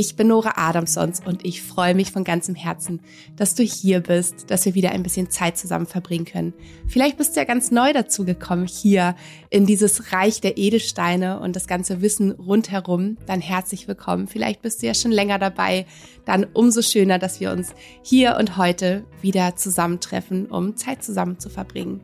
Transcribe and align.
Ich 0.00 0.14
bin 0.14 0.28
Nora 0.28 0.52
Adamsons 0.54 1.20
und 1.26 1.44
ich 1.44 1.60
freue 1.60 1.92
mich 1.92 2.12
von 2.12 2.22
ganzem 2.22 2.54
Herzen, 2.54 3.00
dass 3.34 3.56
du 3.56 3.64
hier 3.64 3.98
bist, 3.98 4.48
dass 4.48 4.64
wir 4.64 4.76
wieder 4.76 4.92
ein 4.92 5.02
bisschen 5.02 5.28
Zeit 5.28 5.58
zusammen 5.58 5.86
verbringen 5.86 6.24
können. 6.24 6.54
Vielleicht 6.86 7.16
bist 7.16 7.34
du 7.34 7.40
ja 7.40 7.44
ganz 7.44 7.72
neu 7.72 7.92
dazu 7.92 8.24
gekommen 8.24 8.68
hier 8.68 9.16
in 9.50 9.66
dieses 9.66 10.12
Reich 10.12 10.40
der 10.40 10.56
Edelsteine 10.56 11.40
und 11.40 11.56
das 11.56 11.66
ganze 11.66 12.00
Wissen 12.00 12.30
rundherum. 12.30 13.16
Dann 13.26 13.40
herzlich 13.40 13.88
willkommen. 13.88 14.28
Vielleicht 14.28 14.62
bist 14.62 14.82
du 14.82 14.86
ja 14.86 14.94
schon 14.94 15.10
länger 15.10 15.40
dabei. 15.40 15.84
Dann 16.24 16.46
umso 16.52 16.80
schöner, 16.80 17.18
dass 17.18 17.40
wir 17.40 17.50
uns 17.50 17.74
hier 18.00 18.36
und 18.38 18.56
heute 18.56 19.02
wieder 19.20 19.56
zusammentreffen, 19.56 20.46
um 20.46 20.76
Zeit 20.76 21.02
zusammen 21.02 21.40
zu 21.40 21.50
verbringen. 21.50 22.02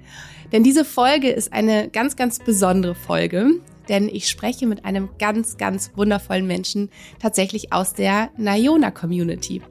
Denn 0.50 0.64
diese 0.64 0.84
Folge 0.84 1.30
ist 1.30 1.52
eine 1.52 1.90
ganz, 1.90 2.16
ganz 2.16 2.40
besondere 2.40 2.96
Folge 2.96 3.60
denn 3.88 4.08
ich 4.08 4.28
spreche 4.28 4.66
mit 4.66 4.84
einem 4.84 5.10
ganz, 5.18 5.56
ganz 5.56 5.92
wundervollen 5.96 6.46
Menschen 6.46 6.90
tatsächlich 7.18 7.72
aus 7.72 7.94
der 7.94 8.30
Nayona 8.36 8.90
Community. 8.90 9.62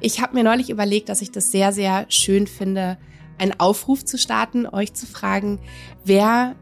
Ich 0.00 0.20
habe 0.20 0.34
mir 0.34 0.44
neulich 0.44 0.70
überlegt, 0.70 1.08
dass 1.08 1.22
ich 1.22 1.30
das 1.30 1.50
sehr, 1.50 1.72
sehr 1.72 2.06
schön 2.08 2.46
finde, 2.46 2.98
einen 3.38 3.58
Aufruf 3.58 4.04
zu 4.04 4.18
starten, 4.18 4.66
euch 4.66 4.94
zu 4.94 5.06
fragen, 5.06 5.58
wer 6.04 6.56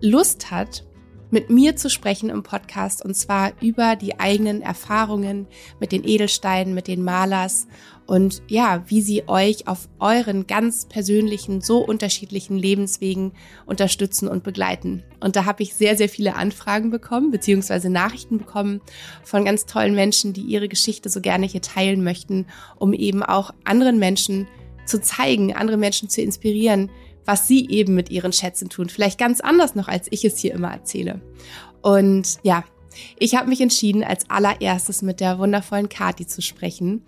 Lust 0.00 0.50
hat, 0.50 0.84
mit 1.32 1.48
mir 1.48 1.76
zu 1.76 1.88
sprechen 1.88 2.28
im 2.28 2.42
Podcast 2.42 3.02
und 3.02 3.16
zwar 3.16 3.52
über 3.62 3.96
die 3.96 4.20
eigenen 4.20 4.60
Erfahrungen 4.60 5.46
mit 5.80 5.90
den 5.90 6.04
Edelsteinen, 6.04 6.74
mit 6.74 6.88
den 6.88 7.02
Malers 7.02 7.66
und 8.06 8.42
ja, 8.48 8.82
wie 8.88 9.00
sie 9.00 9.28
euch 9.28 9.68
auf 9.68 9.88
euren 9.98 10.46
ganz 10.46 10.86
persönlichen, 10.86 11.60
so 11.60 11.78
unterschiedlichen 11.78 12.58
Lebenswegen 12.58 13.32
unterstützen 13.64 14.28
und 14.28 14.42
begleiten. 14.42 15.02
Und 15.20 15.36
da 15.36 15.44
habe 15.44 15.62
ich 15.62 15.74
sehr, 15.74 15.96
sehr 15.96 16.08
viele 16.08 16.34
Anfragen 16.34 16.90
bekommen, 16.90 17.30
beziehungsweise 17.30 17.90
Nachrichten 17.90 18.38
bekommen 18.38 18.80
von 19.22 19.44
ganz 19.44 19.66
tollen 19.66 19.94
Menschen, 19.94 20.32
die 20.32 20.42
ihre 20.42 20.68
Geschichte 20.68 21.08
so 21.08 21.20
gerne 21.20 21.46
hier 21.46 21.62
teilen 21.62 22.02
möchten, 22.02 22.46
um 22.76 22.92
eben 22.92 23.22
auch 23.22 23.52
anderen 23.64 23.98
Menschen 23.98 24.48
zu 24.84 25.00
zeigen, 25.00 25.54
andere 25.54 25.76
Menschen 25.76 26.08
zu 26.08 26.22
inspirieren, 26.22 26.90
was 27.24 27.46
sie 27.46 27.68
eben 27.70 27.94
mit 27.94 28.10
ihren 28.10 28.32
Schätzen 28.32 28.68
tun. 28.68 28.88
Vielleicht 28.88 29.18
ganz 29.18 29.40
anders 29.40 29.74
noch, 29.74 29.88
als 29.88 30.08
ich 30.10 30.24
es 30.24 30.38
hier 30.38 30.54
immer 30.54 30.72
erzähle. 30.72 31.20
Und 31.82 32.38
ja, 32.42 32.64
ich 33.18 33.34
habe 33.34 33.48
mich 33.48 33.60
entschieden, 33.60 34.04
als 34.04 34.28
allererstes 34.30 35.02
mit 35.02 35.20
der 35.20 35.38
wundervollen 35.38 35.88
Kati 35.88 36.26
zu 36.26 36.42
sprechen. 36.42 37.02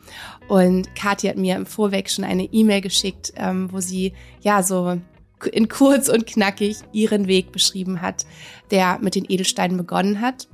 Und 0.49 0.95
Kati 0.95 1.29
hat 1.29 1.37
mir 1.37 1.57
im 1.57 1.67
Vorweg 1.67 2.11
schon 2.11 2.25
eine 2.25 2.45
E-Mail 2.45 2.81
geschickt, 2.81 3.33
ähm, 3.37 3.73
wo 3.73 3.81
sie 3.81 4.13
ja 4.41 4.63
so 4.63 4.99
in 5.53 5.69
kurz 5.69 6.09
und 6.09 6.27
knackig 6.27 6.79
ihren 6.93 7.27
Weg 7.27 7.53
beschrieben 7.53 8.01
hat, 8.01 8.27
der 8.71 8.99
mit 9.01 9.15
den 9.15 9.27
Edelsteinen 9.29 9.77
begonnen 9.77 10.21
hat. 10.21 10.49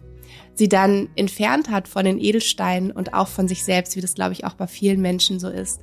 Sie 0.54 0.68
dann 0.68 1.08
entfernt 1.16 1.70
hat 1.70 1.88
von 1.88 2.04
den 2.04 2.18
Edelsteinen 2.18 2.90
und 2.90 3.14
auch 3.14 3.28
von 3.28 3.48
sich 3.48 3.64
selbst, 3.64 3.96
wie 3.96 4.00
das 4.00 4.14
glaube 4.14 4.32
ich 4.32 4.44
auch 4.44 4.54
bei 4.54 4.66
vielen 4.66 5.00
Menschen 5.00 5.40
so 5.40 5.48
ist, 5.48 5.80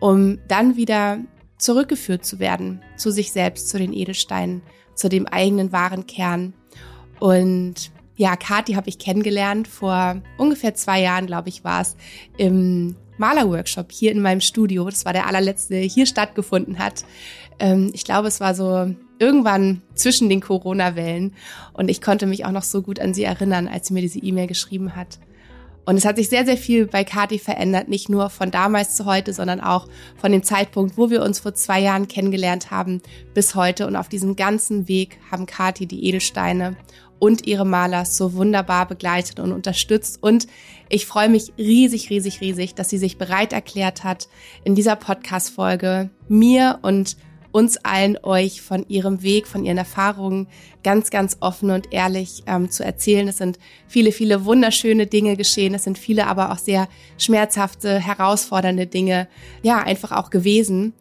um 0.00 0.38
dann 0.48 0.76
wieder 0.76 1.18
zurückgeführt 1.58 2.24
zu 2.24 2.38
werden 2.38 2.82
zu 2.96 3.10
sich 3.10 3.32
selbst, 3.32 3.68
zu 3.68 3.78
den 3.78 3.92
Edelsteinen, 3.92 4.62
zu 4.94 5.08
dem 5.08 5.26
eigenen 5.26 5.72
wahren 5.72 6.06
Kern. 6.06 6.54
Und 7.20 7.91
ja, 8.16 8.36
Kathi 8.36 8.74
habe 8.74 8.88
ich 8.88 8.98
kennengelernt 8.98 9.68
vor 9.68 10.20
ungefähr 10.36 10.74
zwei 10.74 11.00
Jahren, 11.00 11.26
glaube 11.26 11.48
ich, 11.48 11.64
war 11.64 11.80
es, 11.80 11.96
im 12.36 12.96
Malerworkshop 13.18 13.92
hier 13.92 14.12
in 14.12 14.20
meinem 14.20 14.40
Studio. 14.40 14.84
Das 14.84 15.04
war 15.04 15.12
der 15.12 15.26
allerletzte, 15.26 15.74
der 15.74 15.82
hier 15.82 16.06
stattgefunden 16.06 16.78
hat. 16.78 17.04
Ähm, 17.58 17.90
ich 17.94 18.04
glaube, 18.04 18.28
es 18.28 18.40
war 18.40 18.54
so 18.54 18.94
irgendwann 19.18 19.82
zwischen 19.94 20.28
den 20.28 20.40
Corona-Wellen. 20.40 21.34
Und 21.72 21.88
ich 21.88 22.02
konnte 22.02 22.26
mich 22.26 22.44
auch 22.44 22.50
noch 22.50 22.64
so 22.64 22.82
gut 22.82 22.98
an 23.00 23.14
sie 23.14 23.24
erinnern, 23.24 23.68
als 23.68 23.88
sie 23.88 23.94
mir 23.94 24.00
diese 24.00 24.18
E-Mail 24.18 24.48
geschrieben 24.48 24.96
hat. 24.96 25.18
Und 25.84 25.96
es 25.96 26.04
hat 26.04 26.16
sich 26.16 26.28
sehr, 26.28 26.44
sehr 26.44 26.56
viel 26.56 26.86
bei 26.86 27.02
Kati 27.02 27.38
verändert, 27.38 27.88
nicht 27.88 28.08
nur 28.08 28.30
von 28.30 28.52
damals 28.52 28.94
zu 28.94 29.04
heute, 29.04 29.32
sondern 29.32 29.60
auch 29.60 29.88
von 30.16 30.30
dem 30.30 30.44
Zeitpunkt, 30.44 30.96
wo 30.96 31.10
wir 31.10 31.22
uns 31.22 31.40
vor 31.40 31.54
zwei 31.54 31.80
Jahren 31.80 32.06
kennengelernt 32.06 32.70
haben, 32.70 33.02
bis 33.34 33.56
heute. 33.56 33.86
Und 33.86 33.96
auf 33.96 34.08
diesem 34.08 34.36
ganzen 34.36 34.86
Weg 34.86 35.18
haben 35.30 35.46
Kati 35.46 35.86
die 35.86 36.04
Edelsteine 36.06 36.76
und 37.22 37.46
ihre 37.46 37.64
Maler 37.64 38.04
so 38.04 38.34
wunderbar 38.34 38.88
begleitet 38.88 39.38
und 39.38 39.52
unterstützt. 39.52 40.20
Und 40.20 40.48
ich 40.88 41.06
freue 41.06 41.28
mich 41.28 41.52
riesig, 41.56 42.10
riesig, 42.10 42.40
riesig, 42.40 42.74
dass 42.74 42.90
sie 42.90 42.98
sich 42.98 43.16
bereit 43.16 43.52
erklärt 43.52 44.02
hat, 44.02 44.26
in 44.64 44.74
dieser 44.74 44.96
Podcast-Folge 44.96 46.10
mir 46.26 46.80
und 46.82 47.16
uns 47.52 47.76
allen 47.84 48.18
euch 48.24 48.60
von 48.60 48.84
ihrem 48.88 49.22
Weg, 49.22 49.46
von 49.46 49.64
ihren 49.64 49.78
Erfahrungen 49.78 50.48
ganz, 50.82 51.10
ganz 51.10 51.36
offen 51.38 51.70
und 51.70 51.92
ehrlich 51.92 52.42
ähm, 52.48 52.72
zu 52.72 52.84
erzählen. 52.84 53.28
Es 53.28 53.36
sind 53.36 53.60
viele, 53.86 54.10
viele 54.10 54.44
wunderschöne 54.44 55.06
Dinge 55.06 55.36
geschehen. 55.36 55.74
Es 55.74 55.84
sind 55.84 55.98
viele 55.98 56.26
aber 56.26 56.50
auch 56.50 56.58
sehr 56.58 56.88
schmerzhafte, 57.18 58.00
herausfordernde 58.00 58.88
Dinge, 58.88 59.28
ja, 59.62 59.78
einfach 59.78 60.10
auch 60.10 60.30
gewesen. 60.30 60.92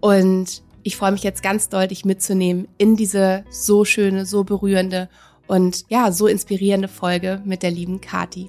Und 0.00 0.62
ich 0.82 0.96
freue 0.96 1.12
mich 1.12 1.22
jetzt 1.22 1.42
ganz 1.42 1.70
deutlich 1.70 2.04
mitzunehmen 2.04 2.68
in 2.76 2.94
diese 2.94 3.46
so 3.48 3.86
schöne, 3.86 4.26
so 4.26 4.44
berührende 4.44 5.08
und 5.52 5.84
ja, 5.90 6.10
so 6.12 6.28
inspirierende 6.28 6.88
Folge 6.88 7.42
mit 7.44 7.62
der 7.62 7.70
lieben 7.70 8.00
Kati. 8.00 8.48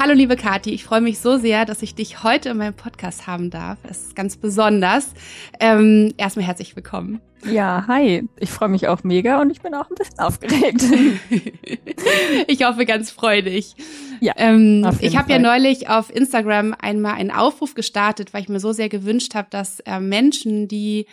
Hallo 0.00 0.14
liebe 0.14 0.36
Kathi, 0.36 0.70
ich 0.70 0.84
freue 0.84 1.00
mich 1.00 1.18
so 1.18 1.38
sehr, 1.38 1.64
dass 1.64 1.82
ich 1.82 1.96
dich 1.96 2.22
heute 2.22 2.50
in 2.50 2.58
meinem 2.58 2.74
Podcast 2.74 3.26
haben 3.26 3.50
darf. 3.50 3.78
Es 3.82 4.06
ist 4.06 4.14
ganz 4.14 4.36
besonders. 4.36 5.12
Ähm, 5.58 6.14
erstmal 6.16 6.46
herzlich 6.46 6.76
willkommen. 6.76 7.20
Ja, 7.44 7.84
hi. 7.88 8.22
Ich 8.38 8.48
freue 8.50 8.68
mich 8.68 8.86
auch 8.86 9.02
mega 9.02 9.40
und 9.40 9.50
ich 9.50 9.60
bin 9.60 9.74
auch 9.74 9.90
ein 9.90 9.96
bisschen 9.96 10.20
aufgeregt. 10.20 10.84
ich 12.46 12.64
hoffe 12.64 12.86
ganz 12.86 13.10
freudig. 13.10 13.74
Ja. 14.20 14.34
Ähm, 14.36 14.88
ich 15.00 15.16
habe 15.16 15.32
ja 15.32 15.40
neulich 15.40 15.88
auf 15.88 16.14
Instagram 16.14 16.76
einmal 16.80 17.14
einen 17.14 17.32
Aufruf 17.32 17.74
gestartet, 17.74 18.32
weil 18.32 18.42
ich 18.42 18.48
mir 18.48 18.60
so 18.60 18.70
sehr 18.72 18.88
gewünscht 18.88 19.34
habe, 19.34 19.48
dass 19.50 19.80
äh, 19.80 19.98
Menschen, 19.98 20.68
die 20.68 21.06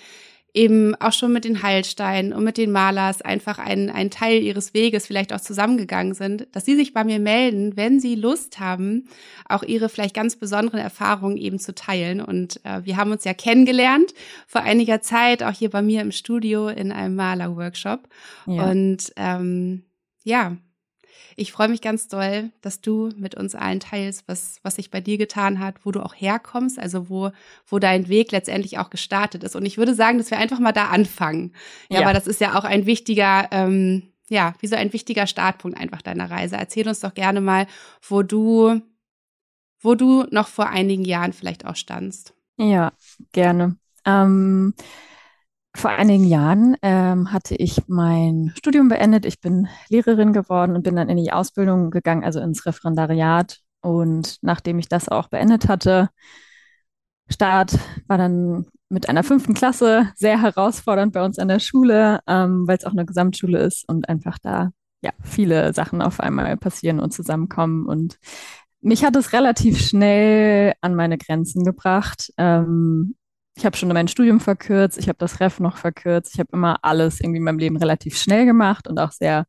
eben 0.55 0.95
auch 0.95 1.11
schon 1.11 1.33
mit 1.33 1.43
den 1.43 1.61
Heilsteinen 1.61 2.33
und 2.33 2.43
mit 2.43 2.57
den 2.57 2.71
Malers 2.71 3.21
einfach 3.21 3.59
ein, 3.59 3.89
ein 3.89 4.09
Teil 4.09 4.41
ihres 4.41 4.73
Weges 4.73 5.05
vielleicht 5.05 5.33
auch 5.33 5.41
zusammengegangen 5.41 6.13
sind, 6.13 6.47
dass 6.53 6.65
sie 6.65 6.75
sich 6.75 6.93
bei 6.93 7.03
mir 7.03 7.19
melden, 7.19 7.75
wenn 7.75 7.99
sie 7.99 8.15
Lust 8.15 8.59
haben, 8.59 9.07
auch 9.49 9.63
ihre 9.63 9.89
vielleicht 9.89 10.15
ganz 10.15 10.37
besonderen 10.37 10.79
Erfahrungen 10.79 11.37
eben 11.37 11.59
zu 11.59 11.75
teilen. 11.75 12.21
Und 12.21 12.61
äh, 12.63 12.85
wir 12.85 12.95
haben 12.95 13.11
uns 13.11 13.25
ja 13.25 13.33
kennengelernt 13.33 14.13
vor 14.47 14.61
einiger 14.61 15.01
Zeit, 15.01 15.43
auch 15.43 15.51
hier 15.51 15.69
bei 15.69 15.81
mir 15.81 16.01
im 16.01 16.11
Studio 16.11 16.69
in 16.69 16.91
einem 16.91 17.15
Malerworkshop. 17.15 18.07
Ja. 18.47 18.69
Und 18.71 19.11
ähm, 19.17 19.83
ja, 20.23 20.55
ich 21.35 21.51
freue 21.51 21.67
mich 21.67 21.81
ganz 21.81 22.07
doll, 22.07 22.51
dass 22.61 22.81
du 22.81 23.11
mit 23.17 23.35
uns 23.35 23.55
allen 23.55 23.79
teilst, 23.79 24.27
was, 24.27 24.59
was 24.63 24.75
sich 24.75 24.89
bei 24.89 25.01
dir 25.01 25.17
getan 25.17 25.59
hat, 25.59 25.85
wo 25.85 25.91
du 25.91 26.01
auch 26.01 26.13
herkommst, 26.13 26.79
also 26.79 27.09
wo, 27.09 27.31
wo 27.67 27.79
dein 27.79 28.07
Weg 28.07 28.31
letztendlich 28.31 28.77
auch 28.77 28.89
gestartet 28.89 29.43
ist. 29.43 29.55
Und 29.55 29.65
ich 29.65 29.77
würde 29.77 29.93
sagen, 29.93 30.17
dass 30.17 30.31
wir 30.31 30.37
einfach 30.37 30.59
mal 30.59 30.71
da 30.71 30.87
anfangen. 30.87 31.53
Ja, 31.89 32.01
ja. 32.01 32.07
weil 32.07 32.13
das 32.13 32.27
ist 32.27 32.39
ja 32.39 32.57
auch 32.57 32.63
ein 32.63 32.85
wichtiger, 32.85 33.49
ähm, 33.51 34.03
ja, 34.29 34.53
wie 34.59 34.67
so 34.67 34.75
ein 34.75 34.93
wichtiger 34.93 35.27
Startpunkt 35.27 35.77
einfach 35.77 36.01
deiner 36.01 36.31
Reise. 36.31 36.55
Erzähl 36.55 36.87
uns 36.87 37.01
doch 37.01 37.13
gerne 37.13 37.41
mal, 37.41 37.67
wo 38.07 38.23
du, 38.23 38.81
wo 39.81 39.95
du 39.95 40.25
noch 40.31 40.47
vor 40.47 40.69
einigen 40.69 41.03
Jahren 41.03 41.33
vielleicht 41.33 41.65
auch 41.65 41.75
standst. 41.75 42.33
Ja, 42.57 42.93
gerne. 43.33 43.75
Ähm, 44.05 44.73
vor 45.75 45.91
einigen 45.91 46.23
Jahren 46.23 46.77
ähm, 46.81 47.31
hatte 47.31 47.55
ich 47.55 47.83
mein 47.87 48.53
Studium 48.55 48.87
beendet. 48.87 49.25
Ich 49.25 49.41
bin 49.41 49.67
Lehrerin 49.89 50.33
geworden 50.33 50.75
und 50.75 50.83
bin 50.83 50.95
dann 50.95 51.09
in 51.09 51.17
die 51.17 51.33
Ausbildung 51.33 51.91
gegangen, 51.91 52.23
also 52.23 52.39
ins 52.39 52.65
Referendariat. 52.65 53.59
Und 53.81 54.37
nachdem 54.41 54.79
ich 54.79 54.87
das 54.87 55.09
auch 55.09 55.27
beendet 55.27 55.67
hatte, 55.67 56.09
Start 57.29 57.77
war 58.07 58.17
dann 58.17 58.65
mit 58.89 59.09
einer 59.09 59.23
fünften 59.23 59.53
Klasse 59.53 60.11
sehr 60.15 60.41
herausfordernd 60.41 61.11
bei 61.11 61.23
uns 61.25 61.39
an 61.39 61.47
der 61.47 61.59
Schule, 61.59 62.21
ähm, 62.27 62.67
weil 62.67 62.77
es 62.77 62.85
auch 62.85 62.91
eine 62.91 63.05
Gesamtschule 63.05 63.59
ist 63.59 63.87
und 63.89 64.07
einfach 64.07 64.37
da 64.39 64.71
ja 65.01 65.11
viele 65.21 65.73
Sachen 65.73 66.01
auf 66.01 66.19
einmal 66.19 66.55
passieren 66.57 66.99
und 66.99 67.11
zusammenkommen. 67.11 67.85
Und 67.85 68.17
mich 68.81 69.03
hat 69.03 69.15
es 69.15 69.33
relativ 69.33 69.79
schnell 69.79 70.73
an 70.81 70.95
meine 70.95 71.17
Grenzen 71.17 71.65
gebracht. 71.65 72.31
Ähm, 72.37 73.15
ich 73.55 73.65
habe 73.65 73.77
schon 73.77 73.89
mein 73.89 74.07
Studium 74.07 74.39
verkürzt, 74.39 74.97
ich 74.97 75.07
habe 75.07 75.17
das 75.17 75.39
Ref 75.39 75.59
noch 75.59 75.77
verkürzt, 75.77 76.33
ich 76.33 76.39
habe 76.39 76.49
immer 76.51 76.77
alles 76.83 77.21
irgendwie 77.21 77.37
in 77.37 77.43
meinem 77.43 77.59
Leben 77.59 77.77
relativ 77.77 78.17
schnell 78.17 78.45
gemacht 78.45 78.87
und 78.87 78.99
auch 78.99 79.11
sehr 79.11 79.45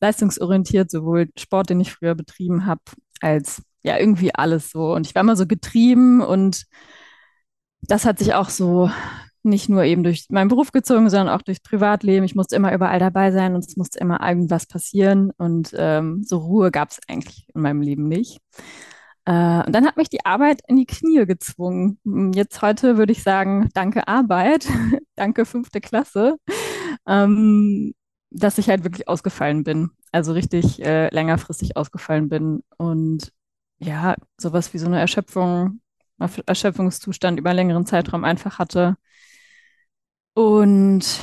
leistungsorientiert, 0.00 0.90
sowohl 0.90 1.30
Sport, 1.36 1.70
den 1.70 1.80
ich 1.80 1.92
früher 1.92 2.14
betrieben 2.14 2.66
habe, 2.66 2.80
als 3.20 3.62
ja 3.82 3.98
irgendwie 3.98 4.34
alles 4.34 4.70
so. 4.70 4.94
Und 4.94 5.06
ich 5.06 5.14
war 5.14 5.22
immer 5.22 5.36
so 5.36 5.46
getrieben 5.46 6.20
und 6.20 6.64
das 7.82 8.04
hat 8.04 8.18
sich 8.18 8.34
auch 8.34 8.50
so 8.50 8.90
nicht 9.42 9.68
nur 9.68 9.84
eben 9.84 10.04
durch 10.04 10.26
meinen 10.28 10.48
Beruf 10.48 10.70
gezogen, 10.70 11.08
sondern 11.08 11.34
auch 11.34 11.42
durchs 11.42 11.62
Privatleben. 11.62 12.24
Ich 12.24 12.34
musste 12.34 12.56
immer 12.56 12.74
überall 12.74 12.98
dabei 12.98 13.32
sein 13.32 13.54
und 13.54 13.64
es 13.64 13.76
musste 13.76 13.98
immer 13.98 14.20
irgendwas 14.26 14.66
passieren. 14.66 15.32
Und 15.38 15.74
ähm, 15.76 16.22
so 16.24 16.38
Ruhe 16.38 16.70
gab 16.70 16.90
es 16.90 17.00
eigentlich 17.08 17.46
in 17.54 17.62
meinem 17.62 17.80
Leben 17.80 18.06
nicht. 18.06 18.38
Äh, 19.24 19.64
und 19.66 19.72
dann 19.72 19.86
hat 19.86 19.96
mich 19.96 20.08
die 20.08 20.24
Arbeit 20.24 20.62
in 20.66 20.76
die 20.76 20.86
Knie 20.86 21.26
gezwungen. 21.26 21.98
Jetzt 22.34 22.62
heute 22.62 22.96
würde 22.96 23.12
ich 23.12 23.22
sagen, 23.22 23.68
danke 23.74 24.08
Arbeit, 24.08 24.66
danke 25.16 25.44
fünfte 25.44 25.80
Klasse, 25.80 26.36
ähm, 27.06 27.94
dass 28.30 28.58
ich 28.58 28.68
halt 28.68 28.84
wirklich 28.84 29.08
ausgefallen 29.08 29.64
bin. 29.64 29.90
Also 30.12 30.32
richtig 30.32 30.82
äh, 30.82 31.08
längerfristig 31.14 31.76
ausgefallen 31.76 32.28
bin. 32.28 32.62
Und 32.78 33.32
ja, 33.78 34.16
sowas 34.40 34.72
wie 34.74 34.78
so 34.78 34.86
eine 34.86 35.00
Erschöpfung, 35.00 35.80
Erschöpfungszustand 36.46 37.38
über 37.38 37.50
einen 37.50 37.56
längeren 37.58 37.86
Zeitraum 37.86 38.24
einfach 38.24 38.58
hatte. 38.58 38.96
Und 40.34 41.20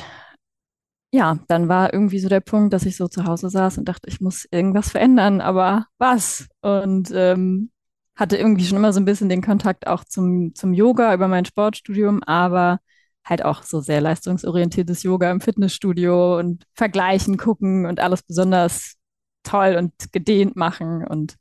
ja, 1.11 1.39
dann 1.47 1.69
war 1.69 1.93
irgendwie 1.93 2.19
so 2.19 2.29
der 2.29 2.41
Punkt, 2.41 2.73
dass 2.73 2.85
ich 2.85 2.97
so 2.97 3.07
zu 3.07 3.25
Hause 3.25 3.49
saß 3.49 3.77
und 3.77 3.85
dachte, 3.87 4.09
ich 4.09 4.21
muss 4.21 4.45
irgendwas 4.51 4.91
verändern, 4.91 5.41
aber 5.41 5.87
was? 5.97 6.47
Und 6.61 7.11
ähm, 7.13 7.71
hatte 8.17 8.35
irgendwie 8.35 8.65
schon 8.65 8.77
immer 8.77 8.91
so 8.91 8.99
ein 8.99 9.05
bisschen 9.05 9.29
den 9.29 9.43
Kontakt 9.43 9.87
auch 9.87 10.03
zum, 10.03 10.53
zum 10.55 10.73
Yoga 10.73 11.13
über 11.13 11.27
mein 11.27 11.45
Sportstudium, 11.45 12.23
aber 12.23 12.79
halt 13.23 13.45
auch 13.45 13.63
so 13.63 13.79
sehr 13.79 14.01
leistungsorientiertes 14.01 15.03
Yoga 15.03 15.31
im 15.31 15.39
Fitnessstudio 15.39 16.39
und 16.39 16.63
vergleichen, 16.73 17.37
gucken 17.37 17.85
und 17.85 17.99
alles 17.99 18.23
besonders 18.23 18.95
toll 19.43 19.75
und 19.77 19.93
gedehnt 20.11 20.55
machen 20.55 21.05
und 21.05 21.37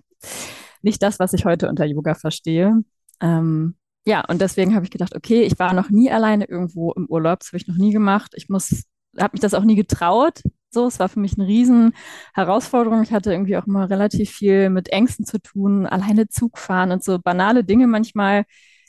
nicht 0.83 1.03
das, 1.03 1.19
was 1.19 1.33
ich 1.33 1.45
heute 1.45 1.69
unter 1.69 1.85
Yoga 1.85 2.15
verstehe. 2.15 2.75
Ähm, 3.21 3.77
ja, 4.05 4.25
und 4.29 4.41
deswegen 4.41 4.75
habe 4.75 4.85
ich 4.85 4.91
gedacht, 4.91 5.17
okay, 5.17 5.43
ich 5.43 5.59
war 5.59 5.73
noch 5.73 5.91
nie 5.91 6.11
alleine 6.11 6.45
irgendwo 6.45 6.93
im 6.93 7.07
Urlaub, 7.07 7.41
das 7.41 7.49
habe 7.49 7.57
ich 7.57 7.67
noch 7.67 7.77
nie 7.77 7.93
gemacht. 7.93 8.33
Ich 8.37 8.49
muss, 8.49 8.85
habe 9.19 9.33
mich 9.33 9.41
das 9.41 9.55
auch 9.55 9.65
nie 9.65 9.77
getraut. 9.77 10.43
So, 10.77 10.87
es 10.87 10.99
war 10.99 11.09
für 11.09 11.21
mich 11.21 11.39
eine 11.39 11.47
riesen 11.47 11.95
Herausforderung. 12.35 13.03
Ich 13.03 13.11
hatte 13.11 13.33
irgendwie 13.33 13.57
auch 13.57 13.67
immer 13.67 13.89
relativ 13.89 14.31
viel 14.31 14.69
mit 14.69 14.91
Ängsten 14.91 15.25
zu 15.25 15.41
tun, 15.41 15.87
alleine 15.87 16.29
Zug 16.29 16.59
fahren 16.59 16.93
und 16.93 17.03
so 17.03 17.19
banale 17.19 17.65
Dinge 17.65 17.87
manchmal, 17.87 18.45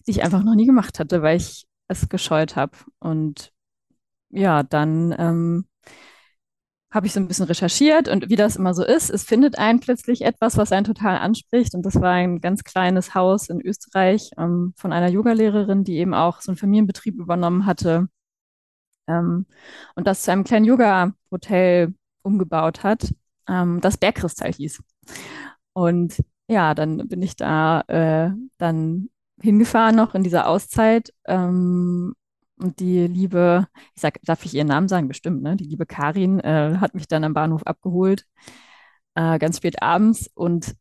die 0.06 0.12
ich 0.12 0.22
einfach 0.22 0.44
noch 0.44 0.56
nie 0.56 0.66
gemacht 0.66 1.00
hatte, 1.00 1.22
weil 1.22 1.38
ich 1.38 1.66
es 1.88 2.10
gescheut 2.10 2.58
habe. 2.58 2.74
Und 3.00 3.54
ja, 4.32 4.64
dann 4.64 5.16
ähm, 5.18 5.66
habe 6.92 7.08
ich 7.08 7.14
so 7.14 7.22
ein 7.22 7.30
bisschen 7.30 7.46
recherchiert 7.46 8.10
und 8.10 8.30
wie 8.30 8.36
das 8.36 8.58
immer 8.58 8.74
so 8.74 8.84
ist, 8.84 9.10
es 9.10 9.24
findet 9.24 9.58
einen 9.58 9.80
plötzlich 9.80 10.24
etwas, 10.24 10.58
was 10.58 10.74
einen 10.74 10.86
total 10.86 11.18
anspricht. 11.20 11.74
Und 11.74 11.86
das 11.86 11.96
war 12.02 12.12
ein 12.12 12.42
ganz 12.42 12.66
kleines 12.66 13.16
Haus 13.16 13.48
in 13.48 13.62
Österreich 13.62 14.32
ähm, 14.38 14.74
von 14.76 14.92
einer 14.92 15.08
Yogalehrerin, 15.08 15.86
die 15.86 16.00
eben 16.00 16.14
auch 16.14 16.42
so 16.42 16.52
einen 16.52 16.58
Familienbetrieb 16.58 17.16
übernommen 17.18 17.66
hatte 17.66 18.10
ähm, 19.08 19.46
und 19.96 20.08
das 20.08 20.24
zu 20.24 20.32
einem 20.32 20.44
kleinen 20.44 20.66
Yoga-Hotel 20.66 21.94
umgebaut 22.22 22.84
hat, 22.84 23.14
ähm, 23.48 23.82
das 23.82 23.98
Bergkristall 23.98 24.54
hieß. 24.54 24.82
Und 25.74 26.24
ja, 26.48 26.74
dann 26.74 27.08
bin 27.08 27.22
ich 27.22 27.36
da 27.36 27.82
äh, 27.88 28.32
dann 28.58 29.10
hingefahren 29.42 29.96
noch 29.96 30.16
in 30.16 30.24
dieser 30.24 30.48
Auszeit 30.48 31.14
ähm, 31.26 32.16
und 32.60 32.80
die 32.80 33.06
liebe, 33.08 33.68
ich 33.94 34.02
sag, 34.02 34.20
darf 34.24 34.44
ich 34.46 34.54
ihren 34.56 34.68
Namen 34.68 34.88
sagen? 34.88 35.08
Bestimmt, 35.08 35.44
ne? 35.44 35.56
Die 35.56 35.66
liebe 35.66 35.86
Karin 35.86 36.40
äh, 36.40 36.78
hat 36.80 36.96
mich 36.96 37.08
dann 37.08 37.24
am 37.24 37.34
Bahnhof 37.34 37.64
abgeholt, 37.64 38.26
äh, 39.16 39.38
ganz 39.40 39.58
spät 39.58 39.82
abends 39.82 40.30
und 40.34 40.76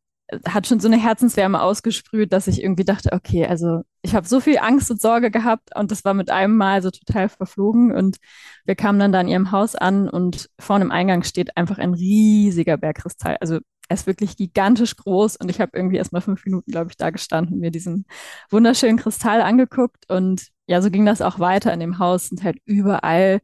hat 0.46 0.66
schon 0.66 0.80
so 0.80 0.88
eine 0.88 0.96
Herzenswärme 0.96 1.62
ausgesprüht, 1.62 2.32
dass 2.32 2.48
ich 2.48 2.62
irgendwie 2.62 2.84
dachte, 2.84 3.12
okay, 3.12 3.46
also 3.46 3.82
ich 4.02 4.14
habe 4.14 4.26
so 4.26 4.40
viel 4.40 4.58
Angst 4.58 4.90
und 4.90 5.00
Sorge 5.00 5.30
gehabt 5.30 5.70
und 5.76 5.90
das 5.90 6.04
war 6.04 6.14
mit 6.14 6.30
einem 6.30 6.56
Mal 6.56 6.82
so 6.82 6.90
total 6.90 7.28
verflogen 7.28 7.92
und 7.92 8.16
wir 8.64 8.74
kamen 8.74 8.98
dann 8.98 9.12
da 9.12 9.20
in 9.20 9.28
ihrem 9.28 9.52
Haus 9.52 9.76
an 9.76 10.08
und 10.08 10.48
vorne 10.58 10.84
im 10.84 10.90
Eingang 10.90 11.22
steht 11.22 11.56
einfach 11.56 11.78
ein 11.78 11.94
riesiger 11.94 12.76
Bergkristall. 12.76 13.36
Also 13.40 13.60
er 13.88 13.94
ist 13.94 14.08
wirklich 14.08 14.36
gigantisch 14.36 14.96
groß 14.96 15.36
und 15.36 15.48
ich 15.48 15.60
habe 15.60 15.72
irgendwie 15.74 15.96
erst 15.96 16.12
mal 16.12 16.20
fünf 16.20 16.44
Minuten, 16.44 16.72
glaube 16.72 16.90
ich, 16.90 16.96
da 16.96 17.10
gestanden, 17.10 17.60
mir 17.60 17.70
diesen 17.70 18.04
wunderschönen 18.50 18.98
Kristall 18.98 19.42
angeguckt 19.42 20.10
und 20.10 20.48
ja, 20.66 20.82
so 20.82 20.90
ging 20.90 21.06
das 21.06 21.22
auch 21.22 21.38
weiter 21.38 21.72
in 21.72 21.78
dem 21.78 21.98
Haus 22.00 22.32
und 22.32 22.42
halt 22.42 22.58
überall 22.64 23.40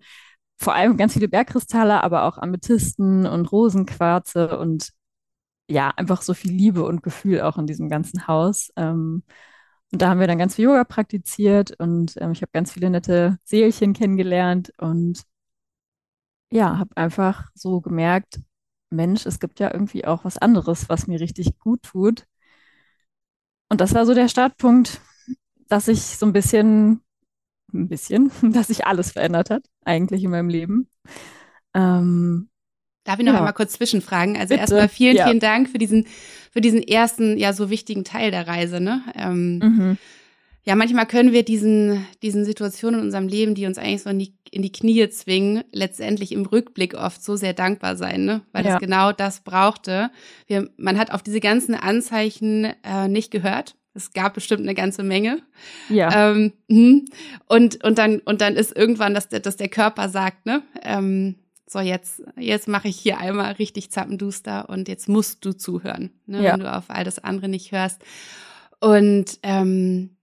vor 0.56 0.74
allem 0.74 0.96
ganz 0.96 1.12
viele 1.12 1.28
Bergkristalle, 1.28 2.02
aber 2.02 2.24
auch 2.24 2.38
Amethysten 2.38 3.26
und 3.26 3.50
Rosenquarze 3.52 4.58
und 4.58 4.90
ja, 5.68 5.90
einfach 5.96 6.22
so 6.22 6.34
viel 6.34 6.52
Liebe 6.52 6.84
und 6.84 7.02
Gefühl 7.02 7.42
auch 7.42 7.58
in 7.58 7.66
diesem 7.66 7.88
ganzen 7.88 8.26
Haus. 8.28 8.72
Ähm, 8.76 9.22
und 9.92 10.02
da 10.02 10.10
haben 10.10 10.20
wir 10.20 10.26
dann 10.26 10.38
ganz 10.38 10.56
viel 10.56 10.66
Yoga 10.66 10.84
praktiziert 10.84 11.72
und 11.80 12.14
ähm, 12.20 12.32
ich 12.32 12.42
habe 12.42 12.52
ganz 12.52 12.72
viele 12.72 12.90
nette 12.90 13.38
Seelchen 13.44 13.92
kennengelernt 13.94 14.72
und 14.78 15.22
ja, 16.50 16.78
habe 16.78 16.96
einfach 16.96 17.50
so 17.54 17.80
gemerkt, 17.80 18.40
Mensch, 18.90 19.26
es 19.26 19.40
gibt 19.40 19.58
ja 19.60 19.72
irgendwie 19.72 20.04
auch 20.06 20.24
was 20.24 20.38
anderes, 20.38 20.88
was 20.88 21.06
mir 21.06 21.20
richtig 21.20 21.58
gut 21.58 21.82
tut. 21.82 22.26
Und 23.68 23.80
das 23.80 23.94
war 23.94 24.06
so 24.06 24.14
der 24.14 24.28
Startpunkt, 24.28 25.00
dass 25.68 25.86
sich 25.86 26.00
so 26.02 26.26
ein 26.26 26.32
bisschen, 26.32 27.02
ein 27.74 27.88
bisschen, 27.88 28.32
dass 28.54 28.68
sich 28.68 28.86
alles 28.86 29.12
verändert 29.12 29.50
hat, 29.50 29.66
eigentlich 29.84 30.24
in 30.24 30.32
meinem 30.32 30.50
Leben. 30.50 30.90
Ähm, 31.74 32.50
Darf 33.04 33.18
ich 33.18 33.24
noch 33.24 33.32
ja. 33.32 33.38
einmal 33.38 33.52
kurz 33.52 33.72
zwischenfragen? 33.72 34.36
Also 34.36 34.50
Bitte. 34.50 34.60
erstmal 34.60 34.88
vielen, 34.88 35.16
ja. 35.16 35.26
vielen 35.26 35.40
Dank 35.40 35.68
für 35.68 35.78
diesen, 35.78 36.06
für 36.52 36.60
diesen 36.60 36.82
ersten, 36.82 37.36
ja, 37.36 37.52
so 37.52 37.70
wichtigen 37.70 38.04
Teil 38.04 38.30
der 38.30 38.46
Reise, 38.46 38.80
ne? 38.80 39.02
Ähm, 39.16 39.58
mhm. 39.58 39.98
Ja, 40.64 40.76
manchmal 40.76 41.06
können 41.06 41.32
wir 41.32 41.44
diesen, 41.44 42.06
diesen 42.22 42.44
Situationen 42.44 43.00
in 43.00 43.06
unserem 43.06 43.26
Leben, 43.26 43.56
die 43.56 43.66
uns 43.66 43.78
eigentlich 43.78 44.02
so 44.02 44.10
in 44.10 44.20
die, 44.20 44.34
in 44.52 44.62
die 44.62 44.70
Knie 44.70 45.08
zwingen, 45.08 45.64
letztendlich 45.72 46.30
im 46.30 46.46
Rückblick 46.46 46.94
oft 46.94 47.24
so 47.24 47.34
sehr 47.34 47.52
dankbar 47.52 47.96
sein, 47.96 48.24
ne? 48.24 48.42
Weil 48.52 48.64
ja. 48.64 48.74
es 48.74 48.80
genau 48.80 49.10
das 49.10 49.40
brauchte. 49.40 50.10
Wir, 50.46 50.70
man 50.76 50.98
hat 50.98 51.10
auf 51.10 51.22
diese 51.22 51.40
ganzen 51.40 51.74
Anzeichen 51.74 52.72
äh, 52.84 53.08
nicht 53.08 53.32
gehört. 53.32 53.74
Es 53.94 54.12
gab 54.12 54.34
bestimmt 54.34 54.62
eine 54.62 54.74
ganze 54.74 55.02
Menge. 55.02 55.42
Ja. 55.88 56.30
Ähm, 56.30 56.52
mhm. 56.68 57.06
und, 57.48 57.82
und 57.82 57.98
dann, 57.98 58.20
und 58.20 58.40
dann 58.40 58.54
ist 58.54 58.74
irgendwann, 58.76 59.14
dass 59.14 59.28
der, 59.28 59.40
dass 59.40 59.56
der 59.56 59.68
Körper 59.68 60.08
sagt, 60.08 60.46
ne, 60.46 60.62
ähm, 60.82 61.34
so 61.72 61.80
jetzt, 61.80 62.22
jetzt 62.36 62.68
mache 62.68 62.88
ich 62.88 62.98
hier 62.98 63.18
einmal 63.18 63.52
richtig 63.52 63.90
Zappenduster 63.90 64.68
und 64.68 64.88
jetzt 64.88 65.08
musst 65.08 65.44
du 65.44 65.52
zuhören, 65.52 66.10
ne, 66.26 66.42
ja. 66.42 66.52
wenn 66.52 66.60
du 66.60 66.72
auf 66.72 66.84
all 66.88 67.04
das 67.04 67.18
andere 67.18 67.48
nicht 67.48 67.72
hörst. 67.72 68.02
Und 68.80 69.38
ähm, 69.42 70.16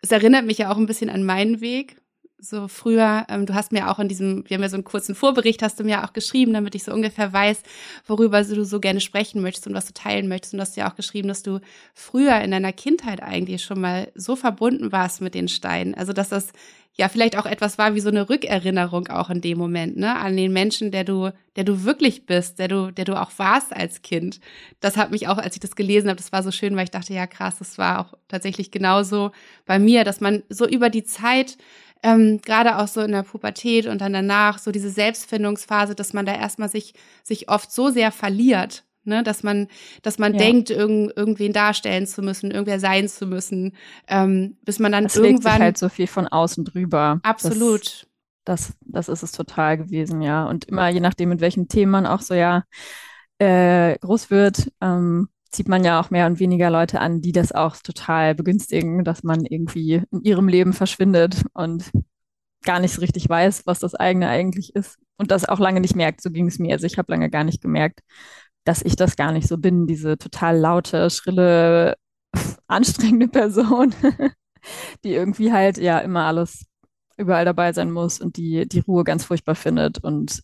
es 0.00 0.12
erinnert 0.12 0.44
mich 0.44 0.58
ja 0.58 0.70
auch 0.70 0.76
ein 0.76 0.86
bisschen 0.86 1.10
an 1.10 1.24
meinen 1.24 1.60
Weg. 1.60 1.96
So 2.38 2.68
früher, 2.68 3.24
ähm, 3.28 3.46
du 3.46 3.54
hast 3.54 3.72
mir 3.72 3.90
auch 3.90 3.98
in 3.98 4.08
diesem, 4.08 4.44
wir 4.48 4.56
haben 4.56 4.62
ja 4.62 4.68
so 4.68 4.76
einen 4.76 4.84
kurzen 4.84 5.14
Vorbericht, 5.14 5.62
hast 5.62 5.78
du 5.78 5.84
mir 5.84 6.04
auch 6.04 6.12
geschrieben, 6.12 6.52
damit 6.52 6.74
ich 6.74 6.82
so 6.84 6.92
ungefähr 6.92 7.32
weiß, 7.32 7.62
worüber 8.06 8.42
du 8.42 8.64
so 8.64 8.80
gerne 8.80 9.00
sprechen 9.00 9.40
möchtest 9.40 9.66
und 9.66 9.74
was 9.74 9.86
du 9.86 9.94
teilen 9.94 10.28
möchtest. 10.28 10.52
Und 10.52 10.58
du 10.58 10.62
hast 10.62 10.76
ja 10.76 10.90
auch 10.90 10.96
geschrieben, 10.96 11.28
dass 11.28 11.42
du 11.42 11.60
früher 11.94 12.40
in 12.40 12.50
deiner 12.50 12.72
Kindheit 12.72 13.22
eigentlich 13.22 13.62
schon 13.62 13.80
mal 13.80 14.10
so 14.14 14.36
verbunden 14.36 14.92
warst 14.92 15.20
mit 15.20 15.34
den 15.34 15.48
Steinen. 15.48 15.94
Also 15.94 16.12
dass 16.12 16.28
das 16.28 16.48
ja 16.96 17.08
vielleicht 17.08 17.36
auch 17.38 17.46
etwas 17.46 17.78
war 17.78 17.94
wie 17.94 18.00
so 18.00 18.08
eine 18.08 18.28
Rückerinnerung 18.28 19.08
auch 19.08 19.30
in 19.30 19.40
dem 19.40 19.58
Moment, 19.58 19.96
ne, 19.96 20.16
an 20.16 20.36
den 20.36 20.52
Menschen, 20.52 20.90
der 20.90 21.04
du, 21.04 21.30
der 21.56 21.64
du 21.64 21.84
wirklich 21.84 22.26
bist, 22.26 22.58
der 22.58 22.68
du, 22.68 22.92
der 22.92 23.04
du 23.04 23.20
auch 23.20 23.32
warst 23.36 23.74
als 23.74 24.02
Kind. 24.02 24.38
Das 24.80 24.96
hat 24.96 25.10
mich 25.10 25.28
auch, 25.28 25.38
als 25.38 25.54
ich 25.56 25.60
das 25.60 25.74
gelesen 25.76 26.08
habe, 26.08 26.18
das 26.18 26.30
war 26.32 26.42
so 26.42 26.52
schön, 26.52 26.76
weil 26.76 26.84
ich 26.84 26.90
dachte, 26.90 27.12
ja 27.14 27.26
krass, 27.26 27.58
das 27.58 27.78
war 27.78 28.00
auch 28.00 28.14
tatsächlich 28.28 28.70
genauso 28.70 29.32
bei 29.66 29.78
mir, 29.78 30.04
dass 30.04 30.20
man 30.20 30.42
so 30.48 30.68
über 30.68 30.88
die 30.90 31.04
Zeit 31.04 31.56
ähm, 32.04 32.40
gerade 32.40 32.78
auch 32.78 32.86
so 32.86 33.00
in 33.00 33.12
der 33.12 33.24
Pubertät 33.24 33.86
und 33.86 34.00
dann 34.00 34.12
danach 34.12 34.58
so 34.58 34.70
diese 34.70 34.90
Selbstfindungsphase, 34.90 35.94
dass 35.94 36.12
man 36.12 36.26
da 36.26 36.34
erstmal 36.34 36.68
sich 36.68 36.94
sich 37.22 37.48
oft 37.48 37.72
so 37.72 37.90
sehr 37.90 38.12
verliert 38.12 38.84
ne? 39.04 39.22
dass 39.22 39.42
man, 39.42 39.68
dass 40.02 40.18
man 40.18 40.32
ja. 40.32 40.38
denkt, 40.38 40.70
irgend, 40.70 41.16
irgendwen 41.16 41.52
darstellen 41.52 42.06
zu 42.06 42.22
müssen, 42.22 42.50
irgendwer 42.50 42.80
sein 42.80 43.08
zu 43.08 43.26
müssen, 43.26 43.72
ähm, 44.08 44.56
bis 44.64 44.78
man 44.78 44.92
dann 44.92 45.06
es 45.06 45.16
irgendwann 45.16 45.32
legt 45.32 45.42
sich 45.42 45.60
halt 45.60 45.78
so 45.78 45.88
viel 45.88 46.06
von 46.06 46.26
außen 46.26 46.64
drüber. 46.64 47.20
Absolut. 47.22 48.06
Das, 48.44 48.68
das, 48.68 49.06
das 49.06 49.08
ist 49.08 49.22
es 49.22 49.32
total 49.32 49.78
gewesen, 49.78 50.22
ja. 50.22 50.46
Und 50.46 50.66
immer 50.66 50.88
je 50.88 51.00
nachdem, 51.00 51.30
mit 51.30 51.40
welchem 51.40 51.68
Thema 51.68 52.02
man 52.02 52.06
auch 52.06 52.20
so 52.20 52.34
ja 52.34 52.64
äh, 53.38 53.96
groß 53.98 54.30
wird, 54.30 54.70
ähm, 54.80 55.28
zieht 55.54 55.68
man 55.68 55.84
ja 55.84 56.00
auch 56.00 56.10
mehr 56.10 56.26
und 56.26 56.40
weniger 56.40 56.70
Leute 56.70 57.00
an, 57.00 57.20
die 57.20 57.32
das 57.32 57.52
auch 57.52 57.76
total 57.76 58.34
begünstigen, 58.34 59.04
dass 59.04 59.22
man 59.22 59.44
irgendwie 59.44 60.02
in 60.10 60.22
ihrem 60.22 60.48
Leben 60.48 60.72
verschwindet 60.72 61.44
und 61.54 61.90
gar 62.64 62.80
nicht 62.80 62.94
so 62.94 63.00
richtig 63.00 63.28
weiß, 63.28 63.66
was 63.66 63.78
das 63.78 63.94
eigene 63.94 64.28
eigentlich 64.28 64.74
ist 64.74 64.98
und 65.16 65.30
das 65.30 65.48
auch 65.48 65.60
lange 65.60 65.80
nicht 65.80 65.96
merkt. 65.96 66.22
So 66.22 66.30
ging 66.30 66.48
es 66.48 66.58
mir. 66.58 66.72
Also 66.72 66.86
ich 66.86 66.98
habe 66.98 67.12
lange 67.12 67.30
gar 67.30 67.44
nicht 67.44 67.62
gemerkt, 67.62 68.00
dass 68.64 68.82
ich 68.82 68.96
das 68.96 69.16
gar 69.16 69.32
nicht 69.32 69.46
so 69.46 69.58
bin, 69.58 69.86
diese 69.86 70.18
total 70.18 70.58
laute, 70.58 71.10
schrille, 71.10 71.96
anstrengende 72.66 73.28
Person, 73.28 73.94
die 75.04 75.14
irgendwie 75.14 75.52
halt 75.52 75.78
ja 75.78 75.98
immer 75.98 76.24
alles 76.24 76.66
überall 77.16 77.44
dabei 77.44 77.72
sein 77.72 77.92
muss 77.92 78.20
und 78.20 78.36
die 78.36 78.66
die 78.66 78.80
Ruhe 78.80 79.04
ganz 79.04 79.24
furchtbar 79.24 79.54
findet 79.54 80.02
und 80.02 80.42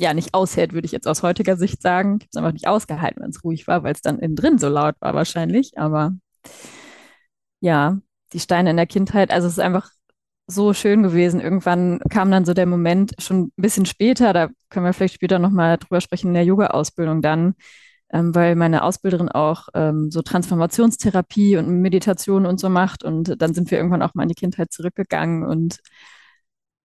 ja 0.00 0.14
nicht 0.14 0.34
aushält, 0.34 0.72
würde 0.72 0.86
ich 0.86 0.92
jetzt 0.92 1.06
aus 1.06 1.22
heutiger 1.22 1.56
Sicht 1.56 1.82
sagen. 1.82 2.18
Ich 2.20 2.24
habe 2.24 2.30
es 2.30 2.36
einfach 2.36 2.52
nicht 2.52 2.68
ausgehalten, 2.68 3.22
wenn 3.22 3.30
es 3.30 3.44
ruhig 3.44 3.66
war, 3.66 3.82
weil 3.82 3.92
es 3.94 4.02
dann 4.02 4.18
innen 4.18 4.36
drin 4.36 4.58
so 4.58 4.68
laut 4.68 4.94
war 5.00 5.14
wahrscheinlich. 5.14 5.78
Aber 5.78 6.14
ja, 7.60 7.98
die 8.32 8.40
Steine 8.40 8.70
in 8.70 8.76
der 8.76 8.86
Kindheit, 8.86 9.30
also 9.30 9.46
es 9.46 9.54
ist 9.54 9.58
einfach 9.60 9.90
so 10.46 10.72
schön 10.74 11.02
gewesen. 11.02 11.40
Irgendwann 11.40 12.00
kam 12.10 12.30
dann 12.30 12.44
so 12.44 12.54
der 12.54 12.66
Moment, 12.66 13.14
schon 13.18 13.44
ein 13.44 13.52
bisschen 13.56 13.86
später, 13.86 14.32
da 14.32 14.48
können 14.70 14.86
wir 14.86 14.92
vielleicht 14.92 15.14
später 15.14 15.38
nochmal 15.38 15.78
drüber 15.78 16.00
sprechen, 16.00 16.28
in 16.28 16.34
der 16.34 16.44
Yoga-Ausbildung 16.44 17.22
dann, 17.22 17.54
ähm, 18.12 18.34
weil 18.34 18.56
meine 18.56 18.82
Ausbilderin 18.84 19.28
auch 19.28 19.68
ähm, 19.74 20.10
so 20.10 20.22
Transformationstherapie 20.22 21.56
und 21.56 21.68
Meditation 21.80 22.46
und 22.46 22.58
so 22.58 22.68
macht. 22.68 23.04
Und 23.04 23.40
dann 23.40 23.54
sind 23.54 23.70
wir 23.70 23.78
irgendwann 23.78 24.02
auch 24.02 24.14
mal 24.14 24.24
in 24.24 24.30
die 24.30 24.34
Kindheit 24.34 24.72
zurückgegangen. 24.72 25.44
Und 25.44 25.78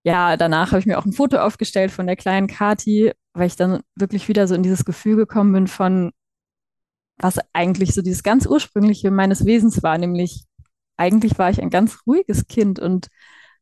ja, 0.05 0.37
danach 0.37 0.71
habe 0.71 0.79
ich 0.79 0.85
mir 0.85 0.99
auch 0.99 1.05
ein 1.05 1.13
Foto 1.13 1.37
aufgestellt 1.37 1.91
von 1.91 2.05
der 2.05 2.15
kleinen 2.15 2.47
Kati, 2.47 3.11
weil 3.33 3.47
ich 3.47 3.55
dann 3.55 3.81
wirklich 3.95 4.27
wieder 4.27 4.47
so 4.47 4.53
in 4.53 4.61
dieses 4.61 4.85
Gefühl 4.85 5.15
gekommen 5.15 5.51
bin 5.51 5.67
von, 5.67 6.11
was 7.17 7.39
eigentlich 7.53 7.93
so 7.95 8.01
dieses 8.03 8.21
ganz 8.23 8.45
ursprüngliche 8.45 9.09
meines 9.09 9.45
Wesens 9.45 9.81
war, 9.81 9.97
nämlich 9.97 10.45
eigentlich 10.97 11.39
war 11.39 11.49
ich 11.49 11.61
ein 11.61 11.71
ganz 11.71 11.99
ruhiges 12.05 12.47
Kind 12.47 12.79
und 12.79 13.07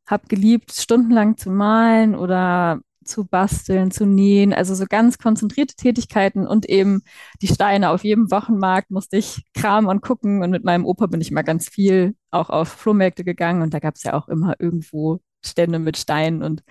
habe 0.06 0.28
geliebt, 0.28 0.74
stundenlang 0.74 1.38
zu 1.38 1.50
malen 1.50 2.14
oder 2.14 2.82
zu 3.06 3.26
basteln, 3.26 3.92
zu 3.92 4.06
nähen, 4.06 4.54
also 4.54 4.76
so 4.76 4.86
ganz 4.88 5.18
konzentrierte 5.18 5.76
Tätigkeiten 5.76 6.46
und 6.46 6.68
eben 6.70 7.04
die 7.42 7.48
Steine 7.48 7.90
auf 7.92 8.04
jedem 8.04 8.32
Wochenmarkt 8.32 8.92
musste 8.92 9.18
ich 9.18 9.44
kramen 9.54 9.90
und 9.90 10.02
gucken 10.02 10.44
und 10.44 10.52
mit 10.52 10.66
meinem 10.66 10.86
Opa 10.86 11.08
bin 11.08 11.22
ich 11.22 11.32
immer 11.32 11.44
ganz 11.44 11.70
viel 11.70 12.16
auch 12.32 12.50
auf 12.50 12.68
Flohmärkte 12.68 13.24
gegangen 13.24 13.62
und 13.62 13.74
da 13.74 13.80
gab 13.80 13.96
es 13.96 14.04
ja 14.04 14.14
auch 14.14 14.28
immer 14.28 14.56
irgendwo 14.60 15.22
Stände 15.46 15.80
mit 15.80 15.98
Steinen 15.98 16.44
und 16.44 16.64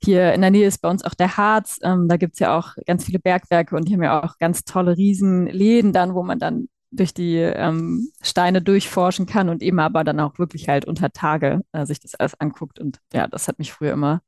hier 0.00 0.32
in 0.32 0.42
der 0.42 0.50
Nähe 0.50 0.66
ist 0.66 0.80
bei 0.80 0.88
uns 0.88 1.04
auch 1.04 1.14
der 1.14 1.36
Harz, 1.36 1.78
ähm, 1.82 2.08
da 2.08 2.16
gibt 2.16 2.34
es 2.34 2.38
ja 2.38 2.56
auch 2.56 2.74
ganz 2.86 3.04
viele 3.04 3.18
Bergwerke 3.18 3.74
und 3.74 3.88
die 3.88 3.94
haben 3.94 4.02
ja 4.02 4.22
auch 4.22 4.38
ganz 4.38 4.64
tolle 4.64 4.96
Riesenläden 4.96 5.92
dann, 5.92 6.14
wo 6.14 6.22
man 6.22 6.38
dann 6.38 6.68
durch 6.90 7.12
die 7.12 7.36
ähm, 7.36 8.10
Steine 8.22 8.62
durchforschen 8.62 9.26
kann 9.26 9.48
und 9.48 9.62
eben 9.62 9.78
aber 9.78 10.04
dann 10.04 10.20
auch 10.20 10.38
wirklich 10.38 10.68
halt 10.68 10.86
unter 10.86 11.10
Tage 11.10 11.62
äh, 11.72 11.84
sich 11.84 12.00
das 12.00 12.14
alles 12.14 12.40
anguckt. 12.40 12.78
Und 12.78 13.00
ja, 13.12 13.26
das 13.26 13.48
hat 13.48 13.58
mich 13.58 13.72
früher 13.72 13.92
immer 13.92 14.22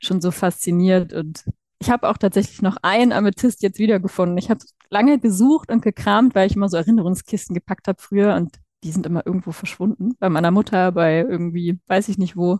schon 0.00 0.20
so 0.20 0.30
fasziniert. 0.30 1.12
Und 1.12 1.44
ich 1.80 1.90
habe 1.90 2.08
auch 2.08 2.16
tatsächlich 2.16 2.62
noch 2.62 2.76
einen 2.82 3.12
Amethyst 3.12 3.62
jetzt 3.62 3.78
wiedergefunden. 3.78 4.38
Ich 4.38 4.50
habe 4.50 4.64
lange 4.90 5.18
gesucht 5.18 5.70
und 5.70 5.82
gekramt, 5.82 6.34
weil 6.34 6.46
ich 6.46 6.56
immer 6.56 6.68
so 6.68 6.76
Erinnerungskisten 6.76 7.54
gepackt 7.54 7.88
habe 7.88 8.00
früher 8.00 8.34
und 8.36 8.58
die 8.84 8.92
sind 8.92 9.06
immer 9.06 9.26
irgendwo 9.26 9.50
verschwunden. 9.50 10.14
Bei 10.20 10.28
meiner 10.28 10.50
Mutter, 10.50 10.92
bei 10.92 11.18
irgendwie, 11.18 11.80
weiß 11.86 12.08
ich 12.08 12.18
nicht 12.18 12.36
wo. 12.36 12.58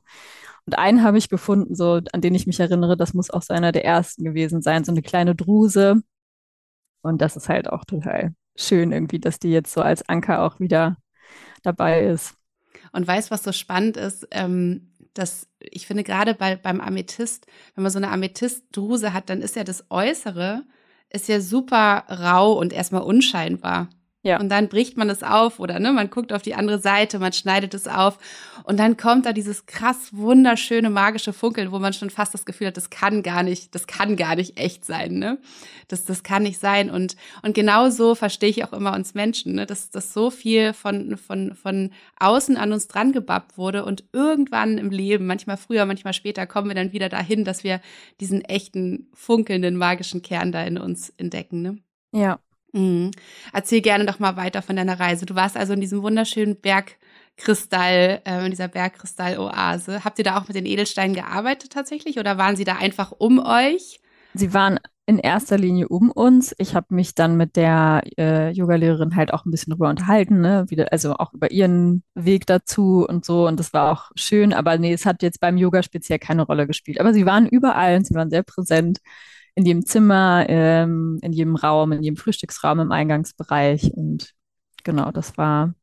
Und 0.67 0.79
einen 0.79 1.03
habe 1.03 1.19
ich 1.19 1.29
gefunden, 1.29 1.75
so 1.75 2.01
an 2.13 2.21
den 2.21 2.35
ich 2.35 2.47
mich 2.47 2.61
erinnere, 2.61 2.97
das 2.97 3.15
muss 3.15 3.31
auch 3.31 3.43
so 3.43 3.53
einer 3.53 3.73
der 3.73 3.85
ersten 3.85 4.25
gewesen 4.25 4.63
sein, 4.63 4.85
so 4.85 4.93
eine 4.93 5.03
kleine 5.03 5.35
Druse. 5.35 6.03
Und 7.03 7.21
das 7.21 7.37
ist 7.37 7.49
halt 7.49 7.69
auch 7.69 7.85
total 7.85 8.35
schön 8.57 8.93
irgendwie, 8.93 9.19
dass 9.19 9.39
die 9.39 9.51
jetzt 9.51 9.73
so 9.73 9.83
als 9.83 10.09
Anker 10.09 10.43
auch 10.43 10.61
wieder 10.61 10.97
dabei 11.63 12.05
ist. 12.05 12.35
Und 12.93 13.07
weißt, 13.07 13.31
was 13.31 13.43
so 13.43 13.53
spannend 13.53 13.97
ist, 13.97 14.27
ähm, 14.31 14.93
dass 15.13 15.49
ich 15.59 15.87
finde 15.87 16.03
gerade 16.03 16.35
bei, 16.35 16.57
beim 16.57 16.81
Amethyst, 16.81 17.47
wenn 17.75 17.83
man 17.83 17.93
so 17.93 17.99
eine 17.99 18.11
Amethystdruse 18.11 19.13
hat, 19.13 19.29
dann 19.29 19.43
ist 19.43 19.57
ja 19.57 19.65
das 19.65 19.85
Äußere 19.91 20.65
ist 21.15 21.29
ja 21.29 21.41
super 21.41 22.05
rau 22.09 22.53
und 22.55 22.73
erstmal 22.73 23.03
unscheinbar. 23.03 23.89
Ja. 24.25 24.41
Und 24.41 24.49
dann 24.49 24.69
bricht 24.71 24.97
man 24.97 25.11
es 25.11 25.23
auf 25.23 25.61
oder 25.61 25.79
ne, 25.79 25.93
man 25.93 26.09
guckt 26.09 26.33
auf 26.33 26.41
die 26.41 26.55
andere 26.55 26.79
Seite, 26.79 27.19
man 27.19 27.35
schneidet 27.35 27.75
es 27.75 27.87
auf 27.87 28.19
und 28.65 28.79
dann 28.79 28.97
kommt 28.97 29.27
da 29.27 29.35
dieses 29.35 29.67
krass 29.67 30.09
wunderschöne 30.13 30.89
magische 30.89 31.35
Funkeln, 31.35 31.71
wo 31.73 31.79
man 31.79 31.93
schon 31.93 32.09
fast 32.09 32.33
das 32.33 32.47
Gefühl 32.47 32.69
hat, 32.69 32.79
das 32.79 32.89
kann 32.89 33.23
gar 33.23 33.43
nicht, 33.43 33.75
das 33.75 33.87
kann 33.87 34.17
gar 34.17 34.35
nicht 34.35 34.59
echt 34.59 34.87
sein, 34.87 35.19
ne? 35.19 35.37
Das 35.89 36.07
das 36.07 36.23
kann 36.23 36.45
nicht 36.45 36.59
sein 36.59 36.89
und 36.89 37.17
und 37.43 37.55
genau 37.55 37.91
so 37.91 38.15
verstehe 38.15 38.49
ich 38.49 38.65
auch 38.65 38.73
immer 38.73 38.95
uns 38.95 39.13
Menschen, 39.13 39.57
ne, 39.57 39.67
dass 39.67 39.91
dass 39.91 40.15
so 40.15 40.31
viel 40.31 40.73
von 40.73 41.19
von 41.19 41.55
von 41.55 41.91
außen 42.19 42.57
an 42.57 42.73
uns 42.73 42.89
dran 42.89 43.13
gebappt 43.13 43.59
wurde 43.59 43.85
und 43.85 44.05
irgendwann 44.15 44.79
im 44.79 44.89
Leben, 44.89 45.27
manchmal 45.27 45.59
früher, 45.59 45.85
manchmal 45.85 46.15
später 46.15 46.47
kommen 46.47 46.69
wir 46.69 46.75
dann 46.75 46.93
wieder 46.95 47.11
dahin, 47.11 47.45
dass 47.45 47.63
wir 47.63 47.83
diesen 48.21 48.41
echten 48.41 49.11
funkelnden 49.13 49.77
magischen 49.77 50.23
Kern 50.23 50.51
da 50.51 50.65
in 50.65 50.79
uns 50.79 51.11
entdecken, 51.19 51.61
ne? 51.61 51.79
Ja, 52.13 52.39
Mhm. 52.75 53.13
Erzähl 53.53 53.81
gerne 53.81 54.05
doch 54.05 54.19
mal 54.19 54.37
weiter 54.37 54.61
von 54.61 54.75
deiner 54.75 54.99
Reise. 54.99 55.27
Du 55.27 55.37
warst 55.37 55.57
also 55.57 55.73
in 55.73 55.81
diesem 55.81 56.03
wunderschönen 56.03 56.61
Bergkristall, 56.61 58.21
äh, 58.25 58.45
in 58.45 58.51
dieser 58.51 58.67
Bergkristall-Oase. 58.67 60.05
Habt 60.05 60.19
ihr 60.19 60.25
da 60.25 60.37
auch 60.37 60.49
mit 60.49 60.57
den 60.57 60.67
Edelsteinen 60.67 61.15
gearbeitet 61.15 61.73
tatsächlich 61.73 62.19
oder 62.19 62.37
waren 62.37 62.57
sie 62.57 62.65
da 62.65 62.75
einfach 62.77 63.13
um 63.13 63.39
euch? 63.39 64.01
Sie 64.35 64.53
waren 64.53 64.81
in 65.07 65.21
erster 65.21 65.57
Linie 65.57 65.87
um 65.89 66.11
uns. 66.11 66.53
Ich 66.59 66.75
habe 66.75 66.93
mich 66.93 67.15
dann 67.15 67.37
mit 67.37 67.55
der 67.55 68.03
äh, 68.19 68.51
Yogalehrerin 68.51 69.15
halt 69.15 69.33
auch 69.33 69.45
ein 69.45 69.53
bisschen 69.53 69.71
drüber 69.71 69.91
unterhalten, 69.91 70.41
ne? 70.41 70.65
Wieder, 70.69 70.91
also 70.91 71.15
auch 71.15 71.33
über 71.33 71.53
ihren 71.53 72.03
Weg 72.15 72.47
dazu 72.47 73.07
und 73.09 73.25
so. 73.25 73.47
Und 73.47 73.61
das 73.61 73.73
war 73.73 73.93
auch 73.93 74.11
schön. 74.17 74.53
Aber 74.53 74.79
nee, 74.79 74.93
es 74.93 75.07
hat 75.07 75.23
jetzt 75.23 75.39
beim 75.41 75.59
Yoga 75.59 75.85
speziell 75.85 76.19
keine 76.19 76.43
Rolle 76.43 76.67
gespielt. 76.67 76.99
Aber 76.99 77.15
sie 77.15 77.27
waren 77.27 77.47
überall 77.47 77.97
und 77.97 78.07
sie 78.07 78.15
waren 78.15 78.31
sehr 78.31 78.43
präsent 78.43 78.99
in 79.55 79.67
jedem 79.67 79.87
Zimmer, 79.87 80.47
ähm, 80.49 81.19
in 81.23 81.33
jedem 81.33 81.57
Raum, 81.57 81.93
in 81.93 82.03
jedem 82.03 82.17
Frühstücksraum 82.17 82.81
im 82.81 82.93
Eingangsbereich. 82.93 83.93
Und 83.95 84.33
genau, 84.83 85.11
das 85.13 85.39
war, 85.39 85.75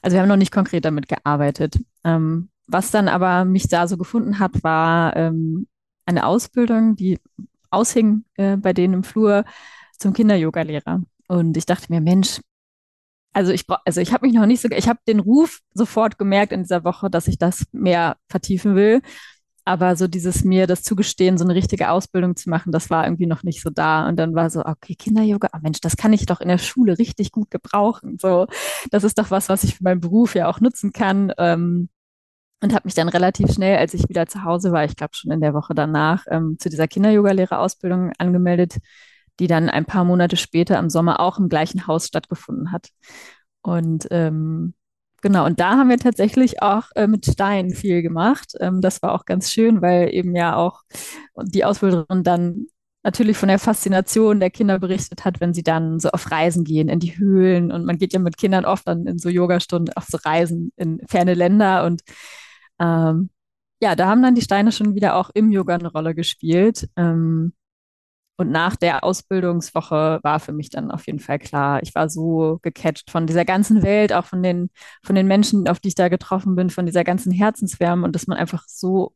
also 0.00 0.14
wir 0.14 0.22
haben 0.22 0.28
noch 0.28 0.36
nicht 0.36 0.52
konkret 0.52 0.84
damit 0.84 1.08
gearbeitet. 1.08 1.78
Ähm, 2.04 2.48
was 2.66 2.90
dann 2.90 3.08
aber 3.08 3.44
mich 3.44 3.68
da 3.68 3.86
so 3.86 3.96
gefunden 3.96 4.38
hat, 4.38 4.62
war 4.62 5.16
ähm, 5.16 5.66
eine 6.06 6.26
Ausbildung, 6.26 6.96
die 6.96 7.18
aushing 7.70 8.24
äh, 8.36 8.56
bei 8.56 8.72
denen 8.72 8.94
im 8.94 9.04
Flur 9.04 9.44
zum 9.98 10.12
Kinder-Yoga-Lehrer. 10.12 11.02
Und 11.28 11.56
ich 11.56 11.66
dachte 11.66 11.86
mir, 11.90 12.00
Mensch, 12.00 12.40
also 13.34 13.52
ich 13.52 13.64
also 13.84 14.00
ich 14.00 14.12
habe 14.12 14.26
mich 14.26 14.34
noch 14.34 14.46
nicht 14.46 14.60
so, 14.60 14.68
ich 14.70 14.88
habe 14.88 15.00
den 15.08 15.20
Ruf 15.20 15.60
sofort 15.72 16.18
gemerkt 16.18 16.52
in 16.52 16.62
dieser 16.62 16.84
Woche, 16.84 17.10
dass 17.10 17.28
ich 17.28 17.38
das 17.38 17.64
mehr 17.72 18.16
vertiefen 18.28 18.74
will 18.76 19.00
aber 19.64 19.96
so 19.96 20.08
dieses 20.08 20.44
mir 20.44 20.66
das 20.66 20.82
zugestehen, 20.82 21.38
so 21.38 21.44
eine 21.44 21.54
richtige 21.54 21.90
Ausbildung 21.90 22.36
zu 22.36 22.50
machen, 22.50 22.72
das 22.72 22.90
war 22.90 23.04
irgendwie 23.04 23.26
noch 23.26 23.42
nicht 23.44 23.62
so 23.62 23.70
da. 23.70 24.08
Und 24.08 24.16
dann 24.16 24.34
war 24.34 24.50
so, 24.50 24.64
okay, 24.64 24.94
Kinder-Yoga, 24.94 25.50
oh 25.54 25.58
Mensch, 25.62 25.80
das 25.80 25.96
kann 25.96 26.12
ich 26.12 26.26
doch 26.26 26.40
in 26.40 26.48
der 26.48 26.58
Schule 26.58 26.98
richtig 26.98 27.30
gut 27.32 27.50
gebrauchen. 27.50 28.18
So, 28.20 28.46
das 28.90 29.04
ist 29.04 29.18
doch 29.18 29.30
was, 29.30 29.48
was 29.48 29.64
ich 29.64 29.76
für 29.76 29.84
meinen 29.84 30.00
Beruf 30.00 30.34
ja 30.34 30.48
auch 30.48 30.60
nutzen 30.60 30.92
kann. 30.92 31.32
Ähm, 31.38 31.88
und 32.62 32.74
habe 32.74 32.86
mich 32.86 32.94
dann 32.94 33.08
relativ 33.08 33.52
schnell, 33.52 33.76
als 33.78 33.94
ich 33.94 34.08
wieder 34.08 34.26
zu 34.26 34.44
Hause 34.44 34.72
war, 34.72 34.84
ich 34.84 34.96
glaube 34.96 35.14
schon 35.14 35.32
in 35.32 35.40
der 35.40 35.54
Woche 35.54 35.74
danach, 35.74 36.24
ähm, 36.30 36.56
zu 36.58 36.68
dieser 36.68 36.86
Kinder-Yoga-Lehrerausbildung 36.88 38.12
angemeldet, 38.18 38.78
die 39.40 39.48
dann 39.48 39.68
ein 39.68 39.84
paar 39.84 40.04
Monate 40.04 40.36
später 40.36 40.78
im 40.78 40.90
Sommer 40.90 41.20
auch 41.20 41.38
im 41.38 41.48
gleichen 41.48 41.86
Haus 41.86 42.06
stattgefunden 42.06 42.72
hat. 42.72 42.88
Und 43.62 44.06
ähm, 44.10 44.74
Genau, 45.22 45.46
und 45.46 45.60
da 45.60 45.76
haben 45.78 45.88
wir 45.88 45.98
tatsächlich 45.98 46.62
auch 46.62 46.90
äh, 46.96 47.06
mit 47.06 47.24
Stein 47.26 47.70
viel 47.70 48.02
gemacht. 48.02 48.54
Ähm, 48.60 48.80
das 48.80 49.02
war 49.02 49.12
auch 49.12 49.24
ganz 49.24 49.52
schön, 49.52 49.80
weil 49.80 50.12
eben 50.12 50.34
ja 50.34 50.56
auch 50.56 50.82
die 51.44 51.64
Ausbilderin 51.64 52.24
dann 52.24 52.66
natürlich 53.04 53.36
von 53.36 53.48
der 53.48 53.60
Faszination 53.60 54.40
der 54.40 54.50
Kinder 54.50 54.80
berichtet 54.80 55.24
hat, 55.24 55.40
wenn 55.40 55.54
sie 55.54 55.62
dann 55.62 56.00
so 56.00 56.10
auf 56.10 56.30
Reisen 56.32 56.64
gehen 56.64 56.88
in 56.88 56.98
die 56.98 57.16
Höhlen. 57.18 57.70
Und 57.70 57.84
man 57.84 57.98
geht 57.98 58.12
ja 58.12 58.18
mit 58.18 58.36
Kindern 58.36 58.64
oft 58.64 58.86
dann 58.86 59.06
in 59.06 59.18
so 59.18 59.28
Yogastunden 59.28 59.94
auf 59.96 60.06
so 60.08 60.18
Reisen 60.24 60.72
in 60.76 61.00
ferne 61.08 61.34
Länder. 61.34 61.84
Und 61.84 62.02
ähm, 62.80 63.30
ja, 63.80 63.94
da 63.96 64.08
haben 64.08 64.22
dann 64.22 64.34
die 64.34 64.42
Steine 64.42 64.72
schon 64.72 64.94
wieder 64.96 65.16
auch 65.16 65.30
im 65.34 65.50
Yoga 65.52 65.74
eine 65.76 65.90
Rolle 65.92 66.14
gespielt. 66.16 66.88
Ähm, 66.96 67.52
und 68.36 68.50
nach 68.50 68.76
der 68.76 69.04
Ausbildungswoche 69.04 70.20
war 70.22 70.40
für 70.40 70.52
mich 70.52 70.70
dann 70.70 70.90
auf 70.90 71.06
jeden 71.06 71.20
Fall 71.20 71.38
klar, 71.38 71.82
ich 71.82 71.94
war 71.94 72.08
so 72.08 72.58
gecatcht 72.62 73.10
von 73.10 73.26
dieser 73.26 73.44
ganzen 73.44 73.82
Welt, 73.82 74.12
auch 74.12 74.24
von 74.24 74.42
den, 74.42 74.70
von 75.02 75.14
den 75.14 75.26
Menschen, 75.26 75.68
auf 75.68 75.80
die 75.80 75.88
ich 75.88 75.94
da 75.94 76.08
getroffen 76.08 76.56
bin, 76.56 76.70
von 76.70 76.86
dieser 76.86 77.04
ganzen 77.04 77.32
Herzenswärme 77.32 78.04
und 78.04 78.14
dass 78.14 78.26
man 78.26 78.38
einfach 78.38 78.64
so, 78.68 79.14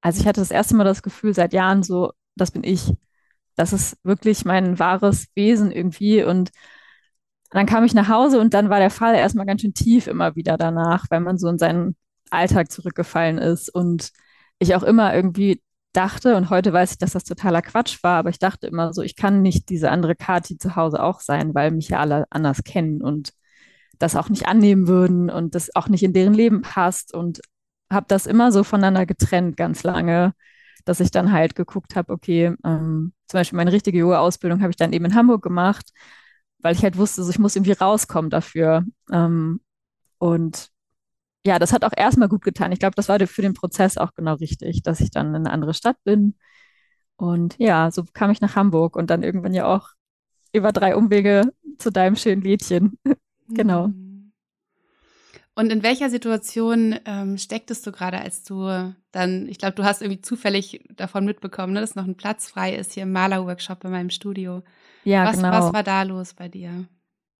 also 0.00 0.20
ich 0.20 0.26
hatte 0.26 0.40
das 0.40 0.50
erste 0.50 0.76
Mal 0.76 0.84
das 0.84 1.02
Gefühl 1.02 1.34
seit 1.34 1.52
Jahren 1.52 1.82
so, 1.82 2.12
das 2.36 2.50
bin 2.50 2.64
ich. 2.64 2.92
Das 3.56 3.72
ist 3.72 3.98
wirklich 4.04 4.44
mein 4.44 4.78
wahres 4.78 5.28
Wesen 5.34 5.70
irgendwie 5.70 6.24
und 6.24 6.50
dann 7.50 7.66
kam 7.66 7.84
ich 7.84 7.94
nach 7.94 8.08
Hause 8.08 8.40
und 8.40 8.54
dann 8.54 8.70
war 8.70 8.78
der 8.78 8.90
Fall 8.90 9.14
erstmal 9.14 9.46
ganz 9.46 9.62
schön 9.62 9.74
tief 9.74 10.06
immer 10.06 10.36
wieder 10.36 10.56
danach, 10.56 11.06
weil 11.10 11.20
man 11.20 11.38
so 11.38 11.48
in 11.48 11.58
seinen 11.58 11.96
Alltag 12.30 12.70
zurückgefallen 12.70 13.38
ist 13.38 13.68
und 13.74 14.10
ich 14.58 14.74
auch 14.76 14.82
immer 14.84 15.14
irgendwie 15.14 15.60
dachte, 15.92 16.36
und 16.36 16.50
heute 16.50 16.72
weiß 16.72 16.92
ich, 16.92 16.98
dass 16.98 17.12
das 17.12 17.24
totaler 17.24 17.62
Quatsch 17.62 18.02
war, 18.02 18.18
aber 18.18 18.30
ich 18.30 18.38
dachte 18.38 18.66
immer 18.66 18.92
so, 18.92 19.02
ich 19.02 19.16
kann 19.16 19.42
nicht 19.42 19.68
diese 19.68 19.90
andere 19.90 20.14
Kati 20.14 20.58
zu 20.58 20.76
Hause 20.76 21.02
auch 21.02 21.20
sein, 21.20 21.54
weil 21.54 21.70
mich 21.72 21.88
ja 21.88 22.00
alle 22.00 22.26
anders 22.30 22.62
kennen 22.64 23.02
und 23.02 23.32
das 23.98 24.16
auch 24.16 24.28
nicht 24.28 24.46
annehmen 24.46 24.88
würden 24.88 25.30
und 25.30 25.54
das 25.54 25.74
auch 25.76 25.88
nicht 25.88 26.02
in 26.02 26.12
deren 26.12 26.34
Leben 26.34 26.62
passt 26.62 27.14
und 27.14 27.40
habe 27.90 28.06
das 28.08 28.26
immer 28.26 28.52
so 28.52 28.64
voneinander 28.64 29.04
getrennt 29.06 29.56
ganz 29.56 29.82
lange, 29.82 30.32
dass 30.84 31.00
ich 31.00 31.10
dann 31.10 31.32
halt 31.32 31.54
geguckt 31.54 31.96
habe, 31.96 32.12
okay, 32.12 32.54
ähm, 32.64 33.12
zum 33.26 33.38
Beispiel 33.38 33.56
meine 33.56 33.72
richtige 33.72 33.98
Yoga-Ausbildung 33.98 34.60
habe 34.62 34.70
ich 34.70 34.76
dann 34.76 34.92
eben 34.92 35.04
in 35.06 35.14
Hamburg 35.14 35.42
gemacht, 35.42 35.90
weil 36.58 36.74
ich 36.74 36.82
halt 36.82 36.96
wusste, 36.96 37.22
so, 37.22 37.30
ich 37.30 37.38
muss 37.38 37.56
irgendwie 37.56 37.72
rauskommen 37.72 38.30
dafür. 38.30 38.84
Ähm, 39.12 39.60
und 40.18 40.70
ja, 41.46 41.58
das 41.58 41.72
hat 41.72 41.84
auch 41.84 41.92
erstmal 41.96 42.28
gut 42.28 42.42
getan. 42.42 42.72
Ich 42.72 42.78
glaube, 42.78 42.94
das 42.96 43.08
war 43.08 43.18
für 43.26 43.42
den 43.42 43.54
Prozess 43.54 43.96
auch 43.96 44.14
genau 44.14 44.34
richtig, 44.34 44.82
dass 44.82 45.00
ich 45.00 45.10
dann 45.10 45.28
in 45.28 45.36
eine 45.36 45.50
andere 45.50 45.74
Stadt 45.74 45.96
bin. 46.04 46.34
Und 47.16 47.56
ja, 47.58 47.90
so 47.90 48.04
kam 48.12 48.30
ich 48.30 48.40
nach 48.40 48.56
Hamburg 48.56 48.96
und 48.96 49.10
dann 49.10 49.22
irgendwann 49.22 49.54
ja 49.54 49.66
auch 49.66 49.90
über 50.52 50.72
drei 50.72 50.96
Umwege 50.96 51.52
zu 51.78 51.90
deinem 51.90 52.16
schönen 52.16 52.42
Lädchen. 52.42 52.98
genau. 53.48 53.88
Mhm. 53.88 54.32
Und 55.54 55.70
in 55.72 55.82
welcher 55.82 56.08
Situation 56.08 56.98
ähm, 57.04 57.36
stecktest 57.36 57.86
du 57.86 57.92
gerade, 57.92 58.18
als 58.18 58.44
du 58.44 58.94
dann, 59.12 59.48
ich 59.48 59.58
glaube, 59.58 59.74
du 59.74 59.84
hast 59.84 60.00
irgendwie 60.00 60.22
zufällig 60.22 60.84
davon 60.94 61.24
mitbekommen, 61.24 61.74
ne, 61.74 61.80
dass 61.80 61.96
noch 61.96 62.06
ein 62.06 62.16
Platz 62.16 62.48
frei 62.48 62.74
ist 62.74 62.92
hier 62.92 63.02
im 63.02 63.12
Malerworkshop 63.12 63.84
in 63.84 63.90
meinem 63.90 64.10
Studio. 64.10 64.62
Ja, 65.04 65.26
was, 65.26 65.36
genau. 65.36 65.50
Was 65.50 65.72
war 65.72 65.82
da 65.82 66.02
los 66.04 66.34
bei 66.34 66.48
dir? 66.48 66.86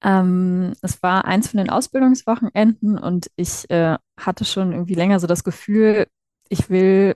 Ähm, 0.03 0.73
es 0.83 1.03
war 1.03 1.25
eins 1.27 1.49
von 1.49 1.59
den 1.59 1.71
Ausbildungswochenenden 1.71 2.99
und 2.99 3.31
ich 3.37 3.69
äh, 3.71 3.99
hatte 4.19 4.45
schon 4.45 4.73
irgendwie 4.73 4.95
länger 4.95 5.21
so 5.21 5.27
das 5.27 5.45
Gefühl, 5.45 6.07
ich 6.49 6.71
will 6.71 7.15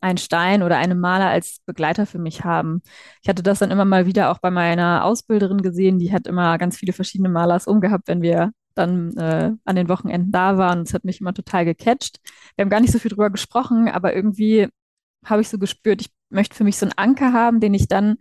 einen 0.00 0.18
Stein 0.18 0.62
oder 0.62 0.78
einen 0.78 1.00
Maler 1.00 1.28
als 1.28 1.60
Begleiter 1.66 2.06
für 2.06 2.18
mich 2.18 2.44
haben. 2.44 2.82
Ich 3.22 3.28
hatte 3.28 3.42
das 3.42 3.58
dann 3.58 3.70
immer 3.70 3.84
mal 3.84 4.06
wieder 4.06 4.30
auch 4.30 4.38
bei 4.38 4.50
meiner 4.50 5.04
Ausbilderin 5.04 5.60
gesehen, 5.62 5.98
die 5.98 6.12
hat 6.12 6.26
immer 6.26 6.56
ganz 6.58 6.76
viele 6.76 6.92
verschiedene 6.92 7.28
Malers 7.28 7.66
umgehabt, 7.66 8.08
wenn 8.08 8.22
wir 8.22 8.52
dann 8.74 9.16
äh, 9.16 9.52
an 9.64 9.76
den 9.76 9.88
Wochenenden 9.88 10.30
da 10.30 10.56
waren. 10.56 10.82
Es 10.82 10.94
hat 10.94 11.04
mich 11.04 11.20
immer 11.20 11.34
total 11.34 11.64
gecatcht. 11.64 12.20
Wir 12.54 12.62
haben 12.62 12.70
gar 12.70 12.80
nicht 12.80 12.92
so 12.92 12.98
viel 13.00 13.10
drüber 13.10 13.30
gesprochen, 13.30 13.88
aber 13.88 14.14
irgendwie 14.14 14.68
habe 15.24 15.42
ich 15.42 15.48
so 15.48 15.58
gespürt, 15.58 16.00
ich 16.00 16.10
möchte 16.30 16.54
für 16.54 16.64
mich 16.64 16.76
so 16.78 16.86
einen 16.86 16.96
Anker 16.96 17.32
haben, 17.32 17.60
den 17.60 17.74
ich 17.74 17.88
dann 17.88 18.16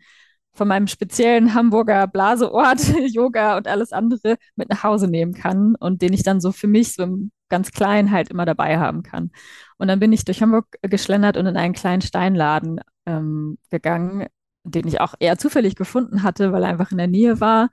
von 0.58 0.68
meinem 0.68 0.88
speziellen 0.88 1.54
Hamburger 1.54 2.08
Blaseort, 2.08 2.80
Yoga 3.08 3.58
und 3.58 3.68
alles 3.68 3.94
andere 3.94 4.38
mit 4.56 4.70
nach 4.70 4.84
Hause 4.84 5.08
nehmen 5.08 5.34
kann 5.34 5.76
und 5.76 6.02
den 6.02 6.14
ich 6.14 6.24
dann 6.24 6.42
so 6.42 6.52
für 6.52 6.68
mich 6.68 6.94
so 6.94 7.04
im 7.04 7.32
ganz 7.50 7.72
klein 7.72 8.12
halt 8.12 8.30
immer 8.30 8.46
dabei 8.46 8.78
haben 8.78 9.04
kann. 9.04 9.32
Und 9.78 9.88
dann 9.88 10.00
bin 10.00 10.12
ich 10.12 10.26
durch 10.26 10.42
Hamburg 10.42 10.68
geschlendert 10.82 11.38
und 11.38 11.46
in 11.46 11.56
einen 11.56 11.74
kleinen 11.74 12.02
Steinladen 12.02 12.82
ähm, 13.06 13.58
gegangen, 13.70 14.28
den 14.64 14.88
ich 14.88 15.00
auch 15.00 15.14
eher 15.20 15.38
zufällig 15.38 15.76
gefunden 15.76 16.24
hatte, 16.24 16.52
weil 16.52 16.64
er 16.64 16.70
einfach 16.70 16.92
in 16.92 16.98
der 16.98 17.08
Nähe 17.08 17.40
war. 17.40 17.70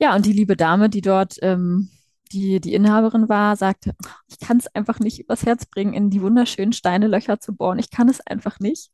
Ja, 0.00 0.16
und 0.16 0.24
die 0.24 0.32
liebe 0.32 0.56
Dame, 0.56 0.88
die 0.88 1.02
dort 1.02 1.36
ähm, 1.42 1.90
die, 2.32 2.60
die 2.60 2.74
Inhaberin 2.74 3.28
war, 3.28 3.56
sagte, 3.56 3.94
ich 4.28 4.38
kann 4.38 4.58
es 4.58 4.66
einfach 4.74 5.00
nicht 5.00 5.20
übers 5.20 5.44
Herz 5.44 5.66
bringen, 5.66 5.94
in 5.94 6.10
die 6.10 6.22
wunderschönen 6.22 6.72
Steine 6.72 7.06
Löcher 7.06 7.40
zu 7.40 7.54
bohren. 7.54 7.78
Ich 7.78 7.90
kann 7.90 8.08
es 8.08 8.20
einfach 8.20 8.60
nicht. 8.60 8.90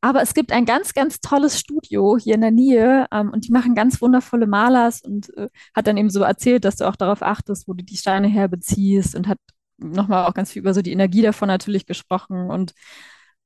Aber 0.00 0.22
es 0.22 0.32
gibt 0.34 0.52
ein 0.52 0.64
ganz, 0.64 0.94
ganz 0.94 1.20
tolles 1.20 1.58
Studio 1.58 2.16
hier 2.18 2.34
in 2.34 2.40
der 2.40 2.50
Nähe 2.50 3.06
ähm, 3.12 3.30
und 3.30 3.46
die 3.46 3.52
machen 3.52 3.74
ganz 3.74 4.00
wundervolle 4.00 4.46
Malers 4.46 5.02
und 5.02 5.36
äh, 5.36 5.48
hat 5.74 5.86
dann 5.86 5.96
eben 5.98 6.10
so 6.10 6.22
erzählt, 6.22 6.64
dass 6.64 6.76
du 6.76 6.88
auch 6.88 6.96
darauf 6.96 7.22
achtest, 7.22 7.68
wo 7.68 7.74
du 7.74 7.84
die 7.84 7.96
Steine 7.96 8.28
herbeziehst 8.28 9.14
und 9.14 9.28
hat 9.28 9.38
nochmal 9.76 10.26
auch 10.26 10.34
ganz 10.34 10.52
viel 10.52 10.60
über 10.60 10.74
so 10.74 10.82
die 10.82 10.92
Energie 10.92 11.22
davon 11.22 11.48
natürlich 11.48 11.86
gesprochen 11.86 12.50
und 12.50 12.72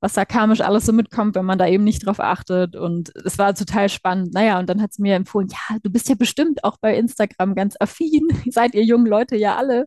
was 0.04 0.12
da 0.12 0.26
karmisch 0.26 0.60
alles 0.60 0.84
so 0.84 0.92
mitkommt, 0.92 1.34
wenn 1.34 1.46
man 1.46 1.58
da 1.58 1.66
eben 1.66 1.82
nicht 1.82 2.04
drauf 2.04 2.20
achtet. 2.20 2.76
Und 2.76 3.10
es 3.24 3.38
war 3.38 3.54
total 3.54 3.88
spannend. 3.88 4.34
Naja, 4.34 4.58
und 4.58 4.68
dann 4.68 4.82
hat 4.82 4.92
sie 4.92 5.00
mir 5.00 5.14
empfohlen, 5.14 5.48
ja, 5.48 5.78
du 5.82 5.90
bist 5.90 6.10
ja 6.10 6.14
bestimmt 6.14 6.62
auch 6.62 6.76
bei 6.76 6.94
Instagram 6.94 7.54
ganz 7.54 7.74
affin. 7.80 8.28
Seid 8.50 8.74
ihr 8.74 8.84
jungen 8.84 9.06
Leute 9.06 9.34
ja 9.34 9.56
alle 9.56 9.86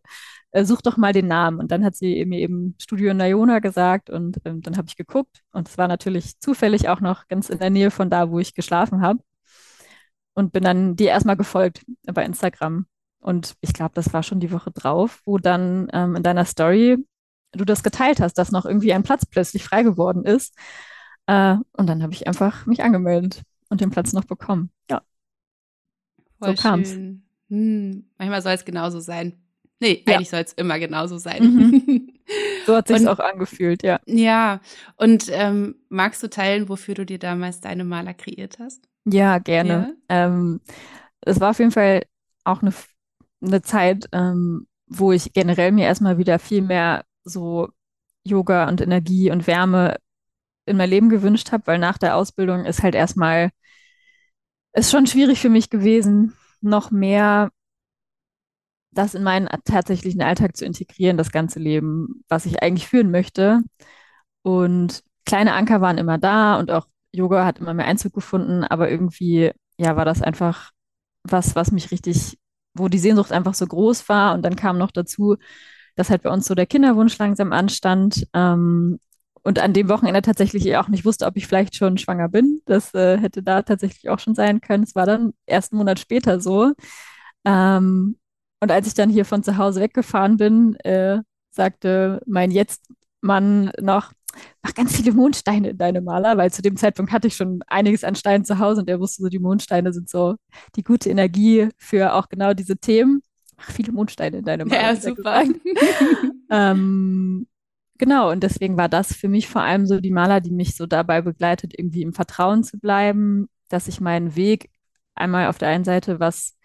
äh, 0.52 0.66
such 0.66 0.82
doch 0.82 0.98
mal 0.98 1.14
den 1.14 1.28
Namen. 1.28 1.60
Und 1.60 1.72
dann 1.72 1.86
hat 1.86 1.96
sie 1.96 2.26
mir 2.26 2.40
eben 2.40 2.74
Studio 2.82 3.14
Nayona 3.14 3.60
gesagt 3.60 4.10
und 4.10 4.38
ähm, 4.44 4.62
dann 4.62 4.76
habe 4.76 4.88
ich 4.88 4.98
geguckt. 4.98 5.44
Und 5.52 5.70
es 5.70 5.78
war 5.78 5.88
natürlich 5.88 6.40
zufällig 6.40 6.90
auch 6.90 7.00
noch 7.00 7.28
ganz 7.28 7.50
in 7.50 7.60
der 7.60 7.70
Nähe 7.70 7.92
von 7.92 8.10
da, 8.10 8.32
wo 8.32 8.40
ich 8.40 8.56
geschlafen 8.56 9.02
habe. 9.02 9.20
Und 10.34 10.52
bin 10.52 10.64
dann 10.64 10.96
dir 10.96 11.10
erstmal 11.10 11.38
gefolgt 11.38 11.86
bei 12.12 12.26
Instagram. 12.26 12.88
Und 13.20 13.54
ich 13.62 13.74
glaube, 13.74 13.92
das 13.94 14.14
war 14.14 14.24
schon 14.24 14.40
die 14.40 14.52
Woche 14.52 14.72
drauf, 14.72 15.22
wo 15.26 15.38
dann 15.38 15.90
ähm, 15.94 16.16
in 16.16 16.24
deiner 16.24 16.46
Story 16.46 16.98
du 17.54 17.66
das 17.66 17.84
geteilt 17.84 18.20
hast, 18.20 18.34
dass 18.38 18.52
noch 18.52 18.66
irgendwie 18.66 18.94
ein 18.94 19.04
Platz 19.04 19.26
plötzlich 19.26 19.64
frei 19.64 19.84
geworden 19.84 20.24
ist. 20.26 20.56
Äh, 21.28 21.56
und 21.74 21.88
dann 21.88 22.04
habe 22.04 22.14
ich 22.14 22.28
einfach 22.28 22.66
mich 22.66 22.84
angemeldet 22.84 23.44
und 23.70 23.82
den 23.82 23.90
Platz 23.90 24.14
noch 24.14 24.26
bekommen. 24.26 24.72
Ja. 24.90 25.02
Voll 26.40 26.56
so 26.56 26.62
kam's. 26.62 26.92
Hm, 27.50 28.10
manchmal 28.18 28.42
soll 28.42 28.54
es 28.54 28.66
genauso 28.66 29.00
sein. 29.00 29.42
Nee, 29.80 30.04
ja. 30.08 30.16
eigentlich 30.16 30.30
soll 30.30 30.42
es 30.42 30.54
immer 30.54 30.80
genauso 30.80 31.18
sein. 31.18 31.44
Mhm. 31.44 32.10
So 32.66 32.76
hat 32.76 32.90
sich 32.90 33.08
auch 33.08 33.20
angefühlt, 33.20 33.84
ja. 33.84 34.02
Ja. 34.06 34.60
Und 34.98 35.30
ähm, 35.32 35.76
magst 35.88 36.22
du 36.22 36.30
teilen, 36.30 36.68
wofür 36.68 36.94
du 36.94 37.06
dir 37.06 37.20
damals 37.20 37.62
deine 37.62 37.86
Maler 37.86 38.14
kreiert 38.14 38.60
hast? 38.60 38.84
Ja, 39.06 39.38
gerne. 39.38 39.96
Ja. 40.10 40.26
Ähm, 40.26 40.60
es 41.22 41.40
war 41.40 41.52
auf 41.52 41.60
jeden 41.60 41.72
Fall 41.72 42.04
auch 42.44 42.62
eine, 42.62 42.74
eine 43.42 43.62
Zeit, 43.62 44.10
ähm, 44.12 44.68
wo 44.88 45.14
ich 45.14 45.32
generell 45.32 45.72
mir 45.72 45.86
erstmal 45.86 46.18
wieder 46.18 46.38
viel 46.38 46.62
mehr 46.62 47.06
so 47.28 47.70
Yoga 48.24 48.68
und 48.70 48.82
Energie 48.82 49.32
und 49.32 49.48
Wärme 49.48 49.98
in 50.66 50.78
mein 50.78 50.90
Leben 50.90 51.10
gewünscht 51.10 51.52
habe, 51.52 51.68
weil 51.68 51.80
nach 51.80 51.98
der 51.98 52.16
Ausbildung 52.16 52.66
ist 52.66 52.84
halt 52.84 52.96
erstmal, 52.96 53.52
ist 54.74 54.92
schon 54.92 55.08
schwierig 55.08 55.40
für 55.40 55.50
mich 55.50 55.70
gewesen, 55.70 56.34
noch 56.62 56.92
mehr 56.92 57.50
das 58.92 59.14
in 59.14 59.24
meinen 59.24 59.48
tatsächlichen 59.66 60.22
Alltag 60.22 60.58
zu 60.58 60.66
integrieren, 60.66 61.18
das 61.18 61.32
ganze 61.32 61.60
Leben, 61.60 62.24
was 62.28 62.46
ich 62.46 62.64
eigentlich 62.64 62.88
führen 62.88 63.12
möchte. 63.12 63.62
Und 64.42 65.04
kleine 65.26 65.54
Anker 65.54 65.82
waren 65.82 65.98
immer 65.98 66.18
da 66.18 66.58
und 66.58 66.72
auch 66.72 66.88
Yoga 67.12 67.46
hat 67.46 67.60
immer 67.60 67.74
mehr 67.74 67.86
Einzug 67.86 68.14
gefunden, 68.14 68.64
aber 68.64 68.90
irgendwie, 68.90 69.52
ja, 69.78 69.96
war 69.96 70.06
das 70.06 70.22
einfach 70.22 70.72
was, 71.24 71.56
was 71.56 71.72
mich 71.72 71.92
richtig, 71.92 72.40
wo 72.74 72.88
die 72.88 73.00
Sehnsucht 73.00 73.32
einfach 73.32 73.54
so 73.54 73.68
groß 73.68 74.10
war. 74.10 74.34
Und 74.34 74.44
dann 74.44 74.56
kam 74.56 74.78
noch 74.78 74.92
dazu, 74.92 75.38
dass 75.98 76.10
halt 76.10 76.24
bei 76.24 76.30
uns 76.30 76.46
so 76.46 76.56
der 76.56 76.68
Kinderwunsch 76.68 77.18
langsam 77.18 77.52
anstand. 77.52 78.26
Ähm, 78.34 79.00
und 79.44 79.60
an 79.60 79.74
dem 79.74 79.90
Wochenende 79.90 80.22
tatsächlich 80.22 80.76
auch 80.76 80.90
nicht 80.90 81.06
wusste, 81.06 81.26
ob 81.26 81.38
ich 81.38 81.48
vielleicht 81.48 81.76
schon 81.76 81.98
schwanger 81.98 82.30
bin. 82.30 82.62
Das 82.66 82.94
äh, 82.94 83.18
hätte 83.18 83.42
da 83.44 83.62
tatsächlich 83.62 84.10
auch 84.10 84.20
schon 84.20 84.36
sein 84.36 84.62
können. 84.62 84.84
Es 84.84 84.94
war 84.94 85.06
dann 85.06 85.34
erst 85.46 85.72
einen 85.72 85.78
Monat 85.80 86.00
später 86.00 86.40
so. 86.42 86.74
Ähm, 87.46 88.18
und 88.60 88.72
als 88.72 88.88
ich 88.88 88.94
dann 88.94 89.10
hier 89.10 89.26
von 89.26 89.44
zu 89.44 89.58
Hause 89.58 89.82
weggefahren 89.82 90.38
bin, 90.38 90.76
äh, 90.82 91.20
sagte 91.50 92.22
mein 92.26 92.52
Jetzt-Mann 92.52 93.72
noch, 93.80 94.12
mach 94.62 94.74
ganz 94.74 94.98
viele 94.98 95.14
Mondsteine 95.14 95.70
in 95.70 95.78
deine 95.78 96.02
Maler, 96.02 96.38
weil 96.38 96.52
zu 96.52 96.62
dem 96.62 96.76
Zeitpunkt 96.76 97.12
hatte 97.12 97.28
ich 97.28 97.36
schon 97.36 97.62
einiges 97.68 98.04
an 98.04 98.16
Steinen 98.16 98.46
zu 98.46 98.60
Hause 98.60 98.82
und 98.82 98.90
er 98.90 99.00
wusste 99.00 99.24
so, 99.24 99.30
die 99.30 99.40
Mondsteine 99.40 99.94
sind 99.94 100.10
so 100.10 100.36
die 100.76 100.84
gute 100.84 101.10
Energie 101.10 101.70
für 101.78 102.14
auch 102.14 102.30
genau 102.30 102.54
diese 102.54 102.78
Themen. 102.78 103.22
Mach 103.58 103.72
viele 103.72 103.92
Mondsteine 103.92 104.38
in 104.38 104.46
deine 104.46 104.66
Maler. 104.66 104.82
Ja, 104.82 104.96
super. 104.96 105.44
ähm, 106.52 107.48
genau, 107.98 108.32
und 108.32 108.44
deswegen 108.44 108.78
war 108.78 108.90
das 108.90 109.16
für 109.16 109.28
mich 109.28 109.48
vor 109.48 109.62
allem 109.62 109.86
so 109.86 110.00
die 110.00 110.12
Maler, 110.12 110.42
die 110.42 110.52
mich 110.52 110.76
so 110.76 110.86
dabei 110.86 111.22
begleitet, 111.22 111.74
irgendwie 111.78 112.04
im 112.04 112.14
Vertrauen 112.14 112.64
zu 112.64 112.80
bleiben, 112.80 113.48
dass 113.70 113.88
ich 113.88 114.00
meinen 114.00 114.36
Weg 114.36 114.70
einmal 115.16 115.48
auf 115.48 115.58
der 115.58 115.70
einen 115.70 115.84
Seite 115.84 116.20
was 116.20 116.58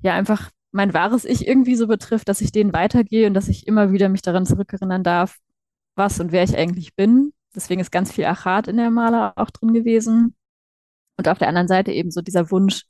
ja 0.00 0.14
einfach 0.14 0.50
mein 0.70 0.94
wahres 0.94 1.24
Ich 1.24 1.46
irgendwie 1.46 1.76
so 1.76 1.86
betrifft, 1.86 2.28
dass 2.28 2.40
ich 2.40 2.52
den 2.52 2.72
weitergehe 2.72 3.26
und 3.26 3.34
dass 3.34 3.48
ich 3.48 3.66
immer 3.66 3.92
wieder 3.92 4.08
mich 4.08 4.22
daran 4.22 4.46
zurückerinnern 4.46 5.02
darf, 5.02 5.38
was 5.94 6.20
und 6.20 6.30
wer 6.32 6.42
ich 6.44 6.56
eigentlich 6.56 6.94
bin. 6.94 7.32
Deswegen 7.54 7.80
ist 7.80 7.90
ganz 7.90 8.12
viel 8.12 8.24
Achat 8.24 8.68
in 8.68 8.76
der 8.76 8.90
Maler 8.90 9.32
auch 9.36 9.50
drin 9.50 9.72
gewesen. 9.72 10.36
Und 11.16 11.28
auf 11.28 11.38
der 11.38 11.48
anderen 11.48 11.68
Seite 11.68 11.90
eben 11.92 12.10
so 12.10 12.20
dieser 12.20 12.50
Wunsch, 12.50 12.84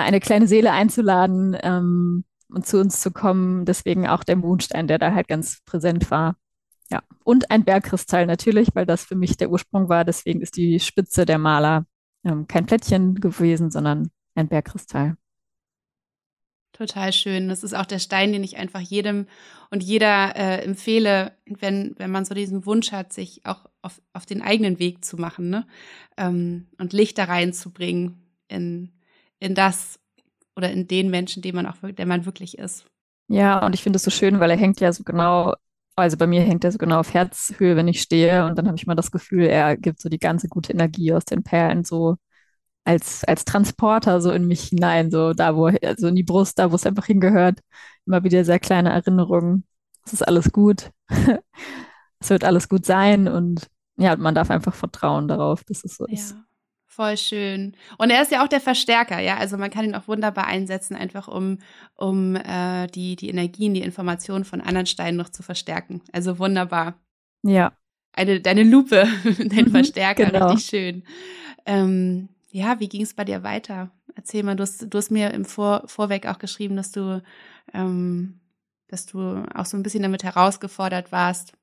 eine 0.00 0.20
kleine 0.20 0.46
Seele 0.46 0.72
einzuladen 0.72 1.56
ähm, 1.62 2.24
und 2.48 2.66
zu 2.66 2.78
uns 2.78 3.00
zu 3.00 3.10
kommen. 3.10 3.64
Deswegen 3.64 4.06
auch 4.06 4.24
der 4.24 4.36
Mondstein, 4.36 4.86
der 4.86 4.98
da 4.98 5.14
halt 5.14 5.28
ganz 5.28 5.62
präsent 5.64 6.10
war. 6.10 6.36
Ja, 6.90 7.02
und 7.24 7.50
ein 7.50 7.64
Bergkristall 7.64 8.26
natürlich, 8.26 8.68
weil 8.74 8.86
das 8.86 9.04
für 9.04 9.14
mich 9.14 9.36
der 9.36 9.50
Ursprung 9.50 9.88
war. 9.88 10.04
Deswegen 10.04 10.40
ist 10.40 10.56
die 10.56 10.80
Spitze 10.80 11.24
der 11.24 11.38
Maler 11.38 11.86
ähm, 12.24 12.46
kein 12.46 12.66
Plättchen 12.66 13.14
gewesen, 13.16 13.70
sondern 13.70 14.10
ein 14.34 14.48
Bergkristall. 14.48 15.16
Total 16.72 17.12
schön. 17.12 17.48
Das 17.48 17.62
ist 17.62 17.72
auch 17.72 17.86
der 17.86 18.00
Stein, 18.00 18.32
den 18.32 18.42
ich 18.42 18.56
einfach 18.56 18.80
jedem 18.80 19.26
und 19.70 19.84
jeder 19.84 20.34
äh, 20.34 20.64
empfehle, 20.64 21.38
wenn, 21.46 21.94
wenn 21.98 22.10
man 22.10 22.24
so 22.24 22.34
diesen 22.34 22.66
Wunsch 22.66 22.90
hat, 22.90 23.12
sich 23.12 23.46
auch 23.46 23.66
auf, 23.80 24.02
auf 24.12 24.26
den 24.26 24.42
eigenen 24.42 24.80
Weg 24.80 25.04
zu 25.04 25.16
machen 25.16 25.50
ne? 25.50 25.68
Ähm, 26.16 26.66
und 26.78 26.92
Licht 26.92 27.18
da 27.18 27.24
reinzubringen 27.24 28.24
in, 28.48 28.90
in 29.44 29.54
das 29.54 29.98
oder 30.56 30.70
in 30.70 30.88
den 30.88 31.10
Menschen, 31.10 31.42
den 31.42 31.54
man 31.54 31.66
auch, 31.66 31.76
der 31.82 32.06
man 32.06 32.24
wirklich 32.24 32.58
ist. 32.58 32.86
Ja, 33.28 33.64
und 33.64 33.74
ich 33.74 33.82
finde 33.82 33.98
es 33.98 34.02
so 34.02 34.10
schön, 34.10 34.40
weil 34.40 34.50
er 34.50 34.56
hängt 34.56 34.80
ja 34.80 34.92
so 34.92 35.04
genau, 35.04 35.54
also 35.96 36.16
bei 36.16 36.26
mir 36.26 36.42
hängt 36.42 36.64
er 36.64 36.72
so 36.72 36.78
genau 36.78 37.00
auf 37.00 37.12
Herzhöhe, 37.12 37.76
wenn 37.76 37.88
ich 37.88 38.00
stehe 38.00 38.46
und 38.46 38.56
dann 38.56 38.66
habe 38.66 38.76
ich 38.76 38.86
mal 38.86 38.94
das 38.94 39.10
Gefühl, 39.10 39.44
er 39.44 39.76
gibt 39.76 40.00
so 40.00 40.08
die 40.08 40.18
ganze 40.18 40.48
gute 40.48 40.72
Energie 40.72 41.12
aus 41.12 41.24
den 41.24 41.42
Perlen 41.42 41.84
so 41.84 42.16
als, 42.84 43.24
als 43.24 43.44
Transporter 43.44 44.20
so 44.20 44.30
in 44.30 44.46
mich 44.46 44.64
hinein, 44.64 45.10
so 45.10 45.32
da, 45.32 45.56
wo, 45.56 45.66
also 45.66 46.08
in 46.08 46.16
die 46.16 46.22
Brust, 46.22 46.58
da, 46.58 46.70
wo 46.70 46.76
es 46.76 46.86
einfach 46.86 47.06
hingehört. 47.06 47.60
Immer 48.06 48.24
wieder 48.24 48.44
sehr 48.44 48.58
kleine 48.58 48.90
Erinnerungen. 48.90 49.64
Es 50.04 50.12
ist 50.12 50.22
alles 50.22 50.52
gut. 50.52 50.90
es 52.20 52.30
wird 52.30 52.44
alles 52.44 52.68
gut 52.68 52.84
sein 52.84 53.28
und 53.28 53.68
ja, 53.96 54.16
man 54.16 54.34
darf 54.34 54.50
einfach 54.50 54.74
vertrauen 54.74 55.28
darauf, 55.28 55.64
dass 55.64 55.84
es 55.84 55.96
so 55.96 56.06
ja. 56.06 56.14
ist. 56.14 56.36
Voll 56.94 57.16
schön. 57.16 57.76
Und 57.98 58.10
er 58.10 58.22
ist 58.22 58.30
ja 58.30 58.44
auch 58.44 58.48
der 58.48 58.60
Verstärker, 58.60 59.18
ja. 59.18 59.36
Also 59.36 59.56
man 59.56 59.70
kann 59.70 59.84
ihn 59.84 59.96
auch 59.96 60.06
wunderbar 60.06 60.46
einsetzen, 60.46 60.94
einfach 60.94 61.26
um, 61.26 61.58
um 61.96 62.36
äh, 62.36 62.86
die, 62.86 63.16
die 63.16 63.28
Energien, 63.28 63.74
die 63.74 63.82
Informationen 63.82 64.44
von 64.44 64.60
anderen 64.60 64.86
Steinen 64.86 65.16
noch 65.16 65.28
zu 65.28 65.42
verstärken. 65.42 66.02
Also 66.12 66.38
wunderbar. 66.38 66.94
Ja. 67.42 67.76
Eine, 68.12 68.40
deine 68.40 68.62
Lupe, 68.62 69.08
dein 69.24 69.64
mhm, 69.64 69.70
Verstärker, 69.72 70.26
genau. 70.26 70.50
richtig 70.50 70.66
schön. 70.66 71.02
Ähm, 71.66 72.28
ja, 72.52 72.78
wie 72.78 72.88
ging 72.88 73.02
es 73.02 73.14
bei 73.14 73.24
dir 73.24 73.42
weiter? 73.42 73.90
Erzähl 74.14 74.44
mal, 74.44 74.54
du 74.54 74.62
hast, 74.62 74.86
du 74.88 74.96
hast 74.96 75.10
mir 75.10 75.32
im 75.32 75.44
Vor 75.44 75.82
Vorweg 75.86 76.26
auch 76.26 76.38
geschrieben, 76.38 76.76
dass 76.76 76.92
du 76.92 77.20
ähm, 77.72 78.40
dass 78.86 79.06
du 79.06 79.44
auch 79.52 79.66
so 79.66 79.76
ein 79.76 79.82
bisschen 79.82 80.02
damit 80.04 80.22
herausgefordert 80.22 81.10
warst, 81.10 81.54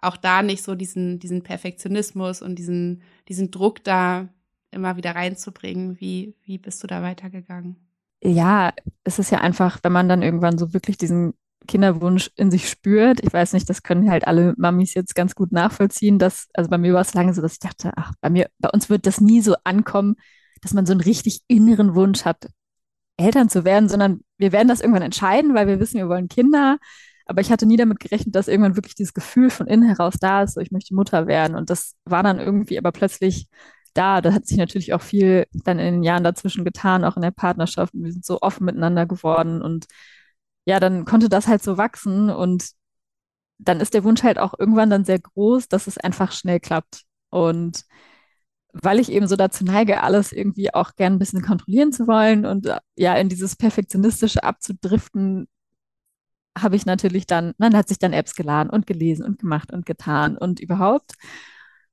auch 0.00 0.16
da 0.16 0.42
nicht 0.42 0.62
so 0.62 0.74
diesen, 0.74 1.18
diesen 1.18 1.42
Perfektionismus 1.42 2.42
und 2.42 2.56
diesen, 2.56 3.02
diesen 3.28 3.50
Druck 3.50 3.82
da 3.84 4.28
immer 4.70 4.96
wieder 4.96 5.14
reinzubringen. 5.14 6.00
Wie, 6.00 6.34
wie 6.44 6.58
bist 6.58 6.82
du 6.82 6.86
da 6.86 7.02
weitergegangen? 7.02 7.76
Ja, 8.22 8.72
es 9.04 9.18
ist 9.18 9.30
ja 9.30 9.40
einfach, 9.40 9.78
wenn 9.82 9.92
man 9.92 10.08
dann 10.08 10.22
irgendwann 10.22 10.58
so 10.58 10.72
wirklich 10.72 10.96
diesen 10.98 11.34
Kinderwunsch 11.66 12.30
in 12.36 12.50
sich 12.50 12.68
spürt. 12.68 13.20
Ich 13.22 13.32
weiß 13.32 13.52
nicht, 13.52 13.68
das 13.68 13.82
können 13.82 14.10
halt 14.10 14.26
alle 14.26 14.54
Mamis 14.56 14.94
jetzt 14.94 15.14
ganz 15.14 15.34
gut 15.34 15.52
nachvollziehen. 15.52 16.18
Dass, 16.18 16.48
also 16.54 16.70
bei 16.70 16.78
mir 16.78 16.94
war 16.94 17.00
es 17.00 17.14
lange 17.14 17.34
so, 17.34 17.42
dass 17.42 17.54
ich 17.54 17.58
dachte, 17.58 17.92
ach, 17.96 18.12
bei 18.20 18.30
mir, 18.30 18.48
bei 18.58 18.70
uns 18.70 18.88
wird 18.88 19.06
das 19.06 19.20
nie 19.20 19.40
so 19.40 19.56
ankommen, 19.64 20.16
dass 20.62 20.74
man 20.74 20.86
so 20.86 20.92
einen 20.92 21.00
richtig 21.00 21.40
inneren 21.48 21.94
Wunsch 21.94 22.24
hat, 22.24 22.48
Eltern 23.18 23.48
zu 23.48 23.64
werden, 23.64 23.88
sondern 23.88 24.20
wir 24.36 24.52
werden 24.52 24.68
das 24.68 24.80
irgendwann 24.80 25.02
entscheiden, 25.02 25.54
weil 25.54 25.66
wir 25.66 25.80
wissen, 25.80 25.96
wir 25.96 26.08
wollen 26.08 26.28
Kinder. 26.28 26.78
Aber 27.26 27.40
ich 27.40 27.50
hatte 27.50 27.66
nie 27.66 27.76
damit 27.76 28.00
gerechnet, 28.00 28.34
dass 28.34 28.48
irgendwann 28.48 28.76
wirklich 28.76 28.94
dieses 28.94 29.14
Gefühl 29.14 29.50
von 29.50 29.66
innen 29.66 29.82
heraus 29.88 30.14
da 30.20 30.42
ist, 30.42 30.54
so 30.54 30.60
ich 30.60 30.70
möchte 30.70 30.94
Mutter 30.94 31.26
werden. 31.26 31.56
Und 31.56 31.70
das 31.70 31.96
war 32.04 32.22
dann 32.22 32.38
irgendwie 32.38 32.78
aber 32.78 32.92
plötzlich 32.92 33.48
da. 33.94 34.20
Da 34.20 34.32
hat 34.32 34.46
sich 34.46 34.58
natürlich 34.58 34.94
auch 34.94 35.02
viel 35.02 35.46
dann 35.52 35.78
in 35.78 35.94
den 35.94 36.02
Jahren 36.04 36.24
dazwischen 36.24 36.64
getan, 36.64 37.04
auch 37.04 37.16
in 37.16 37.22
der 37.22 37.32
Partnerschaft. 37.32 37.92
Wir 37.94 38.12
sind 38.12 38.24
so 38.24 38.40
offen 38.42 38.64
miteinander 38.64 39.06
geworden 39.06 39.62
und 39.62 39.86
ja, 40.66 40.80
dann 40.80 41.04
konnte 41.04 41.28
das 41.28 41.46
halt 41.48 41.62
so 41.62 41.78
wachsen 41.78 42.30
und 42.30 42.70
dann 43.58 43.80
ist 43.80 43.94
der 43.94 44.04
Wunsch 44.04 44.22
halt 44.22 44.38
auch 44.38 44.54
irgendwann 44.58 44.90
dann 44.90 45.04
sehr 45.04 45.18
groß, 45.18 45.68
dass 45.68 45.86
es 45.86 45.98
einfach 45.98 46.32
schnell 46.32 46.60
klappt. 46.60 47.02
Und 47.30 47.84
weil 48.72 49.00
ich 49.00 49.10
eben 49.10 49.26
so 49.28 49.36
dazu 49.36 49.64
neige, 49.64 50.02
alles 50.02 50.32
irgendwie 50.32 50.72
auch 50.74 50.96
gern 50.96 51.14
ein 51.14 51.18
bisschen 51.18 51.42
kontrollieren 51.42 51.92
zu 51.92 52.06
wollen 52.06 52.44
und 52.44 52.66
äh, 52.66 52.78
ja, 52.96 53.14
in 53.16 53.28
dieses 53.28 53.56
Perfektionistische 53.56 54.42
abzudriften, 54.44 55.48
habe 56.56 56.76
ich 56.76 56.86
natürlich 56.86 57.26
dann, 57.26 57.52
man 57.58 57.76
hat 57.76 57.88
sich 57.88 57.98
dann 57.98 58.12
Apps 58.12 58.34
geladen 58.34 58.70
und 58.70 58.86
gelesen 58.86 59.24
und 59.24 59.38
gemacht 59.38 59.72
und 59.72 59.86
getan 59.86 60.36
und 60.36 60.60
überhaupt. 60.60 61.12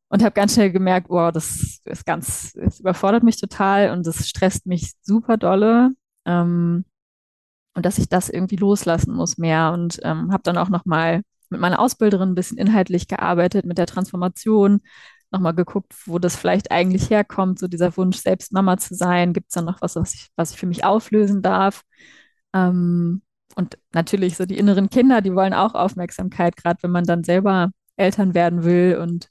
Und 0.10 0.24
habe 0.24 0.34
ganz 0.34 0.54
schnell 0.54 0.72
gemerkt, 0.72 1.10
wow, 1.10 1.32
das 1.32 1.82
ist 1.86 2.06
ganz, 2.06 2.56
es 2.56 2.80
überfordert 2.80 3.24
mich 3.24 3.40
total 3.40 3.92
und 3.92 4.06
das 4.06 4.28
stresst 4.30 4.68
mich 4.68 4.94
super 5.02 5.38
dolle. 5.38 5.92
Ähm, 6.26 6.86
und 7.76 7.86
dass 7.86 7.98
ich 7.98 8.10
das 8.10 8.30
irgendwie 8.30 8.56
loslassen 8.56 9.14
muss 9.16 9.38
mehr. 9.38 9.72
Und 9.74 10.00
ähm, 10.04 10.32
habe 10.32 10.44
dann 10.44 10.58
auch 10.58 10.70
nochmal 10.70 11.24
mit 11.50 11.60
meiner 11.62 11.80
Ausbilderin 11.80 12.30
ein 12.30 12.36
bisschen 12.36 12.58
inhaltlich 12.58 13.08
gearbeitet, 13.08 13.66
mit 13.66 13.78
der 13.78 13.88
Transformation, 13.88 14.82
nochmal 15.32 15.56
geguckt, 15.56 15.94
wo 16.06 16.20
das 16.20 16.36
vielleicht 16.36 16.72
eigentlich 16.72 17.10
herkommt, 17.10 17.60
so 17.60 17.68
dieser 17.68 17.96
Wunsch, 17.98 18.18
selbst 18.18 18.54
Mama 18.54 18.78
zu 18.78 18.96
sein. 18.96 19.34
Gibt 19.34 19.48
es 19.50 19.56
da 19.56 19.62
noch 19.62 19.82
was, 19.82 19.96
was 19.96 20.14
ich, 20.14 20.30
was 20.36 20.52
ich 20.52 20.58
für 20.58 20.68
mich 20.68 20.86
auflösen 20.86 21.42
darf? 21.42 21.84
Ähm, 22.54 23.23
und 23.56 23.78
natürlich 23.94 24.36
so 24.38 24.46
die 24.46 24.58
inneren 24.58 24.90
Kinder, 24.90 25.22
die 25.22 25.34
wollen 25.36 25.54
auch 25.54 25.74
Aufmerksamkeit, 25.76 26.56
gerade 26.58 26.82
wenn 26.84 26.92
man 26.92 27.06
dann 27.06 27.24
selber 27.24 27.72
Eltern 27.96 28.34
werden 28.34 28.64
will. 28.64 28.98
Und 29.02 29.30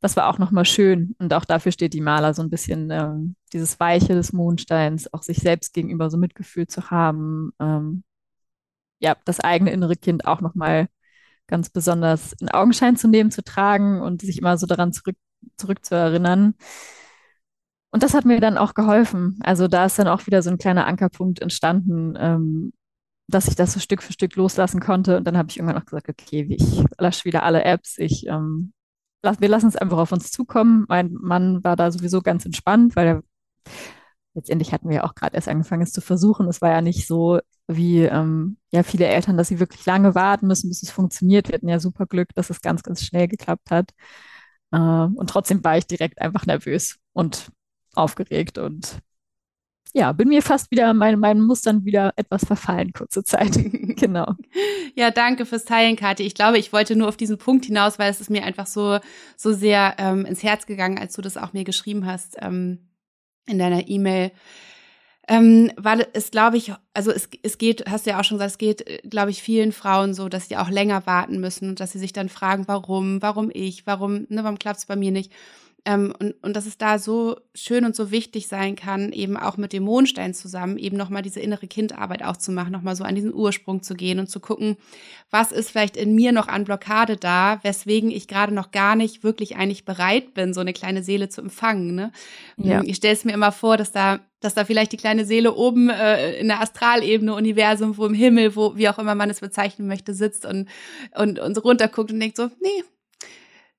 das 0.00 0.16
war 0.16 0.28
auch 0.28 0.38
nochmal 0.38 0.64
schön. 0.64 1.14
Und 1.18 1.32
auch 1.34 1.44
dafür 1.44 1.72
steht 1.72 1.94
die 1.94 2.00
Maler 2.00 2.34
so 2.34 2.42
ein 2.42 2.50
bisschen 2.50 2.90
ähm, 2.90 3.36
dieses 3.52 3.80
Weiche 3.80 4.14
des 4.14 4.32
Mondsteins, 4.32 5.12
auch 5.12 5.22
sich 5.22 5.38
selbst 5.38 5.72
gegenüber 5.74 6.10
so 6.10 6.18
Mitgefühl 6.18 6.66
zu 6.66 6.90
haben. 6.90 7.52
Ähm, 7.60 8.04
ja, 8.98 9.16
das 9.24 9.40
eigene 9.40 9.72
innere 9.72 9.96
Kind 9.96 10.26
auch 10.26 10.40
nochmal 10.40 10.88
ganz 11.46 11.70
besonders 11.70 12.32
in 12.34 12.48
Augenschein 12.48 12.96
zu 12.96 13.08
nehmen, 13.08 13.30
zu 13.30 13.42
tragen 13.44 14.00
und 14.02 14.22
sich 14.22 14.38
immer 14.38 14.58
so 14.58 14.66
daran 14.66 14.92
zurück, 14.92 15.16
zurückzuerinnern. 15.56 16.54
Und 17.90 18.02
das 18.02 18.14
hat 18.14 18.24
mir 18.24 18.40
dann 18.40 18.58
auch 18.58 18.74
geholfen. 18.74 19.38
Also 19.42 19.68
da 19.68 19.86
ist 19.86 19.98
dann 19.98 20.08
auch 20.08 20.26
wieder 20.26 20.42
so 20.42 20.50
ein 20.50 20.58
kleiner 20.58 20.86
Ankerpunkt 20.86 21.40
entstanden, 21.40 22.14
ähm, 22.18 22.72
dass 23.28 23.48
ich 23.48 23.56
das 23.56 23.72
so 23.72 23.80
Stück 23.80 24.02
für 24.02 24.12
Stück 24.12 24.36
loslassen 24.36 24.80
konnte. 24.80 25.16
Und 25.18 25.24
dann 25.24 25.36
habe 25.36 25.48
ich 25.50 25.58
irgendwann 25.58 25.80
auch 25.80 25.86
gesagt, 25.86 26.08
okay, 26.08 26.46
ich 26.48 26.84
lösche 26.98 27.24
wieder 27.24 27.42
alle 27.42 27.64
Apps. 27.64 27.98
Ich, 27.98 28.26
ähm, 28.26 28.72
lass, 29.22 29.40
wir 29.40 29.48
lassen 29.48 29.68
es 29.68 29.76
einfach 29.76 29.98
auf 29.98 30.12
uns 30.12 30.30
zukommen. 30.30 30.84
Mein 30.88 31.12
Mann 31.12 31.64
war 31.64 31.76
da 31.76 31.90
sowieso 31.90 32.22
ganz 32.22 32.44
entspannt, 32.46 32.96
weil 32.96 33.06
er 33.06 33.22
letztendlich 34.34 34.72
hatten 34.72 34.88
wir 34.88 34.96
ja 34.96 35.04
auch 35.04 35.14
gerade 35.14 35.34
erst 35.34 35.48
angefangen, 35.48 35.82
es 35.82 35.92
zu 35.92 36.00
versuchen. 36.00 36.46
Es 36.48 36.60
war 36.60 36.70
ja 36.70 36.82
nicht 36.82 37.06
so 37.06 37.40
wie 37.68 38.02
ähm, 38.02 38.58
ja 38.70 38.82
viele 38.82 39.06
Eltern, 39.06 39.36
dass 39.36 39.48
sie 39.48 39.58
wirklich 39.58 39.84
lange 39.86 40.14
warten 40.14 40.46
müssen, 40.46 40.68
bis 40.68 40.82
es 40.82 40.90
funktioniert. 40.90 41.48
Wir 41.48 41.54
hatten 41.54 41.68
ja 41.68 41.80
super 41.80 42.06
Glück, 42.06 42.28
dass 42.34 42.50
es 42.50 42.60
ganz, 42.60 42.82
ganz 42.82 43.02
schnell 43.02 43.28
geklappt 43.28 43.70
hat. 43.70 43.92
Äh, 44.72 44.78
und 44.78 45.28
trotzdem 45.30 45.64
war 45.64 45.78
ich 45.78 45.86
direkt 45.86 46.20
einfach 46.20 46.46
nervös 46.46 46.98
und 47.12 47.50
aufgeregt 47.94 48.58
und 48.58 49.00
ja, 49.96 50.12
bin 50.12 50.28
mir 50.28 50.42
fast 50.42 50.70
wieder 50.70 50.92
meinen 50.92 51.18
mein 51.18 51.40
Mustern 51.40 51.86
wieder 51.86 52.12
etwas 52.16 52.44
verfallen, 52.44 52.92
kurze 52.92 53.24
Zeit. 53.24 53.52
genau. 53.96 54.34
Ja, 54.94 55.10
danke 55.10 55.46
fürs 55.46 55.64
Teilen, 55.64 55.96
Kathi. 55.96 56.22
Ich 56.22 56.34
glaube, 56.34 56.58
ich 56.58 56.70
wollte 56.70 56.96
nur 56.96 57.08
auf 57.08 57.16
diesen 57.16 57.38
Punkt 57.38 57.64
hinaus, 57.64 57.98
weil 57.98 58.10
es 58.10 58.20
ist 58.20 58.28
mir 58.28 58.44
einfach 58.44 58.66
so, 58.66 58.98
so 59.38 59.54
sehr 59.54 59.94
ähm, 59.96 60.26
ins 60.26 60.42
Herz 60.42 60.66
gegangen, 60.66 60.98
als 60.98 61.14
du 61.14 61.22
das 61.22 61.38
auch 61.38 61.54
mir 61.54 61.64
geschrieben 61.64 62.04
hast 62.04 62.36
ähm, 62.42 62.90
in 63.46 63.58
deiner 63.58 63.88
E-Mail. 63.88 64.32
Ähm, 65.28 65.72
weil 65.78 66.06
es, 66.12 66.30
glaube 66.30 66.58
ich, 66.58 66.74
also 66.92 67.10
es, 67.10 67.30
es 67.42 67.56
geht, 67.56 67.88
hast 67.88 68.04
du 68.04 68.10
ja 68.10 68.20
auch 68.20 68.24
schon 68.24 68.36
gesagt, 68.36 68.50
es 68.52 68.58
geht, 68.58 68.86
äh, 68.86 69.00
glaube 69.08 69.30
ich, 69.30 69.42
vielen 69.42 69.72
Frauen 69.72 70.12
so, 70.12 70.28
dass 70.28 70.48
sie 70.48 70.58
auch 70.58 70.68
länger 70.68 71.06
warten 71.06 71.40
müssen 71.40 71.70
und 71.70 71.80
dass 71.80 71.92
sie 71.92 71.98
sich 71.98 72.12
dann 72.12 72.28
fragen, 72.28 72.68
warum, 72.68 73.22
warum 73.22 73.50
ich, 73.50 73.86
warum, 73.86 74.26
ne, 74.28 74.44
warum 74.44 74.58
klappt 74.58 74.80
es 74.80 74.86
bei 74.86 74.94
mir 74.94 75.10
nicht? 75.10 75.32
Ähm, 75.86 76.12
und, 76.18 76.34
und 76.42 76.56
dass 76.56 76.66
es 76.66 76.78
da 76.78 76.98
so 76.98 77.36
schön 77.54 77.84
und 77.84 77.94
so 77.94 78.10
wichtig 78.10 78.48
sein 78.48 78.74
kann, 78.74 79.12
eben 79.12 79.36
auch 79.36 79.56
mit 79.56 79.72
dem 79.72 79.84
Mondstein 79.84 80.34
zusammen, 80.34 80.78
eben 80.78 80.96
nochmal 80.96 81.22
diese 81.22 81.38
innere 81.38 81.68
Kindarbeit 81.68 82.24
auch 82.24 82.36
zu 82.36 82.50
machen, 82.50 82.72
nochmal 82.72 82.96
so 82.96 83.04
an 83.04 83.14
diesen 83.14 83.32
Ursprung 83.32 83.84
zu 83.84 83.94
gehen 83.94 84.18
und 84.18 84.28
zu 84.28 84.40
gucken, 84.40 84.76
was 85.30 85.52
ist 85.52 85.70
vielleicht 85.70 85.96
in 85.96 86.16
mir 86.16 86.32
noch 86.32 86.48
an 86.48 86.64
Blockade 86.64 87.16
da, 87.16 87.60
weswegen 87.62 88.10
ich 88.10 88.26
gerade 88.26 88.52
noch 88.52 88.72
gar 88.72 88.96
nicht 88.96 89.22
wirklich 89.22 89.54
eigentlich 89.56 89.84
bereit 89.84 90.34
bin, 90.34 90.52
so 90.52 90.60
eine 90.60 90.72
kleine 90.72 91.04
Seele 91.04 91.28
zu 91.28 91.40
empfangen. 91.40 91.94
Ne? 91.94 92.10
Ja. 92.56 92.82
Ich 92.84 92.96
stelle 92.96 93.14
es 93.14 93.24
mir 93.24 93.32
immer 93.32 93.52
vor, 93.52 93.76
dass 93.76 93.92
da 93.92 94.18
dass 94.40 94.54
da 94.54 94.64
vielleicht 94.64 94.92
die 94.92 94.98
kleine 94.98 95.24
Seele 95.24 95.54
oben 95.54 95.88
äh, 95.88 96.38
in 96.38 96.48
der 96.48 96.60
Astralebene, 96.60 97.34
Universum, 97.34 97.96
wo 97.96 98.04
im 98.04 98.14
Himmel, 98.14 98.54
wo 98.54 98.76
wie 98.76 98.88
auch 98.88 98.98
immer 98.98 99.14
man 99.14 99.30
es 99.30 99.40
bezeichnen 99.40 99.88
möchte, 99.88 100.14
sitzt 100.14 100.44
und 100.44 100.68
und 101.16 101.38
und 101.38 101.64
runterguckt 101.64 102.12
und 102.12 102.20
denkt 102.20 102.36
so, 102.36 102.50
nee, 102.60 102.84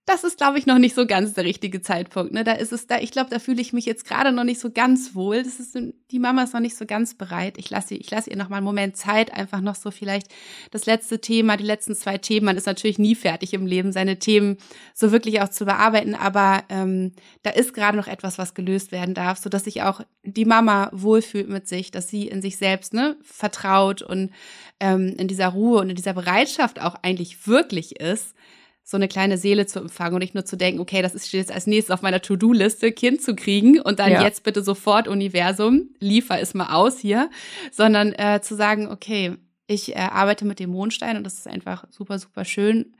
das 0.07 0.23
ist, 0.23 0.37
glaube 0.37 0.57
ich, 0.57 0.65
noch 0.65 0.77
nicht 0.77 0.95
so 0.95 1.05
ganz 1.05 1.33
der 1.33 1.43
richtige 1.43 1.81
Zeitpunkt. 1.81 2.31
Ne? 2.31 2.45
Da 2.45 2.53
ist 2.53 2.71
es 2.71 2.87
da, 2.87 2.97
ich 2.97 3.11
glaube, 3.11 3.29
da 3.29 3.39
fühle 3.39 3.61
ich 3.61 3.73
mich 3.73 3.85
jetzt 3.85 4.05
gerade 4.05 4.31
noch 4.31 4.45
nicht 4.45 4.61
so 4.61 4.71
ganz 4.71 5.15
wohl. 5.15 5.43
Das 5.43 5.59
ist, 5.59 5.77
die 6.11 6.19
Mama 6.19 6.43
ist 6.43 6.53
noch 6.53 6.61
nicht 6.61 6.77
so 6.77 6.85
ganz 6.85 7.13
bereit. 7.13 7.57
Ich 7.57 7.69
lasse, 7.69 7.93
ich 7.93 8.09
lasse 8.09 8.29
ihr 8.29 8.37
noch 8.37 8.47
mal 8.47 8.57
einen 8.57 8.65
Moment 8.65 8.95
Zeit, 8.95 9.33
einfach 9.33 9.59
noch 9.59 9.75
so 9.75 9.91
vielleicht 9.91 10.27
das 10.71 10.85
letzte 10.85 11.19
Thema, 11.19 11.57
die 11.57 11.65
letzten 11.65 11.93
zwei 11.93 12.17
Themen. 12.17 12.45
Man 12.45 12.55
ist 12.55 12.67
natürlich 12.67 12.97
nie 12.97 13.15
fertig 13.15 13.53
im 13.53 13.65
Leben, 13.65 13.91
seine 13.91 14.17
Themen 14.17 14.55
so 14.93 15.11
wirklich 15.11 15.41
auch 15.41 15.49
zu 15.49 15.65
bearbeiten. 15.65 16.15
Aber 16.15 16.63
ähm, 16.69 17.11
da 17.43 17.49
ist 17.49 17.73
gerade 17.73 17.97
noch 17.97 18.07
etwas, 18.07 18.37
was 18.37 18.53
gelöst 18.53 18.93
werden 18.93 19.13
darf, 19.13 19.39
so 19.39 19.49
dass 19.49 19.65
sich 19.65 19.81
auch 19.81 19.99
die 20.23 20.45
Mama 20.45 20.89
wohlfühlt 20.93 21.49
mit 21.49 21.67
sich, 21.67 21.91
dass 21.91 22.07
sie 22.07 22.29
in 22.29 22.41
sich 22.41 22.55
selbst 22.55 22.93
ne, 22.93 23.17
vertraut 23.23 24.03
und 24.03 24.31
ähm, 24.79 25.15
in 25.17 25.27
dieser 25.27 25.49
Ruhe 25.49 25.81
und 25.81 25.89
in 25.89 25.97
dieser 25.97 26.13
Bereitschaft 26.13 26.79
auch 26.79 26.95
eigentlich 27.01 27.45
wirklich 27.45 27.99
ist 27.99 28.35
so 28.89 28.95
eine 28.95 29.09
kleine 29.09 29.37
Seele 29.37 29.65
zu 29.65 29.79
empfangen 29.79 30.13
und 30.13 30.21
nicht 30.21 30.33
nur 30.33 30.45
zu 30.45 30.55
denken, 30.55 30.79
okay, 30.79 31.01
das 31.01 31.13
ist 31.13 31.29
jetzt 31.33 31.51
als 31.51 31.67
nächstes 31.67 31.93
auf 31.93 32.01
meiner 32.01 32.21
To-Do-Liste, 32.21 32.93
Kind 32.93 33.21
zu 33.21 33.35
kriegen 33.35 33.81
und 33.81 33.99
dann 33.99 34.13
ja. 34.13 34.23
jetzt 34.23 34.43
bitte 34.43 34.63
sofort 34.63 35.09
Universum, 35.09 35.89
liefer 35.99 36.39
es 36.39 36.53
mal 36.53 36.73
aus 36.73 36.97
hier, 36.97 37.29
sondern 37.73 38.13
äh, 38.13 38.39
zu 38.41 38.55
sagen, 38.55 38.87
okay, 38.87 39.35
ich 39.67 39.93
äh, 39.93 39.99
arbeite 39.99 40.45
mit 40.45 40.59
dem 40.59 40.69
Mondstein 40.69 41.17
und 41.17 41.25
das 41.25 41.33
ist 41.33 41.49
einfach 41.49 41.83
super, 41.91 42.17
super 42.17 42.45
schön 42.45 42.93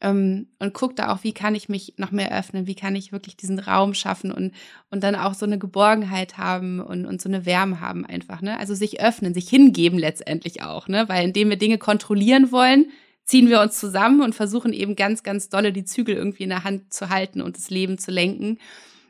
ähm, 0.00 0.48
und 0.58 0.72
guck 0.72 0.96
da 0.96 1.12
auch, 1.12 1.24
wie 1.24 1.32
kann 1.32 1.54
ich 1.54 1.68
mich 1.68 1.94
noch 1.98 2.10
mehr 2.10 2.36
öffnen, 2.36 2.66
wie 2.66 2.74
kann 2.74 2.96
ich 2.96 3.12
wirklich 3.12 3.36
diesen 3.36 3.58
Raum 3.58 3.92
schaffen 3.92 4.32
und, 4.32 4.52
und 4.90 5.04
dann 5.04 5.14
auch 5.14 5.34
so 5.34 5.46
eine 5.46 5.58
Geborgenheit 5.58 6.38
haben 6.38 6.80
und, 6.80 7.04
und 7.04 7.20
so 7.20 7.28
eine 7.28 7.46
Wärme 7.46 7.80
haben 7.80 8.04
einfach, 8.04 8.40
ne? 8.40 8.58
Also 8.58 8.74
sich 8.74 9.02
öffnen, 9.02 9.34
sich 9.34 9.48
hingeben 9.48 9.98
letztendlich 9.98 10.62
auch, 10.62 10.88
ne? 10.88 11.08
Weil 11.08 11.24
indem 11.26 11.50
wir 11.50 11.56
Dinge 11.56 11.78
kontrollieren 11.78 12.50
wollen, 12.50 12.86
ziehen 13.24 13.48
wir 13.48 13.60
uns 13.60 13.78
zusammen 13.78 14.20
und 14.20 14.34
versuchen 14.34 14.72
eben 14.72 14.96
ganz, 14.96 15.22
ganz 15.22 15.48
dolle 15.48 15.72
die 15.72 15.84
Zügel 15.84 16.14
irgendwie 16.14 16.44
in 16.44 16.50
der 16.50 16.64
Hand 16.64 16.92
zu 16.92 17.08
halten 17.08 17.40
und 17.40 17.56
das 17.56 17.70
Leben 17.70 17.98
zu 17.98 18.10
lenken. 18.10 18.58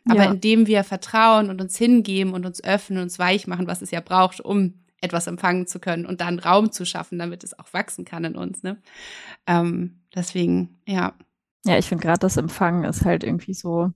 Aber 0.09 0.25
ja. 0.25 0.31
indem 0.33 0.67
wir 0.67 0.85
vertrauen 0.85 1.49
und 1.49 1.61
uns 1.61 1.77
hingeben 1.77 2.35
und 2.35 2.45
uns 2.45 2.63
öffnen 2.63 2.99
und 2.99 3.05
uns 3.05 3.19
weich 3.19 3.47
machen, 3.47 3.67
was 3.67 3.83
es 3.83 3.91
ja 3.91 4.01
braucht, 4.01 4.41
um 4.41 4.75
etwas 5.01 5.27
empfangen 5.27 5.67
zu 5.67 5.81
können 5.81 6.07
und 6.07 6.21
dann 6.21 6.39
Raum 6.39 6.73
zu 6.73 6.85
schaffen, 6.85 7.19
damit 7.19 7.45
es 7.45 7.59
auch 7.59 7.73
wachsen 7.73 8.05
kann 8.05 8.25
in 8.25 8.37
uns. 8.37 8.63
Ne? 8.63 8.81
Ähm, 9.47 10.01
deswegen, 10.15 10.81
ja. 10.87 11.15
Ja, 11.65 11.79
ich 11.79 11.87
finde 11.87 12.03
gerade 12.03 12.19
das 12.19 12.37
Empfangen 12.37 12.85
ist 12.85 13.05
halt 13.05 13.25
irgendwie 13.25 13.55
so, 13.55 13.91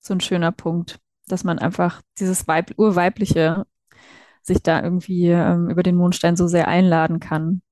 so 0.00 0.14
ein 0.14 0.20
schöner 0.20 0.52
Punkt, 0.52 1.00
dass 1.26 1.44
man 1.44 1.58
einfach 1.58 2.02
dieses 2.18 2.46
Weib 2.48 2.72
Urweibliche 2.76 3.66
sich 4.42 4.62
da 4.62 4.82
irgendwie 4.82 5.28
ähm, 5.28 5.68
über 5.70 5.82
den 5.82 5.96
Mondstein 5.96 6.36
so 6.36 6.46
sehr 6.46 6.68
einladen 6.68 7.20
kann. 7.20 7.62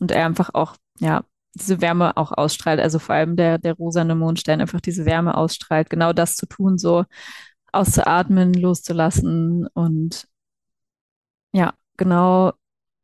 Und 0.00 0.10
er 0.10 0.26
einfach 0.26 0.50
auch 0.54 0.76
ja, 0.98 1.24
diese 1.54 1.80
Wärme 1.80 2.16
auch 2.16 2.32
ausstrahlt. 2.32 2.80
Also 2.80 2.98
vor 2.98 3.14
allem 3.14 3.36
der, 3.36 3.58
der 3.58 3.74
rosane 3.74 4.14
Mondstein 4.14 4.60
einfach 4.60 4.80
diese 4.80 5.04
Wärme 5.06 5.36
ausstrahlt, 5.36 5.90
genau 5.90 6.12
das 6.12 6.36
zu 6.36 6.46
tun, 6.46 6.78
so 6.78 7.04
auszuatmen, 7.72 8.54
loszulassen 8.54 9.66
und 9.74 10.28
ja, 11.52 11.74
genau 11.96 12.52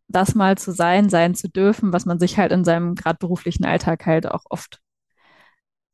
das 0.08 0.34
mal 0.34 0.58
zu 0.58 0.72
sein, 0.72 1.08
sein 1.08 1.34
zu 1.34 1.48
dürfen, 1.48 1.92
was 1.92 2.06
man 2.06 2.18
sich 2.18 2.36
halt 2.38 2.52
in 2.52 2.64
seinem 2.64 2.94
gerade 2.94 3.18
beruflichen 3.18 3.64
Alltag 3.64 4.06
halt 4.06 4.26
auch 4.26 4.44
oft 4.50 4.80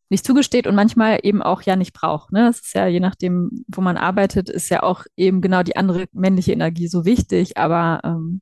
nicht 0.09 0.25
zugesteht 0.25 0.67
und 0.67 0.75
manchmal 0.75 1.19
eben 1.23 1.43
auch 1.43 1.63
ja 1.63 1.77
nicht 1.77 1.93
braucht. 1.93 2.33
Ne? 2.33 2.49
Es 2.49 2.61
ist 2.61 2.75
ja 2.75 2.87
je 2.87 3.01
nachdem, 3.01 3.65
wo 3.69 3.81
man 3.81 3.97
arbeitet, 3.97 4.49
ist 4.49 4.69
ja 4.69 4.83
auch 4.83 5.05
eben 5.17 5.41
genau 5.41 5.63
die 5.63 5.77
andere 5.77 6.07
männliche 6.13 6.53
Energie 6.53 6.89
so 6.89 7.05
wichtig, 7.05 7.59
aber 7.59 8.01
ähm, 8.05 8.41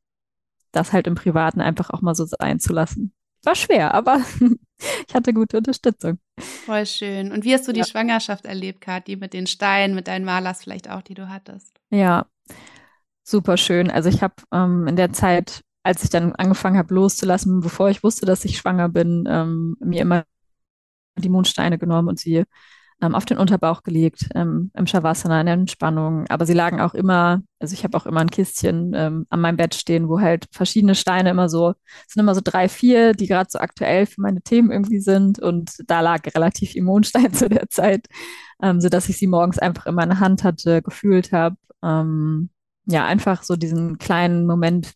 das 0.74 0.92
halt 0.92 1.06
im 1.06 1.14
Privaten 1.14 1.60
einfach 1.60 1.90
auch 1.90 2.02
mal 2.02 2.14
so 2.14 2.24
sein 2.24 2.60
zu 2.60 2.72
lassen. 2.72 3.12
War 3.44 3.54
schwer, 3.54 3.94
aber 3.94 4.20
ich 5.08 5.14
hatte 5.14 5.32
gute 5.34 5.58
Unterstützung. 5.58 6.18
Voll 6.38 6.86
schön. 6.86 7.32
Und 7.32 7.44
wie 7.44 7.54
hast 7.54 7.68
du 7.68 7.72
die 7.72 7.80
ja. 7.80 7.86
Schwangerschaft 7.86 8.46
erlebt, 8.46 8.80
Kathi, 8.80 9.16
mit 9.16 9.32
den 9.32 9.46
Steinen, 9.46 9.94
mit 9.94 10.08
deinen 10.08 10.24
Malers 10.24 10.62
vielleicht 10.62 10.90
auch, 10.90 11.02
die 11.02 11.14
du 11.14 11.28
hattest? 11.28 11.78
Ja, 11.90 12.26
super 13.22 13.56
schön. 13.56 13.90
Also 13.90 14.08
ich 14.08 14.22
habe 14.22 14.34
ähm, 14.52 14.86
in 14.86 14.96
der 14.96 15.12
Zeit, 15.12 15.62
als 15.82 16.02
ich 16.04 16.10
dann 16.10 16.34
angefangen 16.34 16.78
habe 16.78 16.94
loszulassen, 16.94 17.60
bevor 17.60 17.90
ich 17.90 18.02
wusste, 18.02 18.26
dass 18.26 18.44
ich 18.44 18.56
schwanger 18.56 18.88
bin, 18.88 19.24
ähm, 19.28 19.76
mir 19.80 20.02
immer 20.02 20.24
die 21.16 21.28
Mondsteine 21.28 21.78
genommen 21.78 22.08
und 22.08 22.18
sie 22.18 22.44
ähm, 23.02 23.14
auf 23.14 23.24
den 23.24 23.38
Unterbauch 23.38 23.82
gelegt, 23.82 24.28
ähm, 24.34 24.70
im 24.74 24.86
Shavasana, 24.86 25.40
in 25.40 25.46
der 25.46 25.54
Entspannung. 25.54 26.26
Aber 26.28 26.46
sie 26.46 26.52
lagen 26.52 26.80
auch 26.80 26.94
immer, 26.94 27.42
also 27.58 27.74
ich 27.74 27.84
habe 27.84 27.96
auch 27.96 28.06
immer 28.06 28.20
ein 28.20 28.30
Kistchen 28.30 28.92
ähm, 28.94 29.26
an 29.30 29.40
meinem 29.40 29.56
Bett 29.56 29.74
stehen, 29.74 30.08
wo 30.08 30.20
halt 30.20 30.46
verschiedene 30.52 30.94
Steine 30.94 31.30
immer 31.30 31.48
so, 31.48 31.74
es 32.06 32.14
sind 32.14 32.22
immer 32.22 32.34
so 32.34 32.40
drei, 32.42 32.68
vier, 32.68 33.12
die 33.12 33.26
gerade 33.26 33.48
so 33.50 33.58
aktuell 33.58 34.06
für 34.06 34.20
meine 34.20 34.42
Themen 34.42 34.70
irgendwie 34.70 35.00
sind. 35.00 35.38
Und 35.38 35.72
da 35.86 36.00
lag 36.00 36.22
relativ 36.34 36.70
viel 36.70 36.82
Mondstein 36.82 37.32
zu 37.34 37.48
der 37.48 37.68
Zeit, 37.68 38.06
ähm, 38.62 38.80
sodass 38.80 39.08
ich 39.08 39.18
sie 39.18 39.26
morgens 39.26 39.58
einfach 39.58 39.86
in 39.86 39.94
meiner 39.94 40.20
Hand 40.20 40.44
hatte, 40.44 40.82
gefühlt 40.82 41.32
habe. 41.32 41.56
Ähm, 41.82 42.50
ja, 42.86 43.04
einfach 43.06 43.42
so 43.42 43.56
diesen 43.56 43.98
kleinen 43.98 44.46
Moment 44.46 44.94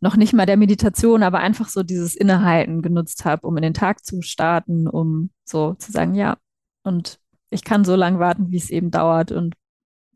noch 0.00 0.16
nicht 0.16 0.32
mal 0.32 0.46
der 0.46 0.56
Meditation, 0.56 1.22
aber 1.22 1.38
einfach 1.40 1.68
so 1.68 1.82
dieses 1.82 2.14
Innehalten 2.14 2.82
genutzt 2.82 3.24
habe, 3.24 3.46
um 3.46 3.56
in 3.56 3.62
den 3.62 3.74
Tag 3.74 4.04
zu 4.04 4.22
starten, 4.22 4.86
um 4.86 5.30
so 5.44 5.74
zu 5.74 5.90
sagen, 5.90 6.14
ja, 6.14 6.36
und 6.88 7.20
ich 7.50 7.64
kann 7.64 7.84
so 7.84 7.94
lange 7.94 8.18
warten, 8.18 8.50
wie 8.50 8.56
es 8.56 8.70
eben 8.70 8.90
dauert. 8.90 9.32
Und 9.32 9.54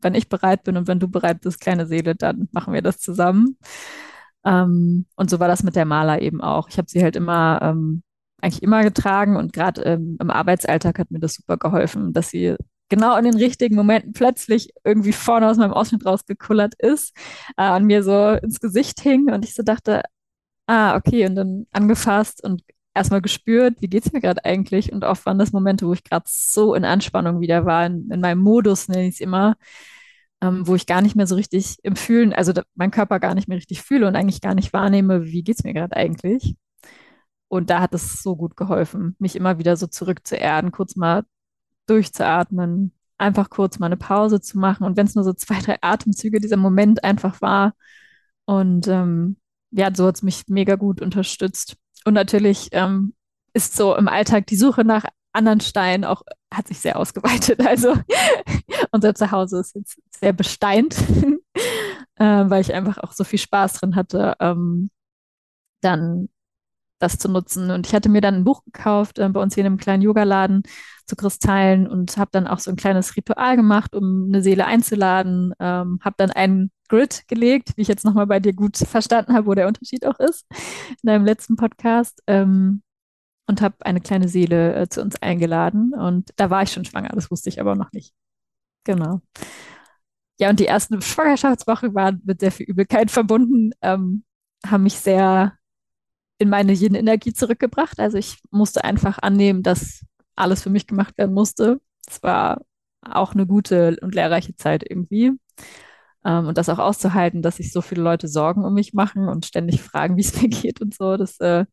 wenn 0.01 0.15
ich 0.15 0.29
bereit 0.29 0.63
bin 0.63 0.77
und 0.77 0.87
wenn 0.87 0.99
du 0.99 1.07
bereit 1.07 1.41
bist, 1.41 1.61
kleine 1.61 1.87
Seele, 1.87 2.15
dann 2.15 2.49
machen 2.51 2.73
wir 2.73 2.81
das 2.81 2.99
zusammen. 2.99 3.57
Ähm, 4.45 5.05
und 5.15 5.29
so 5.29 5.39
war 5.39 5.47
das 5.47 5.63
mit 5.63 5.75
der 5.75 5.85
Maler 5.85 6.21
eben 6.21 6.41
auch. 6.41 6.69
Ich 6.69 6.77
habe 6.77 6.89
sie 6.89 7.03
halt 7.03 7.15
immer, 7.15 7.59
ähm, 7.61 8.03
eigentlich 8.41 8.63
immer 8.63 8.83
getragen 8.83 9.37
und 9.37 9.53
gerade 9.53 9.81
ähm, 9.83 10.17
im 10.19 10.29
Arbeitsalltag 10.29 10.99
hat 10.99 11.11
mir 11.11 11.19
das 11.19 11.35
super 11.35 11.57
geholfen, 11.57 12.13
dass 12.13 12.29
sie 12.29 12.57
genau 12.89 13.17
in 13.17 13.23
den 13.23 13.37
richtigen 13.37 13.75
Momenten 13.75 14.13
plötzlich 14.13 14.69
irgendwie 14.83 15.13
vorne 15.13 15.49
aus 15.49 15.57
meinem 15.57 15.73
Ausschnitt 15.73 16.05
rausgekullert 16.05 16.75
ist 16.77 17.15
äh, 17.57 17.73
und 17.75 17.85
mir 17.85 18.03
so 18.03 18.31
ins 18.31 18.59
Gesicht 18.59 18.99
hing 19.01 19.31
und 19.31 19.45
ich 19.45 19.55
so 19.55 19.63
dachte, 19.63 20.03
ah, 20.67 20.95
okay, 20.95 21.25
und 21.25 21.35
dann 21.35 21.67
angefasst 21.71 22.43
und 22.43 22.63
erstmal 22.93 23.21
gespürt, 23.21 23.81
wie 23.81 23.87
geht's 23.89 24.11
mir 24.13 24.21
gerade 24.21 24.45
eigentlich? 24.45 24.91
Und 24.93 25.03
oft 25.03 25.25
waren 25.25 25.39
das 25.39 25.51
Momente, 25.51 25.87
wo 25.87 25.93
ich 25.93 26.03
gerade 26.03 26.25
so 26.27 26.75
in 26.75 26.85
Anspannung 26.85 27.41
wieder 27.41 27.65
war, 27.65 27.85
in, 27.85 28.09
in 28.11 28.21
meinem 28.21 28.39
Modus, 28.41 28.87
nenne 28.87 29.07
ich 29.07 29.15
es 29.15 29.19
immer, 29.21 29.55
ähm, 30.41 30.67
wo 30.67 30.75
ich 30.75 30.85
gar 30.85 31.01
nicht 31.01 31.15
mehr 31.15 31.27
so 31.27 31.35
richtig 31.35 31.77
im 31.83 31.95
Fühlen, 31.95 32.33
also 32.33 32.53
da, 32.53 32.63
mein 32.75 32.91
Körper 32.91 33.19
gar 33.19 33.35
nicht 33.35 33.47
mehr 33.47 33.57
richtig 33.57 33.81
fühle 33.81 34.07
und 34.07 34.15
eigentlich 34.15 34.41
gar 34.41 34.55
nicht 34.55 34.73
wahrnehme, 34.73 35.25
wie 35.25 35.43
geht's 35.43 35.63
mir 35.63 35.73
gerade 35.73 35.95
eigentlich? 35.95 36.55
Und 37.47 37.69
da 37.69 37.81
hat 37.81 37.93
es 37.93 38.23
so 38.23 38.35
gut 38.35 38.57
geholfen, 38.57 39.15
mich 39.19 39.35
immer 39.35 39.59
wieder 39.59 39.77
so 39.77 39.87
zurück 39.87 40.25
zu 40.25 40.35
erden, 40.35 40.71
kurz 40.71 40.95
mal 40.95 41.23
durchzuatmen, 41.87 42.93
einfach 43.17 43.49
kurz 43.49 43.79
mal 43.79 43.87
eine 43.87 43.97
Pause 43.97 44.41
zu 44.41 44.57
machen. 44.59 44.85
Und 44.85 44.97
wenn 44.97 45.05
es 45.07 45.15
nur 45.15 45.23
so 45.23 45.33
zwei, 45.33 45.59
drei 45.59 45.77
Atemzüge 45.81 46.39
dieser 46.39 46.57
Moment 46.57 47.03
einfach 47.03 47.41
war. 47.41 47.73
Und 48.45 48.87
ähm, 48.87 49.37
ja, 49.71 49.93
so 49.93 50.07
hat 50.07 50.15
es 50.15 50.23
mich 50.23 50.43
mega 50.47 50.75
gut 50.75 51.01
unterstützt. 51.01 51.77
Und 52.05 52.13
natürlich 52.13 52.69
ähm, 52.71 53.13
ist 53.53 53.75
so 53.75 53.95
im 53.95 54.07
Alltag 54.07 54.47
die 54.47 54.55
Suche 54.55 54.83
nach 54.83 55.05
anderen 55.31 55.61
Steinen 55.61 56.05
auch, 56.05 56.21
hat 56.53 56.67
sich 56.67 56.79
sehr 56.79 56.97
ausgeweitet. 56.97 57.59
Also 57.65 57.95
unser 58.91 59.15
Zuhause 59.15 59.59
ist 59.59 59.75
jetzt 59.75 59.99
sehr 60.19 60.33
besteint, 60.33 60.95
äh, 62.15 62.23
weil 62.25 62.61
ich 62.61 62.73
einfach 62.73 62.99
auch 62.99 63.11
so 63.13 63.23
viel 63.23 63.39
Spaß 63.39 63.73
drin 63.73 63.95
hatte. 63.95 64.35
Ähm, 64.39 64.89
dann 65.81 66.29
das 66.99 67.17
zu 67.17 67.29
nutzen. 67.29 67.69
Und 67.69 67.85
ich 67.85 67.93
hatte 67.93 68.09
mir 68.09 68.21
dann 68.21 68.35
ein 68.35 68.43
Buch 68.43 68.63
gekauft 68.63 69.19
äh, 69.19 69.29
bei 69.29 69.41
uns 69.41 69.55
hier 69.55 69.61
in 69.61 69.67
einem 69.67 69.77
kleinen 69.77 70.01
Yogaladen 70.01 70.63
zu 71.05 71.15
Kristallen 71.15 71.87
und 71.87 72.17
habe 72.17 72.29
dann 72.31 72.47
auch 72.47 72.59
so 72.59 72.71
ein 72.71 72.77
kleines 72.77 73.15
Ritual 73.17 73.57
gemacht, 73.57 73.93
um 73.93 74.27
eine 74.29 74.41
Seele 74.41 74.65
einzuladen. 74.65 75.53
Ähm, 75.59 75.99
habe 76.01 76.15
dann 76.17 76.31
einen 76.31 76.71
Grid 76.93 77.27
gelegt, 77.27 77.75
wie 77.75 77.81
ich 77.81 77.87
jetzt 77.87 78.05
nochmal 78.05 78.27
bei 78.27 78.39
dir 78.39 78.53
gut 78.53 78.77
verstanden 78.77 79.33
habe, 79.33 79.47
wo 79.47 79.55
der 79.55 79.67
Unterschied 79.67 80.05
auch 80.05 80.19
ist, 80.19 80.45
in 80.89 81.07
deinem 81.07 81.25
letzten 81.25 81.55
Podcast. 81.55 82.21
Ähm, 82.27 82.83
und 83.45 83.61
habe 83.61 83.75
eine 83.79 83.99
kleine 83.99 84.27
Seele 84.29 84.75
äh, 84.75 84.87
zu 84.87 85.01
uns 85.01 85.21
eingeladen. 85.21 85.93
Und 85.93 86.31
da 86.37 86.49
war 86.49 86.63
ich 86.63 86.71
schon 86.71 86.85
schwanger, 86.85 87.09
das 87.09 87.29
wusste 87.29 87.49
ich 87.49 87.59
aber 87.59 87.75
noch 87.75 87.91
nicht. 87.91 88.13
Genau. 88.85 89.21
Ja, 90.39 90.49
und 90.49 90.59
die 90.59 90.67
ersten 90.67 91.01
Schwangerschaftswochen 91.01 91.93
waren 91.93 92.21
mit 92.25 92.39
sehr 92.39 92.51
viel 92.51 92.67
Übelkeit 92.67 93.11
verbunden, 93.11 93.71
ähm, 93.81 94.23
haben 94.65 94.83
mich 94.83 94.97
sehr 94.97 95.57
in 96.37 96.49
meine 96.49 96.73
Yin-Energie 96.73 97.33
zurückgebracht. 97.33 97.99
Also 97.99 98.17
ich 98.17 98.37
musste 98.49 98.83
einfach 98.83 99.19
annehmen, 99.19 99.63
dass 99.63 100.05
alles 100.35 100.63
für 100.63 100.69
mich 100.69 100.87
gemacht 100.87 101.17
werden 101.17 101.33
musste. 101.33 101.81
Es 102.07 102.23
war 102.23 102.61
auch 103.01 103.33
eine 103.33 103.45
gute 103.45 103.97
und 104.01 104.15
lehrreiche 104.15 104.55
Zeit 104.55 104.83
irgendwie. 104.89 105.31
Ähm, 106.25 106.47
und 106.47 106.57
das 106.57 106.69
auch 106.69 106.79
auszuhalten, 106.79 107.41
dass 107.41 107.57
sich 107.57 107.71
so 107.71 107.81
viele 107.81 108.01
Leute 108.01 108.27
Sorgen 108.27 108.63
um 108.65 108.73
mich 108.73 108.93
machen 108.93 109.27
und 109.27 109.45
ständig 109.45 109.81
fragen, 109.81 110.17
wie 110.17 110.21
es 110.21 110.41
mir 110.41 110.49
geht 110.49 110.81
und 110.81 110.93
so. 110.95 111.17
Das, 111.17 111.39
äh, 111.39 111.65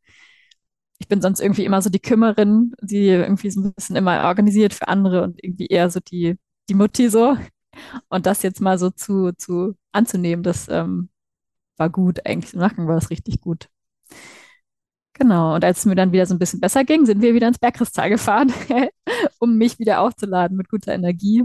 ich 0.98 1.08
bin 1.08 1.22
sonst 1.22 1.40
irgendwie 1.40 1.64
immer 1.64 1.82
so 1.82 1.90
die 1.90 2.00
Kümmerin, 2.00 2.74
die 2.82 3.08
irgendwie 3.08 3.50
so 3.50 3.60
ein 3.60 3.72
bisschen 3.74 3.96
immer 3.96 4.24
organisiert 4.24 4.74
für 4.74 4.88
andere 4.88 5.22
und 5.22 5.42
irgendwie 5.42 5.66
eher 5.66 5.90
so 5.90 6.00
die, 6.00 6.38
die 6.68 6.74
Mutti 6.74 7.08
so. 7.08 7.36
Und 8.08 8.26
das 8.26 8.42
jetzt 8.42 8.60
mal 8.60 8.78
so 8.78 8.90
zu, 8.90 9.32
zu 9.32 9.76
anzunehmen, 9.92 10.42
das 10.42 10.68
ähm, 10.68 11.10
war 11.78 11.90
gut. 11.90 12.26
Eigentlich 12.26 12.54
im 12.54 12.60
Nacken 12.60 12.88
war 12.88 12.98
es 12.98 13.10
richtig 13.10 13.40
gut. 13.40 13.68
Genau, 15.14 15.54
und 15.54 15.64
als 15.64 15.80
es 15.80 15.84
mir 15.86 15.94
dann 15.94 16.12
wieder 16.12 16.26
so 16.26 16.34
ein 16.34 16.38
bisschen 16.38 16.60
besser 16.60 16.84
ging, 16.84 17.04
sind 17.04 17.20
wir 17.20 17.34
wieder 17.34 17.48
ins 17.48 17.58
Bergkristall 17.58 18.08
gefahren, 18.08 18.52
um 19.38 19.56
mich 19.58 19.78
wieder 19.78 20.00
aufzuladen 20.00 20.56
mit 20.56 20.68
guter 20.70 20.94
Energie. 20.94 21.44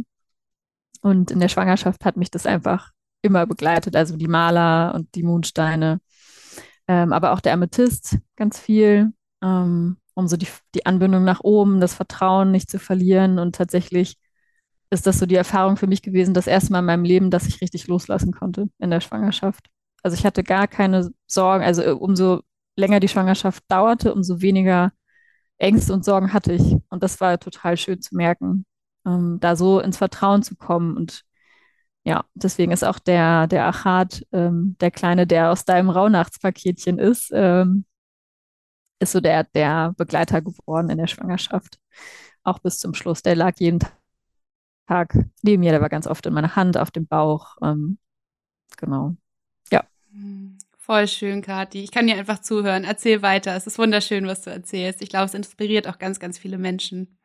Und 1.02 1.32
in 1.32 1.40
der 1.40 1.50
Schwangerschaft 1.50 2.06
hat 2.06 2.18
mich 2.18 2.32
das 2.32 2.46
einfach 2.46 2.92
immer 3.26 3.46
begleitet, 3.46 3.96
also 3.96 4.16
die 4.16 4.28
Maler 4.28 4.94
und 4.96 5.14
die 5.16 5.24
Mondsteine, 5.24 6.00
ähm, 6.88 7.12
aber 7.14 7.34
auch 7.34 7.42
der 7.42 7.54
Amethyst 7.54 8.18
ganz 8.36 8.60
viel, 8.60 9.12
ähm, 9.44 9.98
um 10.14 10.28
so 10.28 10.38
die, 10.38 10.48
die 10.74 10.86
Anbindung 10.86 11.24
nach 11.24 11.42
oben, 11.42 11.82
das 11.82 11.94
Vertrauen 11.94 12.52
nicht 12.52 12.70
zu 12.70 12.80
verlieren. 12.80 13.40
Und 13.40 13.56
tatsächlich 13.56 14.18
ist 14.90 15.08
das 15.08 15.20
so 15.20 15.26
die 15.26 15.36
Erfahrung 15.36 15.78
für 15.78 15.88
mich 15.88 16.02
gewesen, 16.02 16.34
das 16.34 16.48
erste 16.48 16.72
Mal 16.72 16.80
in 16.80 16.86
meinem 16.86 17.04
Leben, 17.04 17.32
dass 17.32 17.48
ich 17.48 17.62
richtig 17.62 17.88
loslassen 17.88 18.32
konnte 18.32 18.70
in 18.80 18.92
der 18.92 19.02
Schwangerschaft. 19.02 19.68
Also 20.04 20.16
ich 20.16 20.26
hatte 20.26 20.44
gar 20.44 20.68
keine 20.68 21.12
Sorgen, 21.28 21.64
also 21.64 21.82
äh, 21.82 21.92
umso 21.92 22.42
länger 22.76 23.00
die 23.00 23.08
Schwangerschaft 23.08 23.64
dauerte, 23.68 24.14
umso 24.14 24.42
weniger 24.42 24.92
Ängste 25.58 25.94
und 25.94 26.06
Sorgen 26.06 26.34
hatte 26.34 26.54
ich. 26.54 26.76
Und 26.90 27.04
das 27.04 27.20
war 27.22 27.40
total 27.40 27.78
schön 27.78 28.02
zu 28.02 28.16
merken, 28.16 28.66
ähm, 29.06 29.40
da 29.40 29.56
so 29.56 29.80
ins 29.80 29.98
Vertrauen 29.98 30.44
zu 30.44 30.56
kommen. 30.56 30.96
Und 30.96 31.24
ja, 32.06 32.24
deswegen 32.36 32.72
ist 32.72 32.84
auch 32.84 33.00
der, 33.00 33.48
der 33.48 33.66
Achat, 33.66 34.26
ähm, 34.32 34.76
der 34.80 34.92
Kleine, 34.92 35.26
der 35.26 35.52
aus 35.52 35.66
deinem 35.66 35.90
Rauhnachtspaketchen 35.90 37.00
ist, 37.00 37.32
ähm, 37.34 37.86
ist 39.00 39.14
so 39.14 39.20
der, 39.20 39.44
der 39.44 39.94
Begleiter 39.98 40.42
geworden 40.42 40.92
in 40.92 41.00
der 41.00 41.08
Schwangerschaft. 41.08 41.80
Auch 42.44 42.60
bis 42.60 42.78
zum 42.78 42.94
Schluss. 42.94 43.24
Der 43.24 43.36
lag 43.36 43.56
jeden 43.58 43.80
Tag 44.88 45.18
neben 45.42 45.62
mir, 45.62 45.72
der 45.72 45.82
war 45.82 45.90
ganz 45.90 46.06
oft 46.06 46.24
in 46.28 46.34
meiner 46.34 46.56
Hand, 46.56 46.78
auf 46.78 46.92
dem 46.92 47.08
Bauch. 47.08 47.58
Ähm, 47.64 47.98
genau. 48.78 49.16
Ja. 49.72 49.84
Voll 50.78 51.08
schön, 51.08 51.42
Kathi. 51.42 51.84
Ich 51.84 51.92
kann 51.92 52.06
dir 52.06 52.18
einfach 52.18 52.40
zuhören. 52.40 52.84
Erzähl 52.84 53.24
weiter. 53.24 53.56
Es 53.56 53.66
ist 53.66 53.80
wunderschön, 53.80 54.28
was 54.28 54.44
du 54.44 54.52
erzählst. 54.52 55.02
Ich 55.02 55.10
glaube, 55.10 55.26
es 55.26 55.34
inspiriert 55.34 55.88
auch 55.88 55.98
ganz, 55.98 56.20
ganz 56.20 56.38
viele 56.38 56.60
Menschen. 56.60 57.18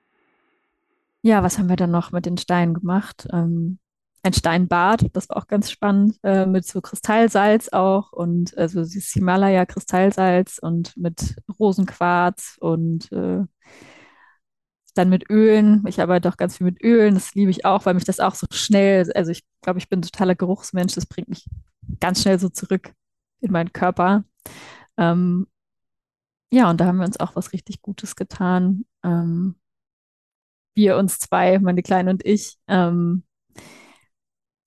Ja, 1.20 1.42
was 1.42 1.58
haben 1.58 1.68
wir 1.68 1.76
dann 1.76 1.90
noch 1.90 2.12
mit 2.12 2.24
den 2.24 2.38
Steinen 2.38 2.72
gemacht? 2.72 3.28
Ähm, 3.30 3.78
ein 4.22 4.32
Steinbad, 4.32 5.06
das 5.14 5.28
war 5.28 5.38
auch 5.38 5.46
ganz 5.46 5.70
spannend, 5.70 6.16
äh, 6.22 6.46
mit 6.46 6.66
so 6.66 6.80
Kristallsalz 6.80 7.68
auch 7.70 8.12
und 8.12 8.56
also 8.58 8.82
dieses 8.82 9.10
Himalaya-Kristallsalz 9.12 10.58
und 10.60 10.96
mit 10.96 11.36
Rosenquarz 11.58 12.56
und 12.60 13.10
äh, 13.12 13.44
dann 14.94 15.08
mit 15.08 15.30
Ölen. 15.30 15.84
Ich 15.86 16.00
arbeite 16.00 16.28
auch 16.28 16.36
ganz 16.36 16.58
viel 16.58 16.66
mit 16.66 16.82
Ölen, 16.82 17.14
das 17.14 17.34
liebe 17.34 17.50
ich 17.50 17.64
auch, 17.64 17.86
weil 17.86 17.94
mich 17.94 18.04
das 18.04 18.20
auch 18.20 18.34
so 18.34 18.46
schnell, 18.52 19.10
also 19.14 19.30
ich 19.30 19.44
glaube, 19.62 19.78
ich 19.78 19.88
bin 19.88 20.00
ein 20.00 20.02
totaler 20.02 20.34
Geruchsmensch, 20.34 20.94
das 20.94 21.06
bringt 21.06 21.28
mich 21.28 21.46
ganz 22.00 22.22
schnell 22.22 22.38
so 22.38 22.48
zurück 22.48 22.92
in 23.40 23.52
meinen 23.52 23.72
Körper. 23.72 24.24
Ähm, 24.96 25.46
ja, 26.52 26.68
und 26.68 26.80
da 26.80 26.86
haben 26.86 26.98
wir 26.98 27.06
uns 27.06 27.20
auch 27.20 27.36
was 27.36 27.52
richtig 27.52 27.80
Gutes 27.80 28.16
getan. 28.16 28.84
Ähm, 29.04 29.56
wir 30.74 30.96
uns 30.96 31.18
zwei, 31.18 31.58
meine 31.58 31.82
Kleine 31.82 32.10
und 32.10 32.24
ich. 32.24 32.58
Ähm, 32.66 33.24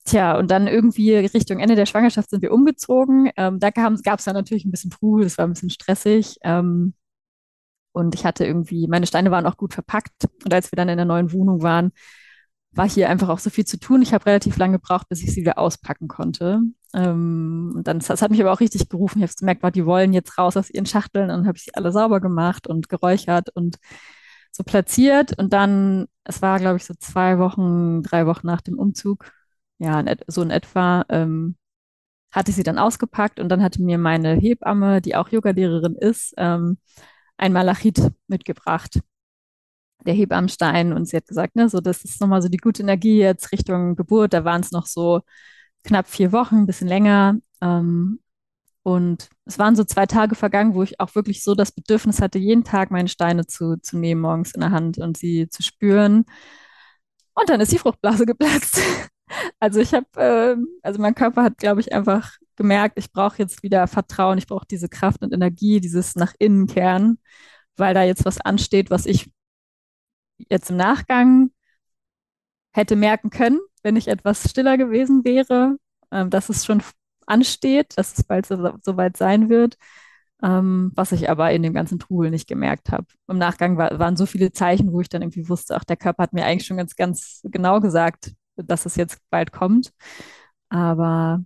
Tja, 0.05 0.37
und 0.37 0.51
dann 0.51 0.67
irgendwie 0.67 1.15
Richtung 1.15 1.59
Ende 1.59 1.75
der 1.75 1.85
Schwangerschaft 1.85 2.29
sind 2.29 2.41
wir 2.41 2.51
umgezogen. 2.51 3.31
Ähm, 3.37 3.59
da 3.59 3.69
gab 3.69 4.19
es 4.19 4.25
dann 4.25 4.35
natürlich 4.35 4.65
ein 4.65 4.71
bisschen 4.71 4.91
Trubel, 4.91 5.23
das 5.23 5.37
war 5.37 5.45
ein 5.45 5.53
bisschen 5.53 5.69
stressig. 5.69 6.37
Ähm, 6.43 6.93
und 7.93 8.15
ich 8.15 8.25
hatte 8.25 8.45
irgendwie, 8.45 8.87
meine 8.87 9.05
Steine 9.07 9.31
waren 9.31 9.45
auch 9.45 9.57
gut 9.57 9.73
verpackt. 9.73 10.13
Und 10.43 10.53
als 10.53 10.71
wir 10.71 10.75
dann 10.77 10.89
in 10.89 10.97
der 10.97 11.05
neuen 11.05 11.31
Wohnung 11.31 11.61
waren, 11.61 11.91
war 12.71 12.89
hier 12.89 13.09
einfach 13.09 13.29
auch 13.29 13.39
so 13.39 13.49
viel 13.49 13.65
zu 13.65 13.79
tun. 13.79 14.01
Ich 14.01 14.13
habe 14.13 14.25
relativ 14.25 14.57
lange 14.57 14.79
gebraucht, 14.79 15.07
bis 15.09 15.21
ich 15.23 15.31
sie 15.33 15.41
wieder 15.41 15.59
auspacken 15.59 16.07
konnte. 16.07 16.61
Ähm, 16.93 17.73
und 17.75 17.87
dann, 17.87 17.99
das 17.99 18.21
hat 18.21 18.31
mich 18.31 18.41
aber 18.41 18.51
auch 18.51 18.59
richtig 18.59 18.89
gerufen. 18.89 19.19
Ich 19.19 19.23
habe 19.23 19.33
gemerkt, 19.39 19.61
boah, 19.61 19.71
die 19.71 19.85
wollen 19.85 20.11
jetzt 20.13 20.37
raus 20.37 20.57
aus 20.57 20.69
ihren 20.71 20.85
Schachteln. 20.87 21.25
Und 21.25 21.29
dann 21.29 21.47
habe 21.47 21.57
ich 21.57 21.65
sie 21.65 21.75
alle 21.75 21.91
sauber 21.91 22.19
gemacht 22.19 22.67
und 22.67 22.89
geräuchert 22.89 23.49
und 23.55 23.77
so 24.51 24.63
platziert. 24.63 25.37
Und 25.37 25.53
dann, 25.53 26.07
es 26.23 26.41
war, 26.41 26.59
glaube 26.59 26.77
ich, 26.77 26.85
so 26.85 26.95
zwei 26.95 27.37
Wochen, 27.39 28.01
drei 28.03 28.25
Wochen 28.25 28.47
nach 28.47 28.61
dem 28.61 28.79
Umzug, 28.79 29.31
ja, 29.79 30.03
so 30.27 30.41
in 30.41 30.51
etwa, 30.51 31.05
ähm, 31.09 31.55
hatte 32.33 32.51
ich 32.51 32.55
sie 32.57 32.63
dann 32.63 32.79
ausgepackt 32.79 33.39
und 33.39 33.49
dann 33.49 33.61
hatte 33.63 33.81
mir 33.81 33.97
meine 33.97 34.33
Hebamme, 34.35 35.01
die 35.01 35.15
auch 35.15 35.29
Yogalehrerin 35.29 35.95
ist, 35.95 36.33
ähm, 36.37 36.79
ein 37.37 37.53
Malachit 37.53 38.11
mitgebracht, 38.27 39.01
der 40.05 40.13
Hebammenstein. 40.15 40.93
Und 40.93 41.07
sie 41.07 41.17
hat 41.17 41.27
gesagt, 41.27 41.55
ne, 41.55 41.69
so, 41.69 41.79
das 41.81 42.03
ist 42.03 42.19
nochmal 42.21 42.41
so 42.41 42.49
die 42.49 42.57
gute 42.57 42.81
Energie 42.83 43.19
jetzt 43.19 43.51
Richtung 43.51 43.95
Geburt. 43.95 44.33
Da 44.33 44.45
waren 44.45 44.61
es 44.61 44.71
noch 44.71 44.87
so 44.87 45.21
knapp 45.83 46.07
vier 46.07 46.31
Wochen, 46.31 46.57
ein 46.57 46.65
bisschen 46.67 46.87
länger. 46.87 47.37
Ähm, 47.61 48.19
und 48.83 49.29
es 49.45 49.59
waren 49.59 49.75
so 49.75 49.83
zwei 49.85 50.05
Tage 50.05 50.35
vergangen, 50.35 50.75
wo 50.75 50.83
ich 50.83 50.99
auch 50.99 51.15
wirklich 51.15 51.43
so 51.43 51.55
das 51.55 51.71
Bedürfnis 51.71 52.21
hatte, 52.21 52.39
jeden 52.39 52.63
Tag 52.65 52.91
meine 52.91 53.07
Steine 53.07 53.45
zu, 53.47 53.77
zu 53.77 53.97
nehmen 53.97 54.21
morgens 54.21 54.53
in 54.53 54.61
der 54.61 54.71
Hand 54.71 54.97
und 54.97 55.17
sie 55.17 55.49
zu 55.49 55.63
spüren. 55.63 56.25
Und 57.35 57.49
dann 57.49 57.61
ist 57.61 57.71
die 57.71 57.77
Fruchtblase 57.77 58.25
geplatzt. 58.25 58.79
Also 59.59 59.79
ich 59.79 59.93
habe, 59.93 60.05
äh, 60.15 60.55
also 60.81 61.01
mein 61.01 61.15
Körper 61.15 61.43
hat, 61.43 61.57
glaube 61.57 61.81
ich, 61.81 61.93
einfach 61.93 62.33
gemerkt, 62.55 62.97
ich 62.99 63.11
brauche 63.11 63.37
jetzt 63.39 63.63
wieder 63.63 63.87
Vertrauen, 63.87 64.37
ich 64.37 64.47
brauche 64.47 64.65
diese 64.69 64.89
Kraft 64.89 65.21
und 65.23 65.33
Energie, 65.33 65.79
dieses 65.79 66.15
nach 66.15 66.33
innen 66.39 66.67
kehren, 66.67 67.19
weil 67.77 67.93
da 67.93 68.03
jetzt 68.03 68.25
was 68.25 68.39
ansteht, 68.41 68.89
was 68.91 69.05
ich 69.05 69.29
jetzt 70.49 70.69
im 70.69 70.77
Nachgang 70.77 71.51
hätte 72.73 72.95
merken 72.95 73.29
können, 73.29 73.59
wenn 73.83 73.95
ich 73.95 74.07
etwas 74.07 74.49
stiller 74.49 74.77
gewesen 74.77 75.23
wäre, 75.25 75.77
ähm, 76.11 76.29
dass 76.29 76.49
es 76.49 76.65
schon 76.65 76.81
ansteht, 77.25 77.97
dass 77.97 78.17
es 78.17 78.23
bald 78.23 78.45
so, 78.45 78.73
so 78.81 78.97
weit 78.97 79.17
sein 79.17 79.49
wird, 79.49 79.77
ähm, 80.43 80.91
was 80.95 81.11
ich 81.11 81.29
aber 81.29 81.51
in 81.51 81.63
dem 81.63 81.73
ganzen 81.73 81.99
Trubel 81.99 82.31
nicht 82.31 82.47
gemerkt 82.47 82.91
habe. 82.91 83.05
Im 83.27 83.37
Nachgang 83.37 83.77
war, 83.77 83.97
waren 83.99 84.17
so 84.17 84.25
viele 84.25 84.51
Zeichen, 84.51 84.91
wo 84.91 85.01
ich 85.01 85.09
dann 85.09 85.21
irgendwie 85.21 85.47
wusste, 85.49 85.75
ach, 85.75 85.83
der 85.83 85.97
Körper 85.97 86.23
hat 86.23 86.33
mir 86.33 86.45
eigentlich 86.45 86.65
schon 86.67 86.77
ganz, 86.77 86.95
ganz 86.95 87.41
genau 87.45 87.79
gesagt, 87.79 88.33
dass 88.55 88.85
es 88.85 88.95
jetzt 88.95 89.19
bald 89.29 89.51
kommt. 89.51 89.91
Aber 90.69 91.43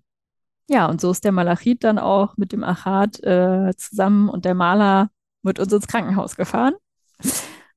ja, 0.69 0.87
und 0.87 1.01
so 1.01 1.11
ist 1.11 1.23
der 1.23 1.31
Malachit 1.31 1.83
dann 1.83 1.99
auch 1.99 2.37
mit 2.37 2.51
dem 2.51 2.63
Achat 2.63 3.23
äh, 3.23 3.73
zusammen 3.77 4.29
und 4.29 4.45
der 4.45 4.55
Maler 4.55 5.09
mit 5.41 5.59
uns 5.59 5.71
ins 5.73 5.87
Krankenhaus 5.87 6.35
gefahren. 6.35 6.73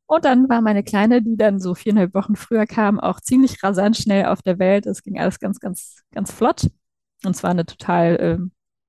Und 0.06 0.24
dann 0.24 0.48
war 0.48 0.60
meine 0.60 0.82
Kleine, 0.82 1.22
die 1.22 1.36
dann 1.36 1.60
so 1.60 1.74
viereinhalb 1.76 2.14
Wochen 2.14 2.34
früher 2.34 2.66
kam, 2.66 2.98
auch 2.98 3.20
ziemlich 3.20 3.62
rasant 3.62 3.96
schnell 3.96 4.26
auf 4.26 4.42
der 4.42 4.58
Welt. 4.58 4.86
Es 4.86 5.02
ging 5.04 5.20
alles 5.20 5.38
ganz, 5.38 5.60
ganz, 5.60 6.02
ganz 6.12 6.32
flott. 6.32 6.68
Und 7.24 7.36
zwar 7.36 7.50
eine 7.50 7.64
total 7.64 8.16
äh, 8.16 8.38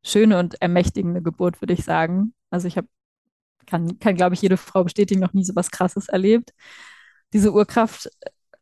schöne 0.04 0.39
und 0.39 0.60
ermächtigende 0.62 1.21
Geburt, 1.21 1.62
würde 1.62 1.73
ich 1.73 1.84
sagen. 1.84 2.34
Also 2.49 2.67
ich 2.67 2.75
habe, 2.77 2.88
kann, 3.67 3.99
kann 3.99 4.15
glaube 4.15 4.34
ich, 4.34 4.41
jede 4.41 4.58
Frau 4.58 4.84
bestätigen, 4.84 5.21
noch 5.21 5.34
nie 5.34 5.43
so 5.45 5.56
was 5.56 5.69
Krasses 5.69 6.08
erlebt. 6.10 6.54
Diese 7.34 7.54
Urkraft 7.54 8.10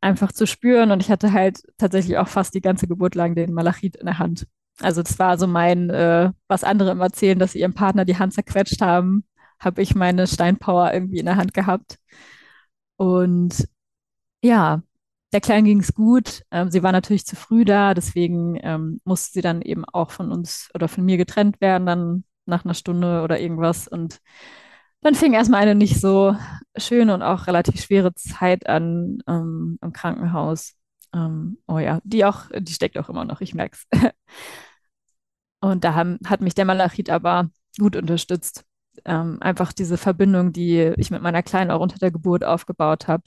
einfach 0.01 0.31
zu 0.31 0.47
spüren. 0.47 0.91
Und 0.91 1.01
ich 1.01 1.11
hatte 1.11 1.33
halt 1.33 1.61
tatsächlich 1.77 2.17
auch 2.17 2.27
fast 2.27 2.53
die 2.53 2.61
ganze 2.61 2.87
Geburt 2.87 3.15
lang 3.15 3.35
den 3.35 3.53
Malachit 3.53 3.95
in 3.95 4.05
der 4.05 4.19
Hand. 4.19 4.47
Also 4.81 5.03
das 5.03 5.19
war 5.19 5.37
so 5.37 5.47
mein, 5.47 5.89
äh, 5.89 6.31
was 6.47 6.63
andere 6.63 6.91
immer 6.91 7.05
erzählen, 7.05 7.39
dass 7.39 7.51
sie 7.53 7.59
ihrem 7.59 7.73
Partner 7.73 8.05
die 8.05 8.17
Hand 8.17 8.33
zerquetscht 8.33 8.81
haben, 8.81 9.25
habe 9.59 9.81
ich 9.81 9.95
meine 9.95 10.25
Steinpower 10.27 10.93
irgendwie 10.93 11.19
in 11.19 11.25
der 11.25 11.35
Hand 11.35 11.53
gehabt. 11.53 11.97
Und 12.97 13.67
ja, 14.43 14.81
der 15.33 15.41
Kleinen 15.41 15.65
ging 15.65 15.79
es 15.79 15.93
gut. 15.93 16.43
Ähm, 16.51 16.71
sie 16.71 16.83
war 16.83 16.91
natürlich 16.91 17.25
zu 17.25 17.35
früh 17.35 17.65
da, 17.65 17.93
deswegen 17.93 18.57
ähm, 18.63 19.01
musste 19.03 19.33
sie 19.33 19.41
dann 19.41 19.61
eben 19.61 19.85
auch 19.85 20.11
von 20.11 20.31
uns 20.31 20.69
oder 20.73 20.87
von 20.87 21.05
mir 21.05 21.17
getrennt 21.17 21.61
werden, 21.61 21.85
dann 21.85 22.23
nach 22.45 22.65
einer 22.65 22.73
Stunde 22.73 23.21
oder 23.21 23.39
irgendwas. 23.39 23.87
Und 23.87 24.19
dann 25.01 25.15
fing 25.15 25.33
erstmal 25.33 25.61
eine 25.61 25.75
nicht 25.75 25.99
so 25.99 26.35
schöne 26.77 27.13
und 27.13 27.21
auch 27.21 27.47
relativ 27.47 27.81
schwere 27.81 28.13
Zeit 28.15 28.67
an 28.67 29.19
ähm, 29.27 29.77
im 29.81 29.93
Krankenhaus. 29.93 30.75
Ähm, 31.13 31.57
oh 31.67 31.79
ja, 31.79 31.99
die 32.03 32.25
auch, 32.25 32.45
die 32.57 32.73
steckt 32.73 32.97
auch 32.97 33.09
immer 33.09 33.25
noch, 33.25 33.41
ich 33.41 33.53
merke 33.53 33.77
es. 33.91 33.99
Und 35.61 35.83
da 35.83 35.93
haben, 35.93 36.19
hat 36.25 36.41
mich 36.41 36.55
der 36.55 36.65
Malachit 36.65 37.09
aber 37.09 37.49
gut 37.77 37.95
unterstützt. 37.95 38.65
Ähm, 39.05 39.41
einfach 39.41 39.73
diese 39.73 39.97
Verbindung, 39.97 40.53
die 40.53 40.93
ich 40.97 41.11
mit 41.11 41.21
meiner 41.21 41.43
Kleinen 41.43 41.71
auch 41.71 41.81
unter 41.81 41.99
der 41.99 42.11
Geburt 42.11 42.43
aufgebaut 42.43 43.07
habe, 43.07 43.23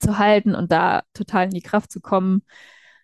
zu 0.00 0.18
halten 0.18 0.54
und 0.54 0.72
da 0.72 1.02
total 1.14 1.46
in 1.46 1.50
die 1.50 1.62
Kraft 1.62 1.92
zu 1.92 2.00
kommen. 2.00 2.42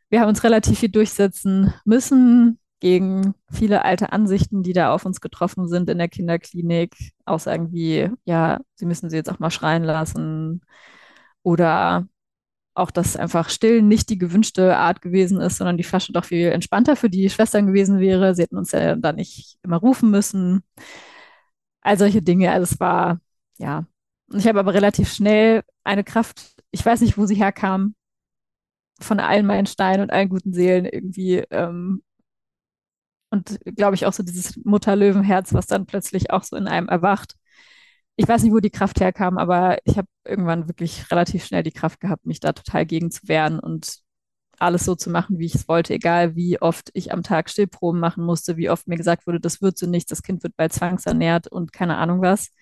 Wir 0.08 0.20
haben 0.20 0.28
uns 0.28 0.44
relativ 0.44 0.78
viel 0.80 0.88
durchsetzen 0.88 1.72
müssen 1.84 2.58
gegen 2.80 3.34
viele 3.50 3.84
alte 3.84 4.12
Ansichten, 4.12 4.62
die 4.62 4.72
da 4.72 4.92
auf 4.92 5.06
uns 5.06 5.20
getroffen 5.20 5.68
sind 5.68 5.88
in 5.88 5.98
der 5.98 6.08
Kinderklinik. 6.08 6.94
Aussagen 7.24 7.72
wie, 7.72 8.10
ja, 8.24 8.60
sie 8.74 8.86
müssen 8.86 9.10
sie 9.10 9.16
jetzt 9.16 9.30
auch 9.30 9.38
mal 9.38 9.50
schreien 9.50 9.84
lassen 9.84 10.62
oder 11.42 12.06
auch, 12.74 12.90
dass 12.90 13.16
einfach 13.16 13.48
Stillen 13.48 13.88
nicht 13.88 14.10
die 14.10 14.18
gewünschte 14.18 14.76
Art 14.76 15.00
gewesen 15.00 15.40
ist, 15.40 15.56
sondern 15.56 15.78
die 15.78 15.84
Flasche 15.84 16.12
doch 16.12 16.24
viel 16.26 16.48
entspannter 16.48 16.96
für 16.96 17.08
die 17.08 17.30
Schwestern 17.30 17.66
gewesen 17.66 18.00
wäre. 18.00 18.34
Sie 18.34 18.42
hätten 18.42 18.58
uns 18.58 18.72
ja 18.72 18.96
da 18.96 19.12
nicht 19.12 19.58
immer 19.62 19.78
rufen 19.78 20.10
müssen. 20.10 20.62
All 21.80 21.98
solche 21.98 22.22
Dinge. 22.22 22.52
Also 22.52 22.74
es 22.74 22.80
war, 22.80 23.20
ja. 23.58 23.86
Und 24.30 24.40
ich 24.40 24.46
habe 24.48 24.60
aber 24.60 24.74
relativ 24.74 25.12
schnell 25.12 25.62
eine 25.84 26.04
Kraft, 26.04 26.56
ich 26.70 26.84
weiß 26.84 27.00
nicht, 27.00 27.16
wo 27.16 27.26
sie 27.26 27.36
herkam, 27.36 27.94
von 29.00 29.20
allen 29.20 29.46
meinen 29.46 29.66
Steinen 29.66 30.02
und 30.02 30.10
allen 30.10 30.28
guten 30.28 30.52
Seelen 30.52 30.84
irgendwie. 30.84 31.44
Ähm, 31.50 32.02
und 33.36 33.58
glaube 33.76 33.94
ich 33.94 34.06
auch 34.06 34.12
so 34.12 34.22
dieses 34.22 34.56
Mutterlöwenherz, 34.64 35.54
was 35.54 35.66
dann 35.66 35.86
plötzlich 35.86 36.30
auch 36.30 36.42
so 36.42 36.56
in 36.56 36.68
einem 36.68 36.88
erwacht 36.88 37.34
ich 38.16 38.26
weiß 38.26 38.42
nicht, 38.42 38.52
wo 38.52 38.60
die 38.60 38.70
Kraft 38.70 39.00
herkam, 39.00 39.38
aber 39.38 39.78
ich 39.84 39.98
habe 39.98 40.08
irgendwann 40.24 40.68
wirklich 40.68 41.10
relativ 41.10 41.44
schnell 41.44 41.62
die 41.62 41.72
Kraft 41.72 42.00
gehabt, 42.00 42.26
mich 42.26 42.40
da 42.40 42.52
total 42.52 42.86
gegen 42.86 43.10
zu 43.10 43.28
wehren 43.28 43.60
und 43.60 43.98
alles 44.58 44.84
so 44.86 44.94
zu 44.94 45.10
machen, 45.10 45.38
wie 45.38 45.46
ich 45.46 45.54
es 45.54 45.68
wollte, 45.68 45.94
egal 45.94 46.34
wie 46.34 46.60
oft 46.62 46.90
ich 46.94 47.12
am 47.12 47.22
Tag 47.22 47.50
Stillproben 47.50 48.00
machen 48.00 48.24
musste, 48.24 48.56
wie 48.56 48.70
oft 48.70 48.88
mir 48.88 48.96
gesagt 48.96 49.26
wurde, 49.26 49.40
das 49.40 49.60
wird 49.60 49.76
so 49.78 49.86
nichts, 49.86 50.08
das 50.08 50.22
Kind 50.22 50.42
wird 50.42 50.56
bald 50.56 50.72
zwangsernährt 50.72 51.46
und 51.48 51.72
keine 51.74 51.98
Ahnung 51.98 52.22
was. 52.22 52.52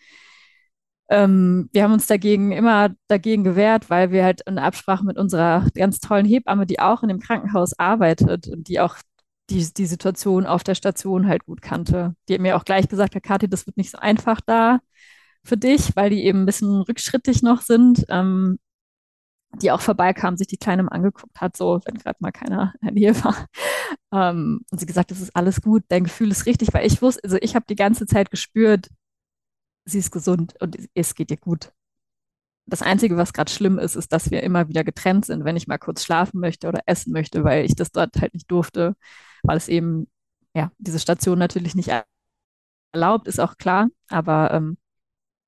Ähm, 1.09 1.69
wir 1.73 1.85
haben 1.85 1.93
uns 1.93 2.07
dagegen 2.07 2.51
immer 2.53 2.91
dagegen 3.09 3.45
gewehrt, 3.45 3.91
weil 3.91 4.11
wir 4.11 4.25
halt 4.25 4.41
in 4.47 4.59
Absprache 4.59 5.05
mit 5.05 5.19
unserer 5.19 5.67
ganz 5.75 6.01
tollen 6.01 6.27
Hebamme, 6.27 6.67
die 6.67 6.81
auch 6.81 7.03
in 7.03 7.11
dem 7.11 7.21
Krankenhaus 7.21 7.79
arbeitet 7.79 8.49
und 8.49 8.69
die 8.69 8.81
auch 8.81 8.97
die, 9.51 9.73
die 9.75 9.87
Situation 9.87 10.47
auf 10.47 10.65
der 10.65 10.75
Station 10.75 11.29
halt 11.29 11.45
gut 11.45 11.63
kannte. 11.63 12.15
Die 12.29 12.35
hat 12.35 12.41
mir 12.41 12.57
auch 12.57 12.65
gleich 12.65 12.89
gesagt, 12.89 13.15
Herr 13.15 13.21
Kathi, 13.21 13.49
das 13.49 13.67
wird 13.67 13.77
nicht 13.77 13.91
so 13.91 13.99
einfach 13.99 14.41
da 14.41 14.81
für 15.45 15.57
dich, 15.57 15.95
weil 15.97 16.11
die 16.11 16.25
eben 16.25 16.43
ein 16.43 16.47
bisschen 16.47 16.83
rückschrittig 16.83 17.43
noch 17.43 17.61
sind, 17.61 18.07
ähm, 18.09 18.59
die 19.61 19.71
auch 19.71 19.81
vorbeikam, 19.81 20.37
sich 20.37 20.47
die 20.47 20.57
Kleine 20.57 20.91
angeguckt 20.91 21.41
hat, 21.41 21.57
so 21.57 21.81
wenn 21.85 21.97
gerade 21.97 22.17
mal 22.21 22.33
keiner 22.33 22.75
in 22.81 22.95
Nähe 22.95 23.15
war. 23.25 23.47
Ähm, 24.13 24.63
und 24.71 24.79
sie 24.79 24.87
gesagt, 24.87 25.11
das 25.11 25.21
ist 25.21 25.37
alles 25.37 25.61
gut, 25.61 25.85
dein 25.89 26.05
Gefühl 26.05 26.31
ist 26.31 26.47
richtig, 26.47 26.73
weil 26.73 26.87
ich 26.87 27.03
wusste, 27.03 27.23
also 27.25 27.37
ich 27.41 27.55
habe 27.55 27.67
die 27.69 27.77
ganze 27.77 28.07
Zeit 28.07 28.31
gespürt, 28.31 28.89
sie 29.85 29.99
ist 29.99 30.11
gesund 30.11 30.55
und 30.61 30.79
es 30.95 31.15
geht 31.15 31.31
ihr 31.31 31.37
gut. 31.37 31.73
Das 32.67 32.81
Einzige, 32.81 33.19
was 33.19 33.35
gerade 33.35 33.51
schlimm 33.53 33.79
ist, 33.79 33.95
ist, 33.95 34.11
dass 34.13 34.31
wir 34.31 34.43
immer 34.43 34.69
wieder 34.69 34.85
getrennt 34.85 35.27
sind, 35.27 35.45
wenn 35.45 35.57
ich 35.57 35.67
mal 35.67 35.79
kurz 35.79 36.03
schlafen 36.03 36.41
möchte 36.41 36.67
oder 36.67 36.81
essen 36.87 37.13
möchte, 37.13 37.45
weil 37.45 37.67
ich 37.67 37.75
das 37.77 37.93
dort 37.93 38.17
halt 38.21 38.33
nicht 38.33 38.51
durfte, 38.51 38.97
weil 39.45 39.57
es 39.57 39.69
eben, 39.69 40.09
ja, 40.55 40.71
diese 40.79 40.99
Station 40.99 41.39
natürlich 41.39 41.75
nicht 41.75 41.91
erlaubt, 42.93 43.29
ist 43.29 43.41
auch 43.41 43.57
klar, 43.57 43.89
aber 44.09 44.53
ähm, 44.53 44.77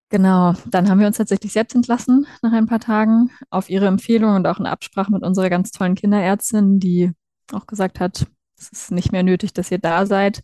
Genau, 0.08 0.54
dann 0.66 0.88
haben 0.88 1.00
wir 1.00 1.08
uns 1.08 1.16
tatsächlich 1.16 1.52
selbst 1.52 1.74
entlassen 1.74 2.26
nach 2.40 2.52
ein 2.52 2.66
paar 2.66 2.78
Tagen 2.78 3.30
auf 3.50 3.68
ihre 3.68 3.86
Empfehlung 3.88 4.36
und 4.36 4.46
auch 4.46 4.60
in 4.60 4.66
Absprache 4.66 5.10
mit 5.10 5.24
unserer 5.24 5.50
ganz 5.50 5.72
tollen 5.72 5.96
Kinderärztin, 5.96 6.78
die 6.78 7.10
auch 7.52 7.66
gesagt 7.66 7.98
hat, 7.98 8.24
es 8.56 8.70
ist 8.70 8.90
nicht 8.92 9.10
mehr 9.10 9.24
nötig, 9.24 9.52
dass 9.52 9.70
ihr 9.72 9.78
da 9.78 10.06
seid. 10.06 10.42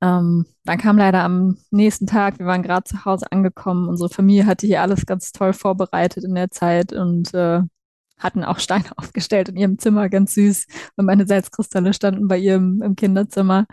Ähm, 0.00 0.46
dann 0.64 0.78
kam 0.78 0.96
leider 0.96 1.24
am 1.24 1.58
nächsten 1.72 2.06
Tag, 2.06 2.38
wir 2.38 2.46
waren 2.46 2.62
gerade 2.62 2.84
zu 2.84 3.04
Hause 3.04 3.26
angekommen, 3.32 3.88
unsere 3.88 4.10
Familie 4.10 4.46
hatte 4.46 4.66
hier 4.68 4.80
alles 4.82 5.06
ganz 5.06 5.32
toll 5.32 5.52
vorbereitet 5.52 6.22
in 6.24 6.36
der 6.36 6.50
Zeit 6.52 6.92
und 6.92 7.34
äh, 7.34 7.62
hatten 8.18 8.44
auch 8.44 8.58
Steine 8.58 8.90
aufgestellt 8.96 9.48
in 9.48 9.56
ihrem 9.56 9.78
Zimmer, 9.78 10.08
ganz 10.08 10.34
süß. 10.34 10.66
Und 10.96 11.06
meine 11.06 11.26
Salzkristalle 11.26 11.92
standen 11.92 12.28
bei 12.28 12.38
ihr 12.38 12.56
im, 12.56 12.82
im 12.82 12.96
Kinderzimmer. 12.96 13.66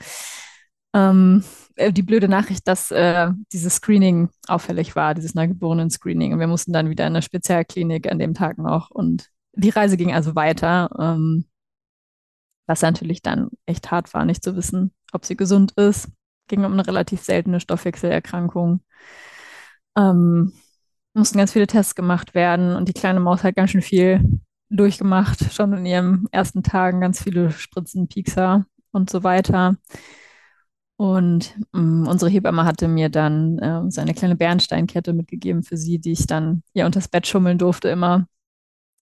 Ähm, 0.94 1.44
äh, 1.76 1.92
die 1.92 2.04
blöde 2.04 2.28
Nachricht, 2.28 2.68
dass 2.68 2.92
äh, 2.92 3.32
dieses 3.52 3.76
Screening 3.76 4.30
auffällig 4.48 4.96
war, 4.96 5.14
dieses 5.14 5.36
Neugeborenen-Screening. 5.36 6.34
Und 6.34 6.40
wir 6.40 6.48
mussten 6.48 6.74
dann 6.74 6.90
wieder 6.90 7.06
in 7.06 7.14
eine 7.14 7.22
Spezialklinik 7.22 8.10
an 8.12 8.20
dem 8.20 8.34
Tag 8.34 8.58
noch. 8.58 8.92
Und 8.92 9.30
die 9.54 9.70
Reise 9.70 9.98
ging 9.98 10.14
also 10.14 10.36
weiter. 10.36 10.90
Ähm, 11.00 11.46
Was 12.68 12.82
natürlich 12.82 13.22
dann 13.22 13.50
echt 13.66 13.92
hart 13.92 14.14
war, 14.14 14.26
nicht 14.26 14.44
zu 14.44 14.56
wissen, 14.56 14.94
ob 15.12 15.26
sie 15.26 15.36
gesund 15.36 15.74
ist. 15.74 16.10
Ging 16.48 16.64
um 16.64 16.74
eine 16.74 16.88
relativ 16.88 17.22
seltene 17.22 17.60
Stoffwechselerkrankung. 17.60 18.82
Ähm, 19.98 20.54
mussten 21.16 21.38
ganz 21.38 21.54
viele 21.54 21.68
Tests 21.68 21.96
gemacht 21.96 22.36
werden 22.36 22.76
und 22.76 22.88
die 22.88 22.94
kleine 22.94 23.20
Maus 23.20 23.44
hat 23.44 23.56
ganz 23.56 23.72
schön 23.72 23.82
viel 23.82 24.42
durchgemacht, 24.70 25.54
schon 25.54 25.74
in 25.74 25.86
ihren 25.86 26.28
ersten 26.32 26.64
Tagen 26.64 27.02
ganz 27.02 27.24
viele 27.24 27.52
Spritzen, 27.52 28.08
Piekser 28.08 28.66
und 28.92 29.10
so 29.10 29.24
weiter. 29.24 29.78
Und 30.98 31.56
ähm, 31.74 32.08
unsere 32.08 32.32
Hebamme 32.32 32.64
hatte 32.64 32.88
mir 32.88 33.10
dann 33.10 33.60
äh, 33.60 33.92
so 33.92 34.02
eine 34.02 34.14
kleine 34.14 34.36
Bernsteinkette 34.36 35.14
mitgegeben 35.14 35.64
für 35.64 35.78
sie, 35.78 36.00
die 36.00 36.14
ich 36.14 36.26
dann 36.26 36.64
ihr 36.74 36.86
unters 36.86 37.10
Bett 37.10 37.28
schummeln 37.28 37.58
durfte 37.58 37.90
immer. 37.90 38.28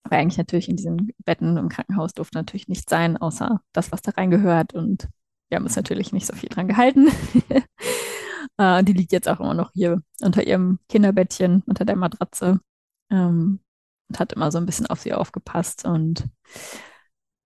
Weil 0.04 0.20
eigentlich 0.22 0.38
natürlich 0.38 0.70
in 0.70 0.76
diesen 0.76 1.12
Betten 1.24 1.58
im 1.58 1.70
Krankenhaus 1.70 2.14
durfte 2.14 2.38
natürlich 2.38 2.68
nichts 2.68 2.90
sein, 2.90 3.18
außer 3.18 3.62
das, 3.74 3.92
was 3.92 4.02
da 4.02 4.12
reingehört. 4.12 4.74
Und 4.74 5.08
wir 5.50 5.58
haben 5.58 5.66
uns 5.66 5.76
natürlich 5.76 6.12
nicht 6.12 6.26
so 6.26 6.34
viel 6.36 6.50
dran 6.50 6.68
gehalten. 6.68 7.10
äh, 8.58 8.84
die 8.84 8.94
liegt 8.94 9.12
jetzt 9.12 9.30
auch 9.30 9.40
immer 9.40 9.54
noch 9.54 9.72
hier 9.74 10.02
unter 10.22 10.46
ihrem 10.46 10.80
Kinderbettchen, 10.90 11.64
unter 11.66 11.86
der 11.86 11.96
Matratze. 11.96 12.60
Ähm, 13.10 13.60
und 14.10 14.20
hat 14.20 14.34
immer 14.34 14.52
so 14.52 14.58
ein 14.58 14.66
bisschen 14.66 14.88
auf 14.88 15.00
sie 15.00 15.14
aufgepasst. 15.14 15.86
Und 15.86 16.26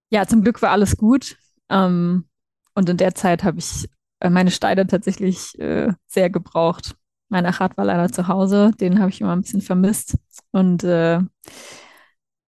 ja, 0.10 0.26
zum 0.28 0.44
Glück 0.44 0.62
war 0.62 0.72
alles 0.72 0.98
gut. 0.98 1.38
Ähm, 1.70 2.28
und 2.74 2.90
in 2.90 2.98
der 2.98 3.16
Zeit 3.16 3.44
habe 3.44 3.60
ich 3.60 3.90
äh, 4.20 4.30
meine 4.30 4.52
Steine 4.52 4.88
tatsächlich 4.88 5.58
äh, 5.60 5.94
sehr 6.08 6.30
gebraucht. 6.30 6.96
Mein 7.30 7.46
Achat 7.46 7.78
war 7.78 7.86
leider 7.86 8.12
zu 8.12 8.28
Hause, 8.28 8.72
den 8.80 9.00
habe 9.00 9.10
ich 9.10 9.22
immer 9.22 9.36
ein 9.36 9.42
bisschen 9.42 9.62
vermisst. 9.62 10.18
Und 10.52 10.84
äh, 10.84 11.20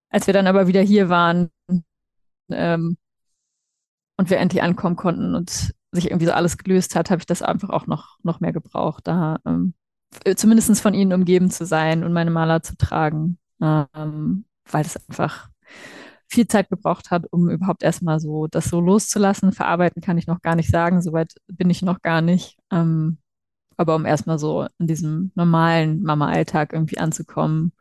als 0.10 0.28
wir 0.28 0.34
dann 0.34 0.48
aber 0.48 0.68
wieder 0.68 0.82
hier 0.82 1.10
waren 1.10 1.50
ähm, 2.50 2.98
und 4.18 4.30
wir 4.30 4.38
endlich 4.38 4.64
ankommen 4.64 4.96
konnten 4.96 5.36
und 5.36 5.74
sich 5.92 6.08
irgendwie 6.08 6.26
so 6.26 6.34
alles 6.34 6.58
gelöst 6.58 6.96
hat, 6.96 7.10
habe 7.10 7.20
ich 7.20 7.26
das 7.26 7.42
einfach 7.42 7.70
auch 7.70 7.88
noch, 7.88 8.18
noch 8.24 8.40
mehr 8.40 8.54
gebraucht, 8.54 9.08
da 9.08 9.40
ähm, 9.46 9.74
zumindest 10.36 10.82
von 10.82 10.94
ihnen 10.94 11.14
umgeben 11.14 11.50
zu 11.50 11.66
sein 11.66 12.04
und 12.04 12.14
meine 12.14 12.32
Maler 12.32 12.62
zu 12.62 12.76
tragen, 12.78 13.38
ähm, 13.62 14.46
weil 14.66 14.86
es 14.86 14.98
einfach 15.08 15.50
viel 16.28 16.48
Zeit 16.48 16.70
gebraucht 16.70 17.10
hat, 17.12 17.26
um 17.32 17.50
überhaupt 17.50 17.84
erstmal 17.84 18.20
so 18.20 18.48
das 18.48 18.66
so 18.66 18.80
loszulassen. 18.80 19.52
Verarbeiten 19.52 20.02
kann 20.02 20.18
ich 20.18 20.28
noch 20.28 20.42
gar 20.42 20.56
nicht 20.56 20.70
sagen, 20.70 21.02
soweit 21.02 21.34
bin 21.48 21.70
ich 21.70 21.82
noch 21.82 22.02
gar 22.02 22.22
nicht. 22.22 22.58
Ähm, 22.72 23.18
aber 23.78 23.96
um 23.96 24.06
erstmal 24.06 24.38
so 24.38 24.68
in 24.78 24.88
diesem 24.88 25.32
normalen 25.36 26.04
Mama-Alltag 26.04 26.74
irgendwie 26.74 27.00
anzukommen, 27.00 27.72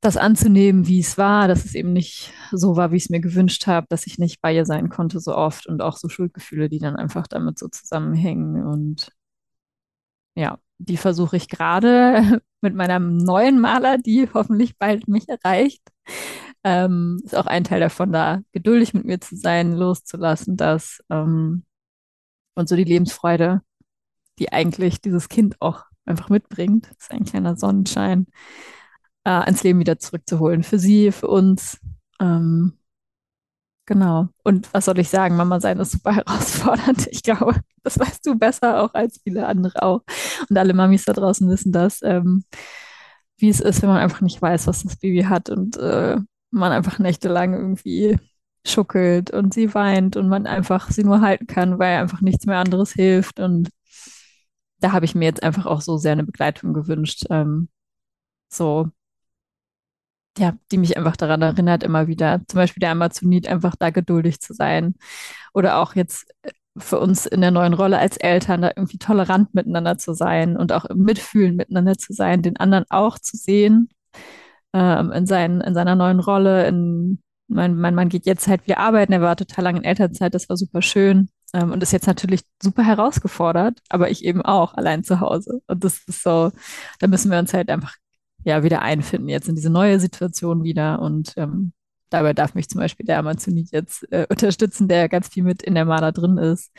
das 0.00 0.16
anzunehmen, 0.16 0.86
wie 0.86 1.00
es 1.00 1.18
war, 1.18 1.48
dass 1.48 1.64
es 1.64 1.74
eben 1.74 1.92
nicht 1.92 2.32
so 2.52 2.76
war, 2.76 2.92
wie 2.92 2.96
ich 2.96 3.04
es 3.04 3.10
mir 3.10 3.20
gewünscht 3.20 3.66
habe, 3.66 3.86
dass 3.88 4.06
ich 4.06 4.18
nicht 4.18 4.40
bei 4.40 4.54
ihr 4.54 4.64
sein 4.64 4.88
konnte 4.88 5.18
so 5.20 5.34
oft 5.34 5.66
und 5.66 5.82
auch 5.82 5.96
so 5.96 6.08
Schuldgefühle, 6.08 6.68
die 6.68 6.78
dann 6.78 6.96
einfach 6.96 7.26
damit 7.26 7.58
so 7.58 7.68
zusammenhängen. 7.68 8.64
Und 8.64 9.10
ja, 10.36 10.58
die 10.78 10.96
versuche 10.96 11.36
ich 11.36 11.48
gerade 11.48 12.40
mit 12.60 12.74
meiner 12.74 13.00
neuen 13.00 13.60
Maler, 13.60 13.98
die 13.98 14.28
hoffentlich 14.32 14.78
bald 14.78 15.08
mich 15.08 15.28
erreicht, 15.28 15.82
ähm, 16.64 17.20
ist 17.24 17.36
auch 17.36 17.46
ein 17.46 17.64
Teil 17.64 17.80
davon, 17.80 18.12
da 18.12 18.40
geduldig 18.52 18.94
mit 18.94 19.04
mir 19.04 19.20
zu 19.20 19.36
sein, 19.36 19.72
loszulassen, 19.72 20.56
dass 20.56 21.02
ähm, 21.10 21.64
und 22.54 22.68
so 22.68 22.76
die 22.76 22.84
Lebensfreude, 22.84 23.62
die 24.38 24.52
eigentlich 24.52 25.00
dieses 25.00 25.28
Kind 25.28 25.56
auch 25.60 25.84
einfach 26.06 26.28
mitbringt, 26.28 26.90
ist 26.98 27.10
ein 27.10 27.24
kleiner 27.24 27.56
Sonnenschein, 27.56 28.26
äh, 29.24 29.48
ins 29.48 29.62
Leben 29.62 29.80
wieder 29.80 29.98
zurückzuholen. 29.98 30.62
Für 30.62 30.78
sie, 30.78 31.12
für 31.12 31.28
uns. 31.28 31.78
Ähm, 32.20 32.78
genau. 33.86 34.28
Und 34.44 34.72
was 34.72 34.84
soll 34.86 34.98
ich 34.98 35.08
sagen? 35.08 35.36
Mama 35.36 35.60
sein 35.60 35.78
ist 35.78 35.92
super 35.92 36.12
herausfordernd. 36.16 37.08
Ich 37.10 37.22
glaube, 37.22 37.60
das 37.82 37.98
weißt 37.98 38.26
du 38.26 38.36
besser 38.36 38.82
auch 38.82 38.94
als 38.94 39.20
viele 39.22 39.46
andere 39.46 39.82
auch. 39.82 40.02
Und 40.48 40.56
alle 40.58 40.74
Mamis 40.74 41.04
da 41.04 41.12
draußen 41.12 41.48
wissen 41.48 41.72
das, 41.72 42.00
ähm, 42.02 42.44
wie 43.38 43.48
es 43.48 43.60
ist, 43.60 43.82
wenn 43.82 43.88
man 43.88 43.98
einfach 43.98 44.20
nicht 44.20 44.40
weiß, 44.40 44.66
was 44.66 44.82
das 44.82 44.96
Baby 44.96 45.22
hat 45.22 45.50
und 45.50 45.76
äh, 45.76 46.16
man 46.50 46.72
einfach 46.72 46.98
nächtelang 46.98 47.54
irgendwie 47.54 48.18
schuckelt 48.66 49.30
und 49.30 49.54
sie 49.54 49.74
weint 49.74 50.16
und 50.16 50.28
man 50.28 50.46
einfach 50.46 50.90
sie 50.90 51.04
nur 51.04 51.20
halten 51.20 51.46
kann, 51.46 51.78
weil 51.78 51.98
einfach 51.98 52.20
nichts 52.20 52.46
mehr 52.46 52.58
anderes 52.58 52.92
hilft. 52.92 53.40
Und 53.40 53.70
da 54.80 54.92
habe 54.92 55.04
ich 55.04 55.14
mir 55.14 55.26
jetzt 55.26 55.42
einfach 55.42 55.66
auch 55.66 55.80
so 55.80 55.98
sehr 55.98 56.12
eine 56.12 56.24
Begleitung 56.24 56.74
gewünscht. 56.74 57.26
Ähm, 57.30 57.68
so, 58.48 58.90
ja, 60.36 60.54
die 60.70 60.78
mich 60.78 60.96
einfach 60.96 61.16
daran 61.16 61.42
erinnert, 61.42 61.82
immer 61.82 62.06
wieder, 62.06 62.40
zum 62.48 62.58
Beispiel 62.58 62.80
der 62.80 62.90
Amazonit, 62.92 63.48
einfach 63.48 63.74
da 63.76 63.90
geduldig 63.90 64.40
zu 64.40 64.54
sein. 64.54 64.94
Oder 65.54 65.78
auch 65.78 65.94
jetzt 65.94 66.30
äh, 66.42 66.50
für 66.76 67.00
uns 67.00 67.26
in 67.26 67.40
der 67.40 67.50
neuen 67.50 67.74
Rolle 67.74 67.98
als 67.98 68.16
Eltern, 68.16 68.62
da 68.62 68.70
irgendwie 68.76 68.98
tolerant 68.98 69.54
miteinander 69.54 69.98
zu 69.98 70.14
sein 70.14 70.56
und 70.56 70.72
auch 70.72 70.84
im 70.84 71.02
Mitfühlen 71.02 71.56
miteinander 71.56 71.96
zu 71.98 72.12
sein, 72.12 72.42
den 72.42 72.56
anderen 72.56 72.84
auch 72.90 73.18
zu 73.18 73.36
sehen 73.36 73.88
ähm, 74.72 75.12
in, 75.12 75.26
sein, 75.26 75.60
in 75.60 75.74
seiner 75.74 75.96
neuen 75.96 76.20
Rolle. 76.20 76.66
In, 76.68 77.20
mein, 77.48 77.76
mein 77.76 77.94
Mann 77.94 78.08
geht 78.10 78.26
jetzt 78.26 78.46
halt 78.46 78.66
wieder 78.66 78.78
arbeiten, 78.78 79.12
er 79.12 79.22
war 79.22 79.36
total 79.36 79.64
lange 79.64 79.78
in 79.78 79.84
Elternzeit, 79.84 80.34
das 80.34 80.48
war 80.48 80.56
super 80.56 80.82
schön 80.82 81.30
ähm, 81.54 81.72
und 81.72 81.82
ist 81.82 81.92
jetzt 81.92 82.06
natürlich 82.06 82.42
super 82.62 82.82
herausgefordert, 82.84 83.80
aber 83.88 84.10
ich 84.10 84.24
eben 84.24 84.42
auch 84.42 84.74
allein 84.74 85.02
zu 85.04 85.20
Hause. 85.20 85.62
Und 85.66 85.84
das 85.84 86.00
ist 86.06 86.22
so, 86.22 86.52
da 87.00 87.06
müssen 87.06 87.30
wir 87.30 87.38
uns 87.38 87.54
halt 87.54 87.70
einfach 87.70 87.96
ja 88.44 88.62
wieder 88.62 88.82
einfinden 88.82 89.28
jetzt 89.28 89.48
in 89.48 89.54
diese 89.56 89.70
neue 89.70 90.00
Situation 90.00 90.62
wieder 90.64 91.00
und 91.00 91.34
ähm, 91.36 91.72
dabei 92.10 92.32
darf 92.32 92.54
mich 92.54 92.68
zum 92.68 92.80
Beispiel 92.80 93.06
der 93.06 93.18
Amazonit 93.18 93.70
jetzt 93.72 94.10
äh, 94.12 94.26
unterstützen, 94.30 94.88
der 94.88 95.08
ganz 95.08 95.28
viel 95.28 95.42
mit 95.44 95.62
in 95.62 95.74
der 95.74 95.84
Maler 95.84 96.12
drin 96.12 96.38
ist. 96.38 96.72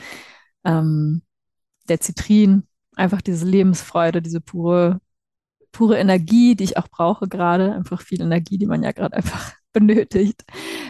Ähm, 0.64 1.22
der 1.88 2.00
Zitrin, 2.00 2.64
einfach 2.96 3.22
diese 3.22 3.46
Lebensfreude, 3.46 4.22
diese 4.22 4.40
pure 4.40 5.00
pure 5.72 5.98
Energie, 5.98 6.54
die 6.56 6.64
ich 6.64 6.76
auch 6.76 6.88
brauche 6.88 7.28
gerade, 7.28 7.72
einfach 7.74 8.00
viel 8.02 8.20
Energie, 8.20 8.58
die 8.58 8.66
man 8.66 8.82
ja 8.82 8.92
gerade 8.92 9.16
einfach 9.16 9.54
benötigt, 9.72 10.44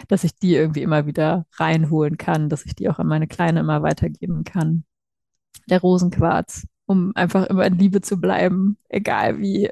dass 0.07 0.23
ich 0.23 0.35
die 0.35 0.55
irgendwie 0.55 0.81
immer 0.81 1.05
wieder 1.05 1.45
reinholen 1.53 2.17
kann, 2.17 2.49
dass 2.49 2.65
ich 2.65 2.75
die 2.75 2.89
auch 2.89 2.99
an 2.99 3.07
meine 3.07 3.27
Kleine 3.27 3.59
immer 3.59 3.83
weitergeben 3.83 4.43
kann. 4.43 4.85
Der 5.69 5.81
Rosenquarz, 5.81 6.67
um 6.85 7.11
einfach 7.15 7.45
immer 7.45 7.65
in 7.65 7.77
Liebe 7.77 8.01
zu 8.01 8.19
bleiben, 8.19 8.77
egal 8.89 9.39
wie, 9.39 9.69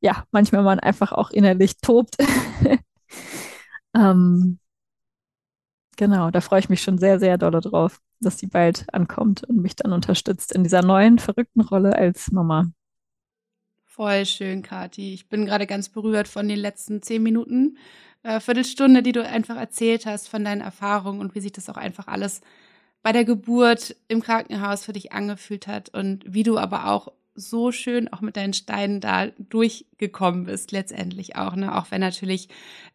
ja, 0.00 0.24
manchmal 0.32 0.62
man 0.62 0.80
einfach 0.80 1.12
auch 1.12 1.30
innerlich 1.30 1.78
tobt. 1.78 2.16
ähm, 3.94 4.58
genau, 5.96 6.30
da 6.30 6.40
freue 6.40 6.60
ich 6.60 6.68
mich 6.68 6.82
schon 6.82 6.98
sehr, 6.98 7.18
sehr 7.18 7.38
doll 7.38 7.60
drauf, 7.60 8.00
dass 8.20 8.36
die 8.36 8.46
bald 8.46 8.86
ankommt 8.92 9.44
und 9.44 9.58
mich 9.58 9.76
dann 9.76 9.92
unterstützt 9.92 10.52
in 10.52 10.62
dieser 10.62 10.82
neuen, 10.82 11.18
verrückten 11.18 11.60
Rolle 11.60 11.94
als 11.94 12.32
Mama. 12.32 12.70
Voll 13.84 14.24
schön, 14.24 14.62
Kati. 14.62 15.12
Ich 15.12 15.28
bin 15.28 15.44
gerade 15.44 15.66
ganz 15.66 15.90
berührt 15.90 16.28
von 16.28 16.48
den 16.48 16.58
letzten 16.58 17.02
zehn 17.02 17.22
Minuten, 17.22 17.76
äh, 18.22 18.40
Viertelstunde, 18.40 19.02
die 19.02 19.12
du 19.12 19.26
einfach 19.26 19.56
erzählt 19.56 20.06
hast 20.06 20.28
von 20.28 20.44
deinen 20.44 20.60
Erfahrungen 20.60 21.20
und 21.20 21.34
wie 21.34 21.40
sich 21.40 21.52
das 21.52 21.68
auch 21.68 21.76
einfach 21.76 22.06
alles 22.06 22.40
bei 23.02 23.12
der 23.12 23.24
Geburt 23.24 23.96
im 24.08 24.22
Krankenhaus 24.22 24.84
für 24.84 24.92
dich 24.92 25.12
angefühlt 25.12 25.66
hat 25.66 25.88
und 25.90 26.24
wie 26.26 26.42
du 26.42 26.58
aber 26.58 26.86
auch 26.86 27.12
so 27.34 27.72
schön 27.72 28.12
auch 28.12 28.20
mit 28.20 28.36
deinen 28.36 28.52
Steinen 28.52 29.00
da 29.00 29.28
durchgekommen 29.38 30.44
bist, 30.44 30.72
letztendlich 30.72 31.36
auch, 31.36 31.56
ne? 31.56 31.76
Auch 31.76 31.90
wenn 31.90 32.00
natürlich 32.00 32.48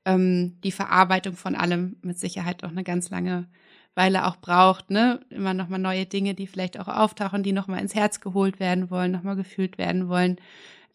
ähm, 0.05 0.57
die 0.63 0.71
Verarbeitung 0.71 1.35
von 1.35 1.55
allem 1.55 1.97
mit 2.01 2.19
Sicherheit 2.19 2.63
auch 2.63 2.69
eine 2.69 2.83
ganz 2.83 3.09
lange 3.09 3.47
Weile 3.95 4.25
auch 4.27 4.37
braucht, 4.37 4.91
ne? 4.91 5.21
Immer 5.29 5.53
nochmal 5.53 5.79
neue 5.79 6.05
Dinge, 6.05 6.33
die 6.33 6.47
vielleicht 6.47 6.79
auch 6.79 6.87
auftauchen, 6.87 7.43
die 7.43 7.53
nochmal 7.53 7.81
ins 7.81 7.95
Herz 7.95 8.19
geholt 8.19 8.59
werden 8.59 8.89
wollen, 8.89 9.11
nochmal 9.11 9.35
gefühlt 9.35 9.77
werden 9.77 10.09
wollen 10.09 10.37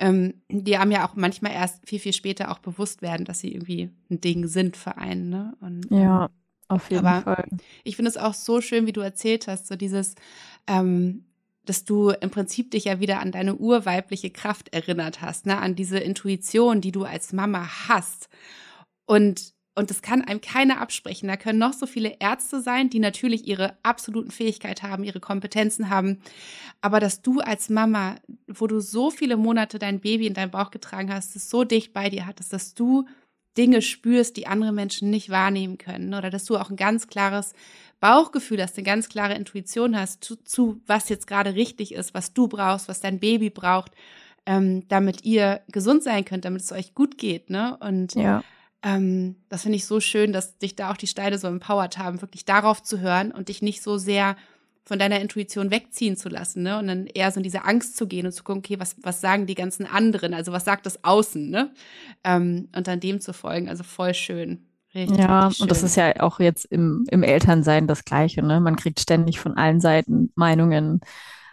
ähm, 0.01 0.35
die 0.49 0.79
haben 0.79 0.91
ja 0.91 1.07
auch 1.07 1.15
manchmal 1.15 1.53
erst 1.53 1.87
viel, 1.87 1.99
viel 1.99 2.15
später 2.15 2.51
auch 2.51 2.59
bewusst 2.59 3.03
werden, 3.03 3.27
dass 3.27 3.41
sie 3.41 3.53
irgendwie 3.53 3.91
ein 4.11 4.21
Ding 4.21 4.47
sind 4.47 4.77
für 4.77 4.97
einen. 4.97 5.29
Ne? 5.29 5.55
Und, 5.61 5.87
ja, 5.91 6.25
ähm, 6.25 6.31
auf 6.69 6.91
jeden 6.91 7.07
aber 7.07 7.23
Fall. 7.23 7.49
Ich 7.85 7.97
finde 7.97 8.09
es 8.09 8.17
auch 8.17 8.33
so 8.33 8.63
schön, 8.63 8.87
wie 8.87 8.93
du 8.93 9.03
erzählt 9.03 9.47
hast, 9.47 9.67
so 9.67 9.77
dieses, 9.77 10.15
ähm, 10.67 11.27
dass 11.65 11.85
du 11.85 12.11
im 12.11 12.31
Prinzip 12.31 12.71
dich 12.71 12.85
ja 12.85 13.01
wieder 13.01 13.21
an 13.21 13.33
deine 13.33 13.57
urweibliche 13.57 14.31
Kraft 14.31 14.73
erinnert 14.73 15.21
hast, 15.21 15.47
ne? 15.47 15.59
an 15.59 15.75
diese 15.75 15.99
Intuition, 15.99 16.81
die 16.81 16.93
du 16.93 17.05
als 17.05 17.33
Mama 17.33 17.69
hast. 17.89 18.29
Und 19.07 19.55
und 19.77 19.89
das 19.89 20.03
kann 20.03 20.23
einem 20.23 20.41
keiner 20.41 20.81
absprechen. 20.81 21.29
Da 21.29 21.37
können 21.37 21.59
noch 21.59 21.73
so 21.73 21.87
viele 21.87 22.17
Ärzte 22.19 22.61
sein, 22.61 22.91
die 22.91 22.99
natürlich 22.99 23.47
ihre 23.47 23.79
absoluten 23.83 24.31
Fähigkeiten 24.31 24.83
haben, 24.83 25.05
ihre 25.05 25.21
Kompetenzen 25.21 25.89
haben. 25.89 26.21
Aber 26.81 26.99
dass 27.01 27.23
du 27.23 27.41
als 27.41 27.71
Mama, 27.71 28.17
wo 28.49 28.67
du 28.67 28.81
so 28.81 29.11
viele 29.11 29.37
Monate 29.37 29.79
dein 29.79 30.01
Baby 30.01 30.27
in 30.27 30.35
deinem 30.35 30.51
Bauch 30.51 30.71
getragen 30.71 31.13
hast, 31.13 31.37
es 31.37 31.49
so 31.49 31.65
dicht 31.65 31.93
bei 31.93 32.11
dir 32.11 32.27
hattest, 32.27 32.53
dass 32.53 32.75
du 32.75 33.07
Dinge 33.57 33.81
spürst, 33.81 34.37
die 34.37 34.47
andere 34.47 34.73
Menschen 34.73 35.09
nicht 35.09 35.31
wahrnehmen 35.31 35.79
können. 35.79 36.15
Oder 36.15 36.31
dass 36.31 36.45
du 36.45 36.57
auch 36.57 36.71
ein 36.71 36.77
ganz 36.77 37.07
klares 37.07 37.55
Bauchgefühl 38.01 38.63
hast, 38.63 38.77
eine 38.77 38.85
ganz 38.85 39.09
klare 39.09 39.35
Intuition 39.35 39.99
hast 39.99 40.25
zu, 40.25 40.37
zu 40.37 40.81
was 40.87 41.09
jetzt 41.09 41.27
gerade 41.27 41.55
richtig 41.55 41.93
ist, 41.93 42.15
was 42.15 42.33
du 42.33 42.49
brauchst, 42.49 42.89
was 42.89 43.01
dein 43.01 43.21
Baby 43.21 43.51
braucht, 43.51 43.93
ähm, 44.47 44.89
damit 44.89 45.25
ihr 45.25 45.61
gesund 45.69 46.03
sein 46.03 46.25
könnt, 46.25 46.45
damit 46.45 46.63
es 46.63 46.73
euch 46.73 46.95
gut 46.95 47.19
geht. 47.19 47.51
Ne? 47.51 47.77
Und 47.81 48.15
ja 48.15 48.43
ähm, 48.83 49.37
das 49.49 49.63
finde 49.63 49.77
ich 49.77 49.87
so 49.87 50.01
schön, 50.01 50.33
dass 50.33 50.59
dich 50.59 50.75
da 50.75 50.91
auch 50.91 50.97
die 50.97 51.07
Steine 51.07 51.39
so 51.39 51.49
empowert 51.49 51.99
haben, 51.99 52.23
wirklich 52.23 52.45
darauf 52.45 52.83
zu 52.83 53.01
hören 53.01 53.31
und 53.33 53.49
dich 53.49 53.63
nicht 53.63 53.83
so 53.83 53.99
sehr 53.99 54.37
von 54.85 54.99
deiner 54.99 55.21
Intuition 55.21 55.71
wegziehen 55.71 56.17
zu 56.17 56.29
lassen, 56.29 56.63
ne? 56.63 56.79
Und 56.79 56.89
dann 56.89 57.07
eher 57.07 57.31
so 57.31 57.39
in 57.39 57.45
diese 57.45 57.65
Angst 57.65 57.97
zu 57.97 58.09
gehen 58.09 58.27
und 58.27 58.33
zu 58.33 58.43
gucken, 58.43 58.61
okay, 58.61 58.81
was, 58.81 58.97
was 59.03 59.21
sagen 59.21 59.47
die 59.47 59.55
ganzen 59.55 59.87
anderen? 59.87 60.35
Also 60.35 60.53
was 60.53 60.65
sagt 60.65 60.87
das 60.87 61.05
Außen, 61.05 61.51
ne? 61.51 61.71
Ähm, 62.25 62.69
und 62.75 62.87
dann 62.89 62.99
dem 62.99 63.21
zu 63.21 63.33
folgen. 63.33 63.69
Also 63.69 63.85
voll 63.85 64.15
schön. 64.15 64.67
Richtig, 64.95 65.19
ja, 65.19 65.47
richtig 65.47 65.63
und 65.63 65.71
das 65.71 65.83
ist 65.83 65.97
ja 65.97 66.21
auch 66.21 66.41
jetzt 66.41 66.65
im, 66.65 67.05
im 67.11 67.23
Elternsein 67.23 67.87
das 67.87 68.05
Gleiche, 68.05 68.43
ne? 68.43 68.61
Man 68.61 68.77
kriegt 68.77 69.01
ständig 69.01 69.39
von 69.39 69.57
allen 69.57 69.81
Seiten 69.81 70.33
Meinungen. 70.35 71.01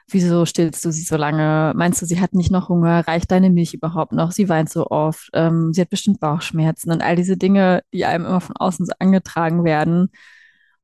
Wieso 0.10 0.46
stillst 0.46 0.86
du 0.86 0.92
sie 0.92 1.04
so 1.04 1.18
lange? 1.18 1.74
Meinst 1.76 2.02
du, 2.02 2.06
sie 2.06 2.22
hat 2.22 2.34
nicht 2.34 2.50
noch 2.50 2.70
Hunger? 2.70 3.06
Reicht 3.08 3.30
deine 3.30 3.50
Milch 3.50 3.74
überhaupt 3.74 4.14
noch? 4.14 4.32
Sie 4.32 4.48
weint 4.48 4.70
so 4.70 4.88
oft. 4.88 5.30
Ähm, 5.34 5.74
sie 5.74 5.82
hat 5.82 5.90
bestimmt 5.90 6.20
Bauchschmerzen 6.22 6.92
und 6.92 7.02
all 7.02 7.16
diese 7.18 7.38
Dinge, 7.38 7.82
die 7.94 8.06
einem 8.06 8.26
immer 8.26 8.42
von 8.42 8.56
außen 8.56 8.86
so 8.86 8.94
angetragen 9.00 9.64
werden. 9.66 10.10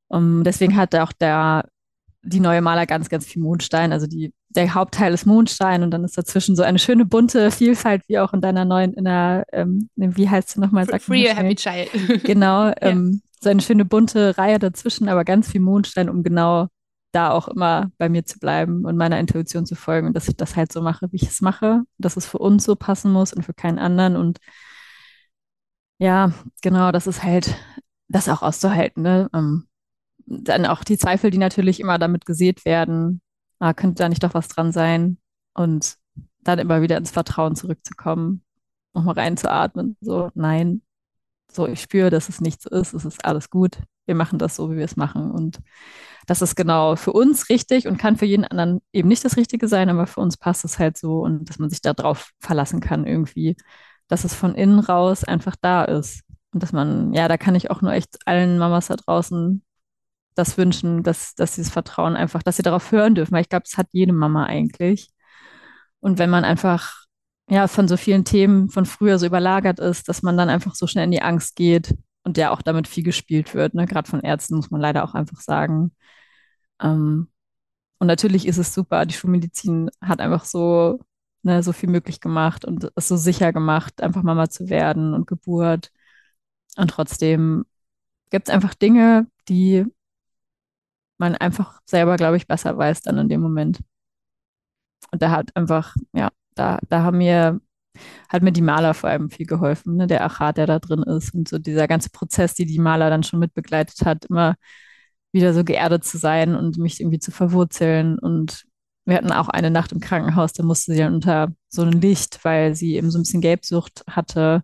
Um, 0.08 0.38
ähm, 0.38 0.44
deswegen 0.44 0.76
hat 0.76 0.94
auch 0.94 1.12
der 1.12 1.64
die 2.24 2.40
neue 2.40 2.62
Maler 2.62 2.86
ganz, 2.86 3.08
ganz 3.08 3.26
viel 3.26 3.42
Mondstein. 3.42 3.92
Also 3.92 4.06
die, 4.06 4.32
der 4.54 4.74
Hauptteil 4.74 5.12
ist 5.12 5.26
Mondstein 5.26 5.82
und 5.82 5.90
dann 5.90 6.04
ist 6.04 6.16
dazwischen 6.16 6.54
so 6.54 6.62
eine 6.62 6.78
schöne 6.78 7.04
bunte 7.04 7.50
Vielfalt, 7.50 8.02
wie 8.06 8.18
auch 8.18 8.32
in 8.32 8.40
deiner 8.40 8.64
neuen, 8.64 8.92
in 8.94 9.04
der, 9.04 9.44
ähm, 9.52 9.88
wie 9.96 10.28
heißt 10.28 10.50
sie 10.50 10.60
nochmal? 10.60 10.86
Free 11.00 11.28
a 11.28 11.34
Happy 11.34 11.54
Child. 11.56 11.90
Genau, 12.24 12.66
ja. 12.66 12.74
ähm, 12.80 13.22
so 13.40 13.50
eine 13.50 13.60
schöne 13.60 13.84
bunte 13.84 14.38
Reihe 14.38 14.58
dazwischen, 14.58 15.08
aber 15.08 15.24
ganz 15.24 15.50
viel 15.50 15.60
Mondstein, 15.60 16.08
um 16.08 16.22
genau 16.22 16.68
da 17.12 17.30
auch 17.30 17.48
immer 17.48 17.90
bei 17.98 18.08
mir 18.08 18.24
zu 18.24 18.38
bleiben 18.38 18.84
und 18.84 18.96
meiner 18.96 19.20
Intuition 19.20 19.66
zu 19.66 19.74
folgen 19.76 20.08
und 20.08 20.14
dass 20.14 20.28
ich 20.28 20.36
das 20.36 20.56
halt 20.56 20.72
so 20.72 20.82
mache, 20.82 21.08
wie 21.12 21.16
ich 21.16 21.28
es 21.28 21.40
mache, 21.40 21.82
dass 21.98 22.16
es 22.16 22.26
für 22.26 22.38
uns 22.38 22.64
so 22.64 22.74
passen 22.74 23.12
muss 23.12 23.32
und 23.32 23.42
für 23.44 23.54
keinen 23.54 23.78
anderen 23.78 24.16
und 24.16 24.38
ja, 25.98 26.32
genau, 26.60 26.90
das 26.90 27.06
ist 27.06 27.22
halt 27.22 27.54
das 28.08 28.28
auch 28.28 28.42
auszuhalten, 28.42 29.02
ne? 29.02 29.30
Ähm, 29.32 29.66
dann 30.26 30.66
auch 30.66 30.84
die 30.84 30.98
Zweifel, 30.98 31.30
die 31.30 31.38
natürlich 31.38 31.80
immer 31.80 31.98
damit 31.98 32.26
gesät 32.26 32.64
werden, 32.64 33.20
ah, 33.64 33.74
könnte 33.74 34.02
da 34.02 34.08
nicht 34.08 34.22
doch 34.22 34.34
was 34.34 34.48
dran 34.48 34.72
sein? 34.72 35.18
Und 35.54 35.96
dann 36.42 36.58
immer 36.58 36.82
wieder 36.82 36.98
ins 36.98 37.10
Vertrauen 37.10 37.56
zurückzukommen, 37.56 38.44
nochmal 38.94 39.14
reinzuatmen, 39.14 39.96
so, 40.00 40.30
nein, 40.34 40.82
so, 41.50 41.66
ich 41.66 41.80
spüre, 41.80 42.10
dass 42.10 42.28
es 42.28 42.40
nicht 42.40 42.60
so 42.62 42.70
ist, 42.70 42.94
es 42.94 43.04
ist 43.04 43.24
alles 43.24 43.50
gut, 43.50 43.78
wir 44.06 44.14
machen 44.14 44.38
das 44.38 44.56
so, 44.56 44.70
wie 44.70 44.76
wir 44.76 44.84
es 44.84 44.96
machen. 44.96 45.30
Und 45.30 45.60
das 46.26 46.42
ist 46.42 46.56
genau 46.56 46.96
für 46.96 47.12
uns 47.12 47.48
richtig 47.48 47.86
und 47.88 47.98
kann 47.98 48.16
für 48.16 48.26
jeden 48.26 48.44
anderen 48.44 48.80
eben 48.92 49.08
nicht 49.08 49.24
das 49.24 49.36
Richtige 49.36 49.68
sein, 49.68 49.88
aber 49.88 50.06
für 50.06 50.20
uns 50.20 50.36
passt 50.36 50.64
es 50.64 50.78
halt 50.78 50.98
so 50.98 51.20
und 51.20 51.48
dass 51.48 51.58
man 51.58 51.70
sich 51.70 51.80
darauf 51.80 52.32
verlassen 52.40 52.80
kann 52.80 53.06
irgendwie, 53.06 53.56
dass 54.08 54.24
es 54.24 54.34
von 54.34 54.54
innen 54.54 54.80
raus 54.80 55.24
einfach 55.24 55.56
da 55.60 55.84
ist. 55.84 56.22
Und 56.52 56.62
dass 56.62 56.72
man, 56.72 57.12
ja, 57.14 57.28
da 57.28 57.36
kann 57.38 57.54
ich 57.54 57.70
auch 57.70 57.82
nur 57.82 57.92
echt 57.92 58.18
allen 58.26 58.58
Mamas 58.58 58.88
da 58.88 58.96
draußen 58.96 59.62
das 60.34 60.58
wünschen, 60.58 61.02
dass, 61.02 61.34
dass 61.34 61.54
dieses 61.54 61.72
Vertrauen 61.72 62.16
einfach, 62.16 62.42
dass 62.42 62.56
sie 62.56 62.62
darauf 62.62 62.92
hören 62.92 63.14
dürfen, 63.14 63.32
weil 63.32 63.42
ich 63.42 63.48
glaube, 63.48 63.64
das 63.68 63.78
hat 63.78 63.88
jede 63.92 64.12
Mama 64.12 64.44
eigentlich. 64.44 65.08
Und 66.00 66.18
wenn 66.18 66.30
man 66.30 66.44
einfach 66.44 67.04
ja 67.48 67.68
von 67.68 67.88
so 67.88 67.96
vielen 67.96 68.24
Themen 68.24 68.68
von 68.70 68.86
früher 68.86 69.18
so 69.18 69.26
überlagert 69.26 69.78
ist, 69.80 70.08
dass 70.08 70.22
man 70.22 70.36
dann 70.36 70.48
einfach 70.48 70.74
so 70.74 70.86
schnell 70.86 71.04
in 71.04 71.10
die 71.12 71.22
Angst 71.22 71.56
geht 71.56 71.94
und 72.24 72.38
ja 72.38 72.50
auch 72.50 72.62
damit 72.62 72.88
viel 72.88 73.04
gespielt 73.04 73.54
wird, 73.54 73.74
ne? 73.74 73.86
Gerade 73.86 74.08
von 74.08 74.20
Ärzten 74.20 74.56
muss 74.56 74.70
man 74.70 74.80
leider 74.80 75.04
auch 75.04 75.14
einfach 75.14 75.40
sagen. 75.40 75.92
Ähm, 76.80 77.28
und 77.98 78.06
natürlich 78.08 78.46
ist 78.46 78.58
es 78.58 78.74
super, 78.74 79.06
die 79.06 79.14
Schulmedizin 79.14 79.90
hat 80.00 80.20
einfach 80.20 80.44
so, 80.44 81.00
ne, 81.42 81.62
so 81.62 81.72
viel 81.72 81.88
möglich 81.90 82.20
gemacht 82.20 82.64
und 82.64 82.90
es 82.96 83.08
so 83.08 83.16
sicher 83.16 83.52
gemacht, 83.52 84.02
einfach 84.02 84.22
Mama 84.22 84.50
zu 84.50 84.68
werden 84.68 85.14
und 85.14 85.26
Geburt. 85.26 85.90
Und 86.76 86.88
trotzdem 86.90 87.64
gibt 88.30 88.48
es 88.48 88.54
einfach 88.54 88.74
Dinge, 88.74 89.26
die 89.48 89.86
man 91.24 91.34
einfach 91.36 91.80
selber, 91.86 92.16
glaube 92.16 92.36
ich, 92.36 92.46
besser 92.46 92.76
weiß 92.76 93.02
dann 93.02 93.18
in 93.18 93.28
dem 93.28 93.40
Moment. 93.40 93.80
Und 95.10 95.22
da 95.22 95.30
hat 95.30 95.54
einfach, 95.56 95.96
ja, 96.12 96.30
da, 96.54 96.78
da 96.88 97.02
haben 97.02 97.18
mir, 97.18 97.60
hat 98.28 98.42
mir 98.42 98.52
die 98.52 98.62
Maler 98.62 98.94
vor 98.94 99.10
allem 99.10 99.30
viel 99.30 99.46
geholfen, 99.46 99.96
ne? 99.96 100.06
der 100.06 100.24
Achat, 100.24 100.56
der 100.58 100.66
da 100.66 100.78
drin 100.78 101.02
ist 101.02 101.34
und 101.34 101.48
so 101.48 101.58
dieser 101.58 101.88
ganze 101.88 102.10
Prozess, 102.10 102.54
die 102.54 102.66
die 102.66 102.78
Maler 102.78 103.10
dann 103.10 103.22
schon 103.22 103.40
mitbegleitet 103.40 104.04
hat, 104.04 104.26
immer 104.26 104.56
wieder 105.32 105.54
so 105.54 105.64
geerdet 105.64 106.04
zu 106.04 106.18
sein 106.18 106.54
und 106.54 106.78
mich 106.78 107.00
irgendwie 107.00 107.18
zu 107.18 107.30
verwurzeln. 107.30 108.18
Und 108.18 108.64
wir 109.06 109.16
hatten 109.16 109.32
auch 109.32 109.48
eine 109.48 109.70
Nacht 109.70 109.92
im 109.92 110.00
Krankenhaus, 110.00 110.52
da 110.52 110.62
musste 110.64 110.92
sie 110.92 110.98
dann 110.98 111.14
unter 111.14 111.52
so 111.68 111.82
ein 111.82 111.92
Licht, 111.92 112.44
weil 112.44 112.74
sie 112.74 112.96
eben 112.96 113.10
so 113.10 113.18
ein 113.18 113.22
bisschen 113.22 113.40
Gelbsucht 113.40 114.04
hatte, 114.08 114.62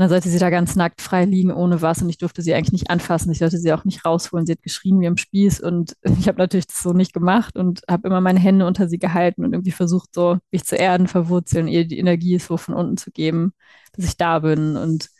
dann 0.00 0.08
sollte 0.08 0.30
sie 0.30 0.38
da 0.38 0.50
ganz 0.50 0.76
nackt 0.76 1.02
frei 1.02 1.26
liegen, 1.26 1.52
ohne 1.52 1.82
was. 1.82 2.00
Und 2.00 2.08
ich 2.08 2.18
durfte 2.18 2.42
sie 2.42 2.54
eigentlich 2.54 2.72
nicht 2.72 2.90
anfassen. 2.90 3.30
Ich 3.32 3.38
sollte 3.38 3.58
sie 3.58 3.72
auch 3.72 3.84
nicht 3.84 4.04
rausholen. 4.04 4.46
Sie 4.46 4.52
hat 4.52 4.62
geschrien 4.62 5.00
wie 5.00 5.06
am 5.06 5.16
Spieß. 5.18 5.60
Und 5.60 5.94
ich 6.02 6.26
habe 6.28 6.38
natürlich 6.38 6.66
das 6.66 6.82
so 6.82 6.92
nicht 6.92 7.12
gemacht 7.12 7.56
und 7.58 7.82
habe 7.88 8.08
immer 8.08 8.20
meine 8.20 8.40
Hände 8.40 8.66
unter 8.66 8.88
sie 8.88 8.98
gehalten 8.98 9.44
und 9.44 9.52
irgendwie 9.52 9.72
versucht, 9.72 10.14
so 10.14 10.38
mich 10.52 10.64
zu 10.64 10.76
erden, 10.76 11.06
verwurzeln, 11.06 11.68
ihr 11.68 11.86
die 11.86 11.98
Energie 11.98 12.38
so 12.38 12.56
von 12.56 12.74
unten 12.74 12.96
zu 12.96 13.10
geben, 13.10 13.52
dass 13.92 14.06
ich 14.06 14.16
da 14.16 14.38
bin. 14.40 14.76
Und 14.76 15.10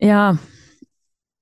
ja, 0.00 0.38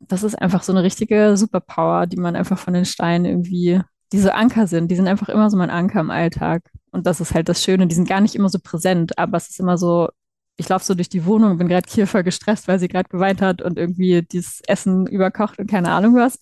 das 0.00 0.22
ist 0.22 0.34
einfach 0.36 0.62
so 0.62 0.72
eine 0.72 0.82
richtige 0.82 1.36
Superpower, 1.36 2.06
die 2.06 2.16
man 2.16 2.36
einfach 2.36 2.58
von 2.58 2.74
den 2.74 2.84
Steinen 2.84 3.24
irgendwie, 3.24 3.80
diese 4.12 4.34
Anker 4.34 4.66
sind. 4.66 4.90
Die 4.90 4.96
sind 4.96 5.08
einfach 5.08 5.28
immer 5.28 5.50
so 5.50 5.56
mein 5.56 5.70
Anker 5.70 6.00
im 6.00 6.10
Alltag. 6.10 6.62
Und 6.92 7.06
das 7.06 7.20
ist 7.20 7.34
halt 7.34 7.48
das 7.48 7.62
Schöne. 7.64 7.86
Die 7.86 7.94
sind 7.94 8.08
gar 8.08 8.20
nicht 8.20 8.34
immer 8.34 8.48
so 8.50 8.58
präsent, 8.62 9.18
aber 9.18 9.36
es 9.36 9.48
ist 9.48 9.60
immer 9.60 9.78
so 9.78 10.08
ich 10.56 10.68
laufe 10.68 10.84
so 10.84 10.94
durch 10.94 11.08
die 11.08 11.24
Wohnung 11.24 11.58
bin 11.58 11.68
gerade 11.68 11.88
Kiefer 11.88 12.22
gestresst, 12.22 12.68
weil 12.68 12.78
sie 12.78 12.88
gerade 12.88 13.08
geweint 13.08 13.42
hat 13.42 13.62
und 13.62 13.78
irgendwie 13.78 14.22
dieses 14.22 14.60
Essen 14.66 15.06
überkocht 15.06 15.58
und 15.58 15.70
keine 15.70 15.90
Ahnung 15.92 16.14
was. 16.14 16.38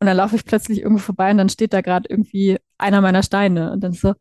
Und 0.00 0.06
dann 0.06 0.16
laufe 0.16 0.36
ich 0.36 0.44
plötzlich 0.44 0.80
irgendwo 0.80 1.00
vorbei 1.02 1.30
und 1.30 1.38
dann 1.38 1.48
steht 1.48 1.72
da 1.72 1.80
gerade 1.80 2.08
irgendwie 2.08 2.58
einer 2.78 3.00
meiner 3.00 3.22
Steine 3.22 3.72
und 3.72 3.80
dann 3.82 3.92
so, 3.92 4.14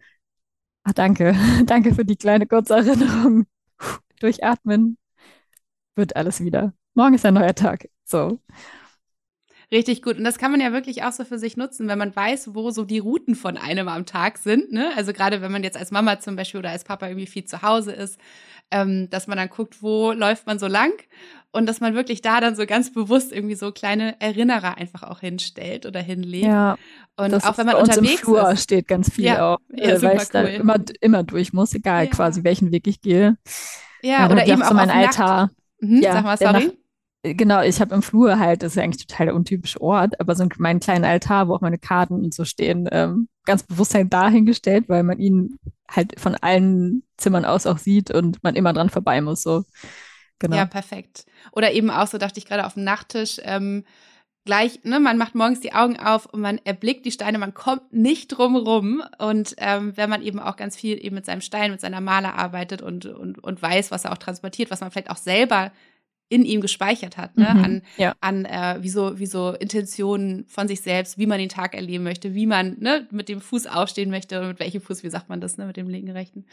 ah, 0.83 0.93
danke, 0.93 1.35
danke 1.65 1.93
für 1.95 2.05
die 2.05 2.17
kleine 2.17 2.47
kurze 2.47 2.75
Erinnerung. 2.75 3.45
Durchatmen, 4.19 4.97
wird 5.95 6.15
alles 6.15 6.41
wieder. 6.41 6.73
Morgen 6.93 7.15
ist 7.15 7.25
ein 7.25 7.33
neuer 7.33 7.55
Tag. 7.55 7.89
So. 8.05 8.39
Richtig 9.75 10.01
gut. 10.01 10.17
Und 10.17 10.23
das 10.23 10.37
kann 10.37 10.51
man 10.51 10.61
ja 10.61 10.71
wirklich 10.71 11.03
auch 11.03 11.11
so 11.11 11.25
für 11.25 11.37
sich 11.37 11.57
nutzen, 11.57 11.89
wenn 11.89 11.97
man 11.97 12.15
weiß, 12.15 12.55
wo 12.55 12.71
so 12.71 12.85
die 12.85 12.99
Routen 12.99 13.35
von 13.35 13.57
einem 13.57 13.89
am 13.89 14.05
Tag 14.05 14.37
sind. 14.37 14.71
Ne? 14.71 14.91
Also 14.95 15.11
gerade 15.11 15.41
wenn 15.41 15.51
man 15.51 15.63
jetzt 15.63 15.75
als 15.75 15.91
Mama 15.91 16.17
zum 16.21 16.37
Beispiel 16.37 16.59
oder 16.59 16.69
als 16.69 16.85
Papa 16.85 17.07
irgendwie 17.07 17.27
viel 17.27 17.43
zu 17.43 17.61
Hause 17.61 17.91
ist, 17.91 18.17
ähm, 18.71 19.09
dass 19.09 19.27
man 19.27 19.37
dann 19.37 19.49
guckt, 19.49 19.83
wo 19.83 20.13
läuft 20.13 20.47
man 20.47 20.59
so 20.59 20.67
lang 20.67 20.93
und 21.51 21.65
dass 21.65 21.81
man 21.81 21.93
wirklich 21.93 22.21
da 22.21 22.39
dann 22.39 22.55
so 22.55 22.65
ganz 22.65 22.93
bewusst 22.93 23.33
irgendwie 23.33 23.55
so 23.55 23.73
kleine 23.73 24.15
Erinnerer 24.21 24.77
einfach 24.77 25.03
auch 25.03 25.19
hinstellt 25.19 25.85
oder 25.85 25.99
hinlegt. 25.99 26.45
Ja. 26.45 26.77
Und 27.17 27.33
auch 27.33 27.57
wenn 27.57 27.65
man 27.65 27.75
unterwegs 27.75 28.13
im 28.13 28.17
Flur 28.17 28.49
ist, 28.51 28.63
steht 28.63 28.87
ganz 28.87 29.11
viel 29.11 29.25
ja, 29.25 29.55
auch, 29.55 29.59
ja, 29.75 29.89
äh, 29.89 30.01
weil 30.01 30.15
ich 30.15 30.23
cool. 30.23 30.27
da 30.31 30.41
immer, 30.43 30.77
immer 31.01 31.23
durch 31.23 31.51
muss, 31.51 31.73
egal 31.73 32.05
ja. 32.05 32.11
quasi 32.11 32.45
welchen 32.45 32.71
Weg 32.71 32.87
ich 32.87 33.01
gehe. 33.01 33.37
Ja, 34.01 34.31
oder 34.31 34.47
eben 34.47 34.63
auch 34.63 34.69
so 34.69 34.73
mein 34.73 34.89
Altar. 34.89 35.51
Mhm, 35.81 36.01
ja, 36.01 36.13
sag 36.13 36.23
mal, 36.23 36.37
sorry. 36.37 36.71
Genau, 37.33 37.61
ich 37.61 37.81
habe 37.81 37.95
im 37.95 38.03
Flur 38.03 38.37
halt, 38.37 38.61
das 38.61 38.73
ist 38.73 38.75
ja 38.75 38.83
eigentlich 38.83 39.07
total 39.07 39.27
der 39.27 39.35
untypische 39.35 39.81
Ort, 39.81 40.19
aber 40.19 40.35
so 40.35 40.47
meinen 40.57 40.79
kleinen 40.79 41.05
Altar, 41.05 41.47
wo 41.47 41.55
auch 41.55 41.61
meine 41.61 41.79
Karten 41.79 42.13
und 42.13 42.33
so 42.33 42.45
stehen, 42.45 42.87
ähm, 42.91 43.29
ganz 43.45 43.63
bewusst 43.63 43.95
halt 43.95 44.13
dahingestellt, 44.13 44.89
weil 44.89 45.01
man 45.01 45.17
ihn 45.17 45.57
halt 45.89 46.19
von 46.19 46.35
allen 46.35 47.03
Zimmern 47.17 47.45
aus 47.45 47.65
auch 47.65 47.79
sieht 47.79 48.11
und 48.11 48.43
man 48.43 48.55
immer 48.55 48.73
dran 48.73 48.89
vorbei 48.89 49.21
muss. 49.21 49.41
So. 49.41 49.63
Genau. 50.37 50.57
Ja, 50.57 50.65
perfekt. 50.65 51.25
Oder 51.51 51.71
eben 51.71 51.89
auch 51.89 52.05
so, 52.05 52.19
dachte 52.19 52.37
ich 52.37 52.45
gerade 52.45 52.65
auf 52.65 52.75
dem 52.75 52.83
Nachttisch, 52.83 53.39
ähm, 53.43 53.85
gleich, 54.45 54.83
ne, 54.83 54.99
man 54.99 55.17
macht 55.17 55.33
morgens 55.33 55.61
die 55.61 55.73
Augen 55.73 55.97
auf 55.97 56.27
und 56.27 56.41
man 56.41 56.59
erblickt 56.63 57.05
die 57.05 57.11
Steine, 57.11 57.39
man 57.39 57.55
kommt 57.55 57.91
nicht 57.91 58.27
drum 58.27 58.55
rum. 58.55 59.01
Und 59.17 59.55
ähm, 59.57 59.93
wenn 59.95 60.11
man 60.11 60.21
eben 60.21 60.39
auch 60.39 60.57
ganz 60.57 60.75
viel 60.75 61.03
eben 61.03 61.15
mit 61.15 61.25
seinem 61.25 61.41
Stein, 61.41 61.71
mit 61.71 61.81
seiner 61.81 62.01
Maler 62.01 62.35
arbeitet 62.35 62.83
und, 62.83 63.07
und, 63.07 63.43
und 63.43 63.61
weiß, 63.61 63.89
was 63.89 64.05
er 64.05 64.11
auch 64.11 64.17
transportiert, 64.17 64.69
was 64.69 64.81
man 64.81 64.91
vielleicht 64.91 65.09
auch 65.09 65.17
selber 65.17 65.71
in 66.27 66.43
ihm 66.43 66.59
gespeichert 66.59 67.17
hat, 67.17 67.37
ne? 67.37 67.53
Mhm, 67.53 67.63
an, 67.63 67.81
ja. 67.97 68.15
an 68.19 68.45
äh, 68.45 68.77
wie, 68.81 68.89
so, 68.89 69.19
wie 69.19 69.27
so 69.27 69.51
Intentionen 69.51 70.45
von 70.47 70.67
sich 70.67 70.81
selbst, 70.81 71.19
wie 71.19 71.27
man 71.27 71.37
den 71.37 71.49
Tag 71.49 71.75
erleben 71.75 72.03
möchte, 72.03 72.33
wie 72.33 72.47
man 72.47 72.77
ne, 72.79 73.07
mit 73.11 73.29
dem 73.29 73.41
Fuß 73.41 73.67
aufstehen 73.67 74.09
möchte 74.09 74.41
und 74.41 74.47
mit 74.47 74.59
welchem 74.59 74.81
Fuß, 74.81 75.03
wie 75.03 75.09
sagt 75.09 75.29
man 75.29 75.39
das, 75.39 75.57
ne, 75.57 75.67
mit 75.67 75.77
dem 75.77 75.87
linken, 75.87 76.11
rechten, 76.11 76.45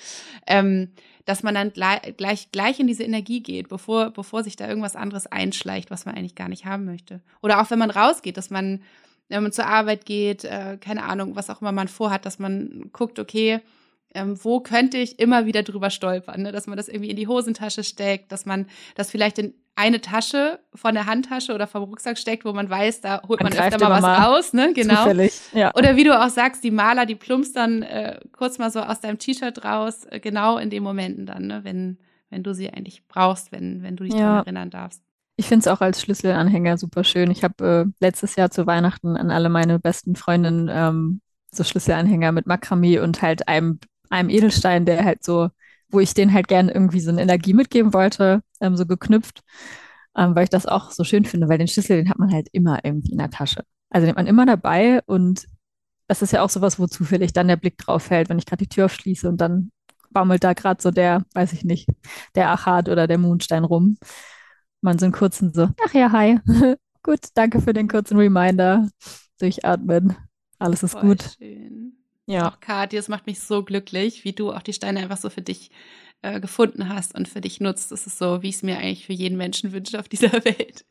ähm, 0.47 0.91
dass 1.25 1.43
man 1.43 1.55
dann 1.55 1.73
gleich, 1.73 2.17
gleich, 2.19 2.53
gleich 2.53 2.81
in 2.81 2.87
diese 2.87 3.05
Energie 3.05 3.43
geht, 3.43 3.69
bevor, 3.69 4.11
bevor 4.11 4.45
sich 4.45 4.57
da 4.57 4.69
irgendwas 4.69 4.97
anderes 4.97 5.27
einschleicht, 5.27 5.91
was 5.91 6.05
man 6.05 6.17
eigentlich 6.17 6.35
gar 6.35 6.49
nicht 6.49 6.67
haben 6.67 6.85
möchte. 6.85 7.23
Oder 7.41 7.63
auch 7.63 7.71
wenn 7.71 7.79
man 7.79 7.91
rausgeht, 7.91 8.37
dass 8.37 8.51
man, 8.51 8.83
wenn 9.31 9.43
man 9.43 9.53
zur 9.53 9.67
Arbeit 9.67 10.05
geht, 10.05 10.45
äh, 10.45 10.77
keine 10.79 11.05
Ahnung, 11.05 11.35
was 11.35 11.49
auch 11.49 11.63
immer 11.63 11.73
man 11.73 11.89
vorhat, 11.89 12.27
dass 12.27 12.39
man 12.39 12.91
guckt, 12.93 13.19
okay, 13.19 13.61
ähm, 14.15 14.37
wo 14.43 14.61
könnte 14.61 14.99
ich 14.99 15.19
immer 15.19 15.47
wieder 15.47 15.63
drüber 15.63 15.91
stolpern, 15.91 16.43
ne? 16.43 16.53
dass 16.53 16.67
man 16.67 16.77
das 16.77 16.89
irgendwie 16.89 17.11
in 17.11 17.17
die 17.17 17.27
Hosentasche 17.27 17.85
steckt, 17.85 18.33
dass 18.33 18.47
man 18.47 18.67
das 18.95 19.11
vielleicht 19.11 19.39
in 19.39 19.55
eine 19.75 20.01
Tasche 20.01 20.61
von 20.75 20.95
der 20.95 21.07
Handtasche 21.07 21.55
oder 21.55 21.67
vom 21.67 21.85
Rucksack 21.85 22.19
steckt, 22.19 22.45
wo 22.45 22.53
man 22.53 22.69
weiß, 22.69 23.01
da 23.01 23.23
holt 23.27 23.43
man, 23.43 23.53
man 23.53 23.59
öfter 23.59 23.79
mal 23.79 23.91
was 23.91 24.03
mal 24.03 24.19
raus, 24.19 24.53
ne? 24.53 24.73
Genau. 24.75 25.11
Ja. 25.55 25.75
Oder 25.75 25.97
wie 25.97 26.05
du 26.05 26.19
auch 26.19 26.29
sagst, 26.29 26.63
die 26.63 26.71
Maler, 26.71 27.07
die 27.07 27.15
plumpst 27.15 27.57
dann 27.57 27.83
äh, 27.83 28.21
kurz 28.33 28.59
mal 28.59 28.71
so 28.71 28.81
aus 28.81 29.01
deinem 29.01 29.19
T-Shirt 29.19 29.65
raus, 29.65 30.05
äh, 30.11 30.21
genau 30.21 30.59
in 30.59 30.69
den 30.69 30.83
Momenten 30.83 31.25
dann, 31.25 31.47
ne? 31.47 31.61
wenn 31.65 31.99
wenn 32.33 32.43
du 32.43 32.55
sie 32.55 32.71
eigentlich 32.71 33.07
brauchst, 33.07 33.53
wenn, 33.53 33.83
wenn 33.83 33.95
du 33.95 34.05
dich 34.05 34.15
ja. 34.15 34.21
daran 34.21 34.39
erinnern 34.39 34.71
darfst. 34.71 35.03
Ich 35.37 35.47
finde 35.47 35.61
es 35.61 35.69
auch 35.69 35.81
als 35.81 36.01
Schlüsselanhänger 36.01 36.79
super 36.79 37.05
schön. 37.05 37.31
Ich 37.31 37.45
habe 37.45 37.87
äh, 37.87 38.05
letztes 38.05 38.37
Jahr 38.37 38.51
zu 38.51 38.67
Weihnachten 38.67 39.17
an 39.17 39.31
alle 39.31 39.49
meine 39.49 39.79
besten 39.79 40.17
Freundinnen 40.17 40.69
ähm, 40.73 41.21
so 41.55 41.63
Schlüsselanhänger 41.63 42.33
mit 42.33 42.47
Makramee 42.47 42.99
und 42.99 43.23
halt 43.23 43.49
einem, 43.49 43.79
einem 44.13 44.29
Edelstein, 44.31 44.85
der 44.85 45.05
halt 45.05 45.25
so, 45.25 45.49
wo 45.89 46.01
ich 46.01 46.15
den 46.15 46.33
halt 46.33 46.49
gerne 46.49 46.73
irgendwie 46.73 47.01
so 47.01 47.11
eine 47.11 47.23
Energie 47.23 47.55
mitgeben 47.55 47.93
wollte, 47.93 48.43
ähm, 48.61 48.77
so 48.77 48.87
geknüpft, 48.87 49.43
ähm, 50.17 50.35
weil 50.35 50.45
ich 50.45 50.51
das 50.51 50.67
auch 50.67 50.91
so 50.91 51.05
schön 51.05 51.25
finde, 51.25 51.49
weil 51.49 51.59
den 51.59 51.69
Schlüssel, 51.69 51.97
den 51.97 52.11
hat 52.11 52.19
man 52.19 52.33
halt 52.33 52.49
immer 52.53 52.85
irgendwie 52.85 53.13
in 53.13 53.19
der 53.19 53.31
Tasche. 53.31 53.65
Also 53.91 54.07
den 54.07 54.11
hat 54.11 54.17
man 54.17 54.27
immer 54.27 54.47
dabei 54.47 55.01
und 55.07 55.47
das 56.09 56.23
ist 56.23 56.33
ja 56.33 56.43
auch 56.43 56.51
sowas, 56.51 56.79
wo 56.79 56.87
zufällig 56.87 57.33
dann 57.33 57.49
der 57.49 57.57
Blick 57.57 57.79
drauf 57.79 58.05
fällt, 58.05 58.29
wenn 58.29 58.39
ich 58.39 58.47
gerade 58.47 58.65
die 58.65 58.69
Tür 58.69 58.87
aufschließe 58.87 59.29
und 59.29 59.39
dann 59.41 59.71
baumelt 60.11 60.45
da 60.45 60.53
gerade 60.53 60.83
so 60.83 60.91
der, 60.91 61.25
weiß 61.35 61.53
ich 61.55 61.65
nicht, 61.65 61.89
der 62.35 62.51
Achat 62.51 62.89
oder 62.89 63.07
der 63.07 63.19
Mondstein 63.19 63.65
rum. 63.65 63.97
Man 64.83 64.99
so 64.99 65.07
einen 65.07 65.13
kurzen 65.13 65.55
so, 65.55 65.69
ach 65.87 65.95
ja, 65.95 66.13
hi. 66.13 66.39
gut, 67.03 67.21
danke 67.35 67.61
für 67.61 67.73
den 67.73 67.89
kurzen 67.89 68.19
Reminder. 68.19 68.89
Durchatmen. 69.39 70.17
Alles 70.59 70.83
ist 70.83 70.93
Voll 70.93 71.03
gut. 71.03 71.37
Schön. 71.39 72.02
Ja. 72.27 72.49
Auch 72.49 72.61
Kathi, 72.61 72.97
es 72.97 73.09
macht 73.09 73.27
mich 73.27 73.41
so 73.41 73.63
glücklich, 73.65 74.25
wie 74.25 74.33
du 74.33 74.53
auch 74.53 74.63
die 74.63 74.73
Steine 74.73 75.01
einfach 75.01 75.17
so 75.17 75.29
für 75.29 75.43
dich 75.43 75.71
äh, 76.23 76.41
gefunden 76.41 76.89
hast 76.89 77.15
und 77.15 77.29
für 77.29 77.41
dich 77.41 77.61
nutzt. 77.61 77.91
Das 77.91 78.07
ist 78.07 78.19
so, 78.19 78.43
wie 78.43 78.49
ich 78.49 78.57
es 78.57 78.63
mir 78.63 78.79
eigentlich 78.79 79.07
für 79.07 79.13
jeden 79.13 79.37
Menschen 79.37 79.73
wünsche 79.73 79.99
auf 79.99 80.09
dieser 80.09 80.33
Welt. 80.45 80.85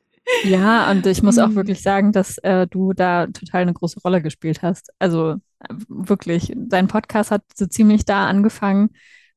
Ja, 0.44 0.92
und 0.92 1.06
ich 1.08 1.24
muss 1.24 1.40
auch 1.40 1.48
mhm. 1.48 1.56
wirklich 1.56 1.82
sagen, 1.82 2.12
dass 2.12 2.38
äh, 2.40 2.68
du 2.68 2.94
da 2.94 3.28
total 3.28 3.62
eine 3.62 3.74
große 3.74 4.00
Rolle 4.02 4.22
gespielt 4.22 4.62
hast. 4.62 4.92
Also 5.00 5.38
wirklich, 5.88 6.54
dein 6.56 6.88
Podcast 6.88 7.32
hat 7.32 7.44
so 7.56 7.66
ziemlich 7.66 8.06
da 8.06 8.26
angefangen. 8.28 8.92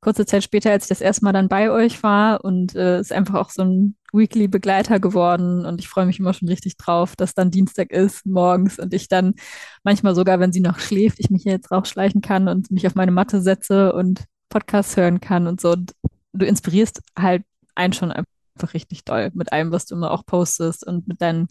Kurze 0.05 0.27
Zeit 0.27 0.45
später, 0.45 0.71
als 0.71 0.85
ich 0.85 0.91
das 0.91 1.01
erste 1.01 1.25
Mal 1.25 1.33
dann 1.33 1.49
bei 1.49 1.71
euch 1.71 2.03
war 2.03 2.45
und 2.45 2.75
äh, 2.77 3.01
ist 3.01 3.11
einfach 3.11 3.35
auch 3.37 3.49
so 3.49 3.63
ein 3.63 3.97
Weekly-Begleiter 4.13 5.01
geworden 5.01 5.65
und 5.65 5.81
ich 5.81 5.89
freue 5.89 6.05
mich 6.05 6.19
immer 6.19 6.35
schon 6.35 6.49
richtig 6.49 6.77
drauf, 6.77 7.17
dass 7.17 7.35
dann 7.35 7.51
Dienstag 7.51 7.91
ist 7.91 8.27
morgens 8.27 8.79
und 8.79 8.93
ich 8.93 9.09
dann 9.09 9.35
manchmal 9.83 10.15
sogar, 10.15 10.41
wenn 10.41 10.53
sie 10.53 10.61
noch 10.61 10.79
schläft, 10.79 11.21
ich 11.21 11.31
mich 11.31 11.45
hier 11.45 11.53
jetzt 11.53 11.71
rausschleichen 11.71 12.21
kann 12.21 12.49
und 12.49 12.71
mich 12.71 12.87
auf 12.87 12.95
meine 12.95 13.13
Matte 13.13 13.41
setze 13.41 13.95
und 13.95 14.25
Podcasts 14.51 14.97
hören 14.99 15.21
kann 15.21 15.47
und 15.47 15.61
so. 15.61 15.73
Und 15.73 15.95
du 16.35 16.45
inspirierst 16.45 17.01
halt 17.19 17.45
einen 17.75 17.95
schon 17.95 18.13
einfach 18.13 18.75
richtig 18.75 19.05
doll 19.05 19.31
mit 19.33 19.53
allem, 19.53 19.73
was 19.73 19.87
du 19.87 19.95
immer 19.95 20.11
auch 20.11 20.27
postest 20.27 20.87
und 20.87 21.09
mit 21.09 21.23
deinen 21.23 21.49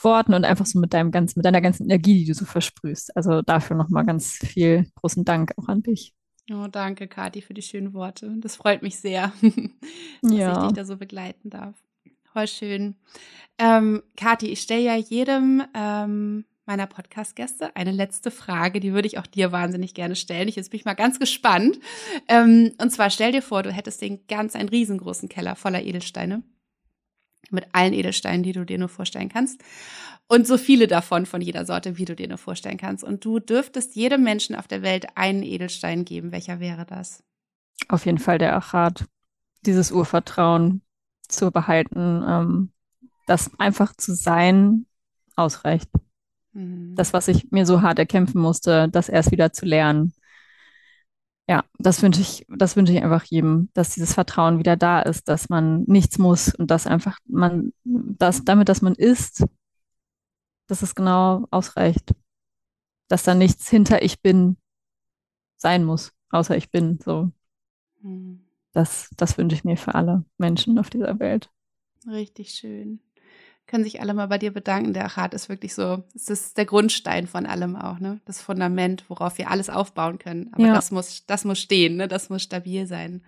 Worten 0.00 0.32
und 0.32 0.46
einfach 0.46 0.66
so 0.66 0.78
mit 0.80 0.94
deinem 0.94 1.10
ganzen, 1.10 1.38
mit 1.38 1.44
deiner 1.44 1.60
ganzen 1.60 1.84
Energie, 1.84 2.20
die 2.20 2.26
du 2.26 2.34
so 2.34 2.46
versprühst. 2.46 3.14
Also 3.14 3.42
dafür 3.42 3.76
nochmal 3.76 4.06
ganz 4.06 4.32
viel 4.32 4.86
großen 4.96 5.24
Dank 5.26 5.52
auch 5.58 5.68
an 5.68 5.82
dich. 5.82 6.14
Oh, 6.50 6.66
danke, 6.70 7.08
Kathi, 7.08 7.40
für 7.40 7.54
die 7.54 7.62
schönen 7.62 7.94
Worte. 7.94 8.34
Das 8.38 8.56
freut 8.56 8.82
mich 8.82 8.98
sehr, 8.98 9.32
dass 10.22 10.32
ja. 10.32 10.52
ich 10.52 10.68
dich 10.68 10.76
da 10.76 10.84
so 10.84 10.96
begleiten 10.96 11.50
darf. 11.50 11.74
Voll 12.32 12.48
schön. 12.48 12.96
Ähm, 13.58 14.02
Kathi, 14.16 14.48
ich 14.48 14.60
stelle 14.60 14.82
ja 14.82 14.96
jedem 14.96 15.62
ähm, 15.74 16.44
meiner 16.66 16.86
Podcast-Gäste 16.86 17.76
eine 17.76 17.92
letzte 17.92 18.30
Frage, 18.30 18.80
die 18.80 18.92
würde 18.92 19.06
ich 19.06 19.18
auch 19.18 19.26
dir 19.26 19.52
wahnsinnig 19.52 19.94
gerne 19.94 20.16
stellen. 20.16 20.48
Ich 20.48 20.56
jetzt 20.56 20.70
bin 20.70 20.80
ich 20.80 20.84
mal 20.84 20.94
ganz 20.94 21.18
gespannt. 21.18 21.78
Ähm, 22.28 22.72
und 22.80 22.90
zwar 22.90 23.10
stell 23.10 23.32
dir 23.32 23.42
vor, 23.42 23.62
du 23.62 23.70
hättest 23.70 24.02
den 24.02 24.26
ganz 24.26 24.56
einen 24.56 24.68
riesengroßen 24.68 25.28
Keller 25.28 25.56
voller 25.56 25.82
Edelsteine. 25.82 26.42
Mit 27.50 27.66
allen 27.72 27.92
Edelsteinen, 27.92 28.42
die 28.42 28.52
du 28.52 28.64
dir 28.64 28.78
nur 28.78 28.88
vorstellen 28.88 29.28
kannst. 29.28 29.62
Und 30.26 30.46
so 30.46 30.56
viele 30.56 30.86
davon 30.86 31.26
von 31.26 31.40
jeder 31.40 31.66
Sorte, 31.66 31.98
wie 31.98 32.04
du 32.04 32.16
dir 32.16 32.28
nur 32.28 32.38
vorstellen 32.38 32.78
kannst. 32.78 33.04
Und 33.04 33.24
du 33.24 33.40
dürftest 33.40 33.94
jedem 33.94 34.22
Menschen 34.22 34.56
auf 34.56 34.66
der 34.66 34.82
Welt 34.82 35.06
einen 35.14 35.42
Edelstein 35.42 36.04
geben. 36.04 36.32
Welcher 36.32 36.60
wäre 36.60 36.86
das? 36.86 37.22
Auf 37.88 38.06
jeden 38.06 38.18
Fall 38.18 38.38
der 38.38 38.56
Achat. 38.56 39.04
Dieses 39.66 39.92
Urvertrauen 39.92 40.82
zu 41.28 41.50
behalten, 41.50 42.24
ähm, 42.26 42.72
das 43.26 43.50
einfach 43.58 43.94
zu 43.96 44.14
sein, 44.14 44.86
ausreicht. 45.36 45.90
Mhm. 46.52 46.94
Das, 46.94 47.12
was 47.12 47.28
ich 47.28 47.50
mir 47.50 47.66
so 47.66 47.82
hart 47.82 47.98
erkämpfen 47.98 48.40
musste, 48.40 48.88
das 48.88 49.08
erst 49.08 49.32
wieder 49.32 49.52
zu 49.52 49.66
lernen. 49.66 50.12
Ja, 51.46 51.64
das 51.78 52.02
wünsche 52.02 52.22
ich, 52.22 52.46
das 52.48 52.74
wünsche 52.74 52.92
ich 52.92 53.02
einfach 53.02 53.24
jedem, 53.24 53.68
dass 53.74 53.90
dieses 53.90 54.14
Vertrauen 54.14 54.58
wieder 54.58 54.76
da 54.76 55.02
ist, 55.02 55.28
dass 55.28 55.50
man 55.50 55.82
nichts 55.82 56.18
muss 56.18 56.54
und 56.54 56.70
dass 56.70 56.86
einfach 56.86 57.18
man, 57.26 57.72
dass 57.84 58.44
damit, 58.44 58.68
dass 58.68 58.80
man 58.80 58.94
ist, 58.94 59.44
dass 60.66 60.82
es 60.82 60.94
genau 60.94 61.46
ausreicht. 61.50 62.14
Dass 63.08 63.22
da 63.22 63.34
nichts 63.34 63.68
hinter 63.68 64.02
ich 64.02 64.22
bin 64.22 64.56
sein 65.56 65.84
muss, 65.84 66.12
außer 66.30 66.56
ich 66.56 66.70
bin, 66.70 66.98
so. 67.04 67.30
Mhm. 68.00 68.46
Das, 68.72 69.10
das 69.16 69.36
wünsche 69.36 69.54
ich 69.54 69.64
mir 69.64 69.76
für 69.76 69.94
alle 69.94 70.24
Menschen 70.38 70.78
auf 70.78 70.88
dieser 70.88 71.18
Welt. 71.20 71.50
Richtig 72.06 72.54
schön 72.54 73.00
können 73.66 73.84
sich 73.84 74.00
alle 74.00 74.14
mal 74.14 74.28
bei 74.28 74.38
dir 74.38 74.52
bedanken. 74.52 74.92
Der 74.92 75.06
Achat 75.06 75.34
ist 75.34 75.48
wirklich 75.48 75.74
so, 75.74 76.04
es 76.14 76.28
ist 76.28 76.58
der 76.58 76.66
Grundstein 76.66 77.26
von 77.26 77.46
allem 77.46 77.76
auch, 77.76 77.98
ne? 77.98 78.20
Das 78.24 78.42
Fundament, 78.42 79.04
worauf 79.08 79.38
wir 79.38 79.50
alles 79.50 79.70
aufbauen 79.70 80.18
können. 80.18 80.50
Aber 80.52 80.66
ja. 80.66 80.74
das 80.74 80.90
muss, 80.90 81.26
das 81.26 81.44
muss 81.44 81.58
stehen, 81.58 81.96
ne? 81.96 82.08
Das 82.08 82.30
muss 82.30 82.42
stabil 82.42 82.86
sein. 82.86 83.22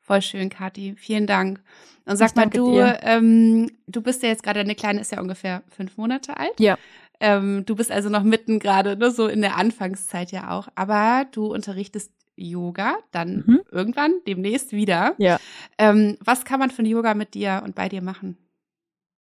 Voll 0.00 0.22
schön, 0.22 0.50
Kathi. 0.50 0.94
Vielen 0.96 1.26
Dank. 1.26 1.60
Und 2.04 2.16
sag 2.16 2.34
mal, 2.34 2.46
du, 2.46 2.78
ähm, 2.78 3.70
du 3.86 4.02
bist 4.02 4.22
ja 4.22 4.28
jetzt 4.28 4.42
gerade, 4.42 4.60
eine 4.60 4.74
Kleine 4.74 5.00
ist 5.00 5.12
ja 5.12 5.20
ungefähr 5.20 5.62
fünf 5.68 5.96
Monate 5.96 6.36
alt. 6.36 6.58
Ja. 6.58 6.76
Ähm, 7.20 7.64
du 7.66 7.76
bist 7.76 7.92
also 7.92 8.08
noch 8.08 8.22
mitten 8.22 8.58
gerade, 8.58 8.96
ne, 8.96 9.10
so 9.10 9.28
in 9.28 9.42
der 9.42 9.56
Anfangszeit 9.56 10.32
ja 10.32 10.50
auch. 10.50 10.68
Aber 10.74 11.26
du 11.30 11.46
unterrichtest 11.46 12.12
Yoga, 12.34 12.96
dann 13.12 13.44
mhm. 13.46 13.60
irgendwann, 13.70 14.14
demnächst 14.26 14.72
wieder. 14.72 15.14
Ja. 15.18 15.38
Ähm, 15.78 16.16
was 16.24 16.44
kann 16.44 16.58
man 16.58 16.70
von 16.70 16.86
Yoga 16.86 17.14
mit 17.14 17.34
dir 17.34 17.62
und 17.64 17.74
bei 17.74 17.88
dir 17.88 18.02
machen? 18.02 18.38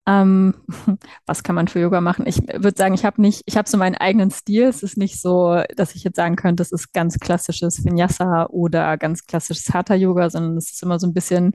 Ähm, 0.07 0.55
was 1.27 1.43
kann 1.43 1.55
man 1.55 1.69
für 1.69 1.81
Yoga 1.81 2.01
machen? 2.01 2.27
Ich 2.27 2.39
würde 2.39 2.77
sagen, 2.77 2.95
ich 2.95 3.05
habe 3.05 3.21
nicht, 3.21 3.43
ich 3.47 3.57
habe 3.57 3.69
so 3.69 3.77
meinen 3.79 3.95
eigenen 3.95 4.31
Stil. 4.31 4.65
Es 4.65 4.83
ist 4.83 4.97
nicht 4.97 5.21
so, 5.21 5.63
dass 5.77 5.95
ich 5.95 6.05
jetzt 6.05 6.17
sagen 6.17 6.37
könnte, 6.37 6.61
das 6.63 6.73
ist 6.73 6.93
ganz 6.93 7.19
klassisches 7.19 7.85
Vinyasa 7.85 8.47
oder 8.47 8.99
ganz 8.99 9.27
klassisches 9.27 9.73
Hatha 9.73 9.95
Yoga, 9.95 10.31
sondern 10.31 10.57
es 10.57 10.71
ist 10.71 10.83
immer 10.83 10.99
so 10.99 11.07
ein 11.07 11.15
bisschen 11.15 11.55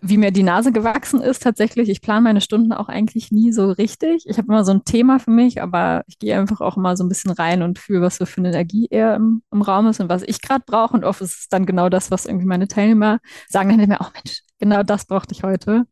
wie 0.00 0.16
mir 0.16 0.30
die 0.32 0.42
Nase 0.42 0.72
gewachsen 0.72 1.20
ist 1.20 1.42
tatsächlich. 1.42 1.88
Ich 1.88 2.02
plane 2.02 2.22
meine 2.22 2.40
Stunden 2.40 2.72
auch 2.72 2.88
eigentlich 2.88 3.30
nie 3.30 3.52
so 3.52 3.70
richtig. 3.70 4.24
Ich 4.26 4.38
habe 4.38 4.48
immer 4.48 4.64
so 4.64 4.72
ein 4.72 4.84
Thema 4.84 5.18
für 5.18 5.30
mich, 5.30 5.62
aber 5.62 6.02
ich 6.06 6.18
gehe 6.18 6.38
einfach 6.38 6.60
auch 6.60 6.76
immer 6.76 6.96
so 6.96 7.04
ein 7.04 7.08
bisschen 7.08 7.30
rein 7.30 7.62
und 7.62 7.78
fühle, 7.78 8.02
was 8.02 8.16
so 8.16 8.26
für 8.26 8.38
eine 8.40 8.48
Energie 8.48 8.88
eher 8.90 9.14
im, 9.14 9.42
im 9.52 9.62
Raum 9.62 9.86
ist 9.86 10.00
und 10.00 10.08
was 10.08 10.22
ich 10.22 10.42
gerade 10.42 10.64
brauche. 10.66 10.94
Und 10.94 11.04
oft 11.04 11.20
ist 11.20 11.38
es 11.38 11.48
dann 11.48 11.66
genau 11.66 11.88
das, 11.88 12.10
was 12.10 12.26
irgendwie 12.26 12.46
meine 12.46 12.68
Teilnehmer 12.68 13.18
sagen 13.48 13.70
dann 13.70 13.80
immer, 13.80 13.98
oh 14.00 14.10
Mensch, 14.12 14.42
genau 14.58 14.82
das 14.82 15.06
brauchte 15.06 15.34
ich 15.34 15.42
heute. 15.42 15.84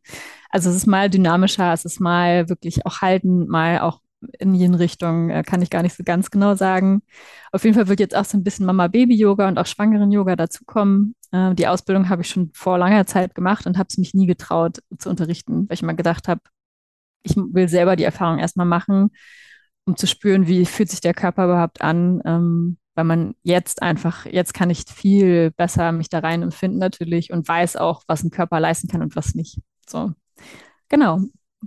Also 0.49 0.69
es 0.69 0.75
ist 0.75 0.87
mal 0.87 1.09
dynamischer, 1.09 1.73
es 1.73 1.85
ist 1.85 1.99
mal 1.99 2.49
wirklich 2.49 2.85
auch 2.85 3.01
halten, 3.01 3.47
mal 3.47 3.79
auch 3.79 3.99
in 4.39 4.53
jenen 4.53 4.75
Richtungen, 4.75 5.29
äh, 5.29 5.43
kann 5.43 5.61
ich 5.61 5.69
gar 5.69 5.81
nicht 5.83 5.95
so 5.95 6.03
ganz 6.03 6.31
genau 6.31 6.55
sagen. 6.55 7.01
Auf 7.51 7.63
jeden 7.63 7.75
Fall 7.75 7.87
wird 7.87 7.99
jetzt 7.99 8.15
auch 8.15 8.25
so 8.25 8.37
ein 8.37 8.43
bisschen 8.43 8.65
Mama-Baby-Yoga 8.65 9.47
und 9.47 9.57
auch 9.57 9.65
Schwangeren-Yoga 9.65 10.35
dazukommen. 10.35 11.15
Äh, 11.31 11.55
die 11.55 11.67
Ausbildung 11.67 12.09
habe 12.09 12.21
ich 12.21 12.29
schon 12.29 12.51
vor 12.53 12.77
langer 12.77 13.05
Zeit 13.07 13.35
gemacht 13.35 13.65
und 13.67 13.77
habe 13.77 13.87
es 13.89 13.97
mich 13.97 14.13
nie 14.13 14.27
getraut 14.27 14.79
zu 14.97 15.09
unterrichten, 15.09 15.67
weil 15.67 15.75
ich 15.75 15.81
immer 15.81 15.93
gedacht 15.93 16.27
habe, 16.27 16.41
ich 17.23 17.35
will 17.35 17.67
selber 17.67 17.95
die 17.95 18.03
Erfahrung 18.03 18.39
erstmal 18.39 18.67
machen, 18.67 19.09
um 19.85 19.95
zu 19.95 20.07
spüren, 20.07 20.47
wie 20.47 20.65
fühlt 20.65 20.89
sich 20.89 21.01
der 21.01 21.13
Körper 21.13 21.45
überhaupt 21.45 21.81
an. 21.81 22.21
Ähm, 22.25 22.77
weil 22.95 23.03
man 23.03 23.35
jetzt 23.43 23.81
einfach, 23.81 24.25
jetzt 24.25 24.53
kann 24.53 24.69
ich 24.69 24.85
viel 24.87 25.51
besser 25.51 25.91
mich 25.91 26.09
da 26.09 26.19
rein 26.19 26.43
empfinden 26.43 26.77
natürlich 26.77 27.31
und 27.31 27.45
weiß 27.47 27.75
auch, 27.75 28.03
was 28.07 28.23
ein 28.23 28.31
Körper 28.31 28.59
leisten 28.61 28.87
kann 28.87 29.01
und 29.01 29.17
was 29.17 29.35
nicht. 29.35 29.59
So, 29.85 30.13
genau 30.89 31.19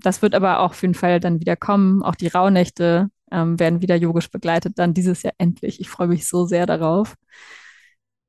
das 0.03 0.23
wird 0.23 0.35
aber 0.35 0.61
auch 0.61 0.71
auf 0.71 0.83
jeden 0.83 0.95
Fall 0.95 1.21
dann 1.21 1.41
wieder 1.41 1.57
kommen. 1.57 2.03
Auch 2.03 2.15
die 2.15 2.29
Rauhnächte 2.29 3.11
ähm, 3.31 3.59
werden 3.59 3.83
wieder 3.83 3.97
yogisch 3.97 4.31
begleitet, 4.31 4.79
dann 4.79 4.95
dieses 4.95 5.23
Jahr 5.23 5.35
endlich. 5.39 5.81
Ich 5.81 5.89
freue 5.89 6.09
mich 6.09 6.27
so 6.27 6.47
sehr 6.47 6.67
darauf. 6.67 7.15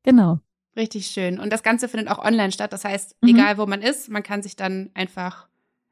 Genau. 0.04 0.40
Richtig 0.76 1.08
schön. 1.08 1.40
Und 1.40 1.52
das 1.52 1.64
Ganze 1.64 1.88
findet 1.88 2.10
auch 2.10 2.24
online 2.24 2.52
statt. 2.52 2.74
Das 2.74 2.86
heißt, 2.86 3.16
mhm. 3.22 3.30
egal 3.30 3.58
wo 3.58 3.66
man 3.66 3.82
ist, 3.82 4.10
man 4.10 4.24
kann 4.24 4.42
sich 4.42 4.56
dann 4.56 4.92
einfach 4.94 5.48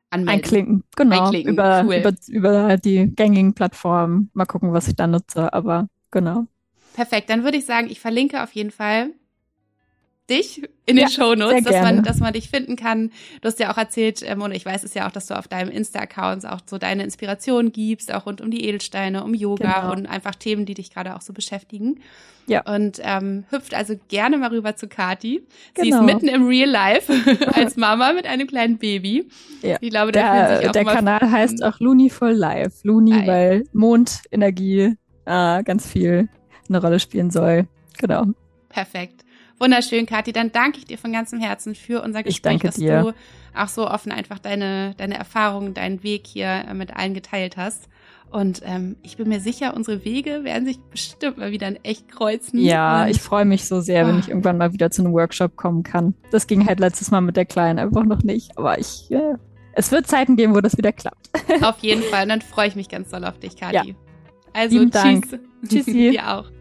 anmelden. 0.09 0.35
Einklinken, 0.35 0.83
genau. 0.95 1.25
Einklinken. 1.25 1.53
Über, 1.53 1.83
cool. 1.85 1.95
über, 1.95 2.13
über 2.27 2.77
die 2.77 3.13
gängigen 3.15 3.53
Plattformen. 3.53 4.29
Mal 4.33 4.45
gucken, 4.45 4.73
was 4.73 4.87
ich 4.87 4.95
da 4.95 5.07
nutze, 5.07 5.53
aber 5.53 5.89
genau. 6.11 6.45
Perfekt. 6.93 7.29
Dann 7.29 7.43
würde 7.43 7.57
ich 7.57 7.65
sagen, 7.65 7.89
ich 7.89 7.99
verlinke 7.99 8.41
auf 8.43 8.53
jeden 8.53 8.71
Fall 8.71 9.11
dich 10.29 10.61
in 10.85 10.95
den 10.95 11.05
ja, 11.05 11.09
Show 11.09 11.35
Notes, 11.35 11.63
dass 11.63 11.81
man, 11.81 12.03
dass 12.03 12.19
man 12.19 12.33
dich 12.33 12.49
finden 12.49 12.75
kann. 12.75 13.11
Du 13.41 13.47
hast 13.47 13.59
ja 13.59 13.71
auch 13.71 13.77
erzählt, 13.77 14.23
ähm, 14.25 14.41
und 14.41 14.51
ich 14.51 14.65
weiß 14.65 14.83
es 14.83 14.93
ja 14.93 15.07
auch, 15.07 15.11
dass 15.11 15.27
du 15.27 15.37
auf 15.37 15.47
deinem 15.47 15.69
Insta-Account 15.69 16.45
auch 16.45 16.59
so 16.65 16.77
deine 16.77 17.03
Inspiration 17.03 17.71
gibst, 17.71 18.13
auch 18.13 18.25
rund 18.25 18.41
um 18.41 18.51
die 18.51 18.65
Edelsteine, 18.65 19.23
um 19.23 19.33
Yoga 19.33 19.81
genau. 19.81 19.93
und 19.93 20.05
einfach 20.05 20.35
Themen, 20.35 20.65
die 20.65 20.73
dich 20.73 20.93
gerade 20.93 21.15
auch 21.15 21.21
so 21.21 21.33
beschäftigen. 21.33 21.99
Ja. 22.47 22.61
Und 22.61 23.01
ähm, 23.03 23.43
hüpft 23.49 23.73
also 23.73 23.95
gerne 24.07 24.37
mal 24.37 24.49
rüber 24.49 24.75
zu 24.75 24.87
Kati. 24.87 25.41
Genau. 25.73 25.83
Sie 25.83 25.89
ist 25.89 25.99
genau. 25.99 26.13
mitten 26.13 26.27
im 26.29 26.47
Real 26.47 26.69
Life 26.69 27.11
als 27.53 27.75
Mama 27.75 28.13
mit 28.13 28.25
einem 28.25 28.47
kleinen 28.47 28.77
Baby. 28.77 29.27
Ja. 29.61 29.77
Ich 29.81 29.89
glaube, 29.89 30.13
der, 30.13 30.59
sich 30.59 30.67
auch 30.67 30.71
der 30.71 30.85
Kanal 30.85 31.31
heißt 31.31 31.63
auch 31.63 31.79
Looney 31.79 32.09
for 32.09 32.31
Life. 32.31 32.79
Looney, 32.83 33.13
ah, 33.13 33.27
weil 33.27 33.63
Mondenergie 33.73 34.95
äh, 35.25 35.63
ganz 35.63 35.87
viel 35.87 36.29
eine 36.69 36.81
Rolle 36.81 36.99
spielen 36.99 37.31
soll. 37.31 37.67
Genau. 37.97 38.27
Perfekt. 38.69 39.25
Wunderschön, 39.59 40.05
Kathi. 40.05 40.31
Dann 40.31 40.51
danke 40.51 40.79
ich 40.79 40.85
dir 40.85 40.97
von 40.97 41.11
ganzem 41.11 41.39
Herzen 41.39 41.75
für 41.75 42.01
unser 42.03 42.23
Gespräch, 42.23 42.59
dass 42.59 42.75
dir. 42.75 43.01
du 43.01 43.13
auch 43.55 43.67
so 43.67 43.89
offen 43.89 44.11
einfach 44.11 44.39
deine, 44.39 44.93
deine 44.97 45.17
Erfahrungen, 45.17 45.73
deinen 45.73 46.03
Weg 46.03 46.27
hier 46.27 46.65
äh, 46.67 46.73
mit 46.73 46.95
allen 46.95 47.13
geteilt 47.13 47.57
hast. 47.57 47.89
Und 48.29 48.61
ähm, 48.65 48.97
ich 49.03 49.17
bin 49.17 49.29
mir 49.29 49.39
sicher, 49.39 49.73
unsere 49.73 50.03
Wege 50.03 50.43
werden 50.43 50.65
sich 50.65 50.79
bestimmt 50.91 51.37
mal 51.37 51.51
wieder 51.51 51.67
in 51.67 51.77
echt 51.83 52.09
kreuzen. 52.09 52.59
Ja, 52.59 53.07
ich 53.07 53.21
freue 53.21 53.45
mich 53.45 53.65
so 53.65 53.79
sehr, 53.79 54.05
wenn 54.05 54.17
oh. 54.17 54.19
ich 54.19 54.27
irgendwann 54.27 54.57
mal 54.57 54.73
wieder 54.73 54.91
zu 54.91 55.01
einem 55.01 55.13
Workshop 55.13 55.55
kommen 55.55 55.83
kann. 55.83 56.13
Das 56.29 56.45
ging 56.45 56.67
halt 56.67 56.79
letztes 56.79 57.09
Mal 57.09 57.21
mit 57.21 57.37
der 57.37 57.45
Kleinen 57.45 57.79
einfach 57.79 58.03
noch 58.03 58.23
nicht. 58.23 58.57
Aber 58.57 58.77
ich, 58.77 59.09
äh, 59.11 59.35
es 59.73 59.91
wird 59.91 60.07
Zeiten 60.07 60.35
geben, 60.35 60.53
wo 60.53 60.61
das 60.61 60.77
wieder 60.77 60.91
klappt. 60.91 61.29
Auf 61.61 61.79
jeden 61.79 62.03
Fall. 62.03 62.23
Und 62.23 62.29
dann 62.29 62.41
freue 62.41 62.67
ich 62.67 62.75
mich 62.75 62.89
ganz 62.89 63.09
doll 63.09 63.23
auf 63.23 63.39
dich, 63.39 63.55
Kathi. 63.55 63.89
Ja. 63.89 63.95
Also, 64.53 64.77
Lieben 64.77 64.91
tschüss. 64.91 65.01
Dank. 65.01 65.39
Tschüssi. 65.69 66.11
dir 66.11 66.27
auch. 66.27 66.56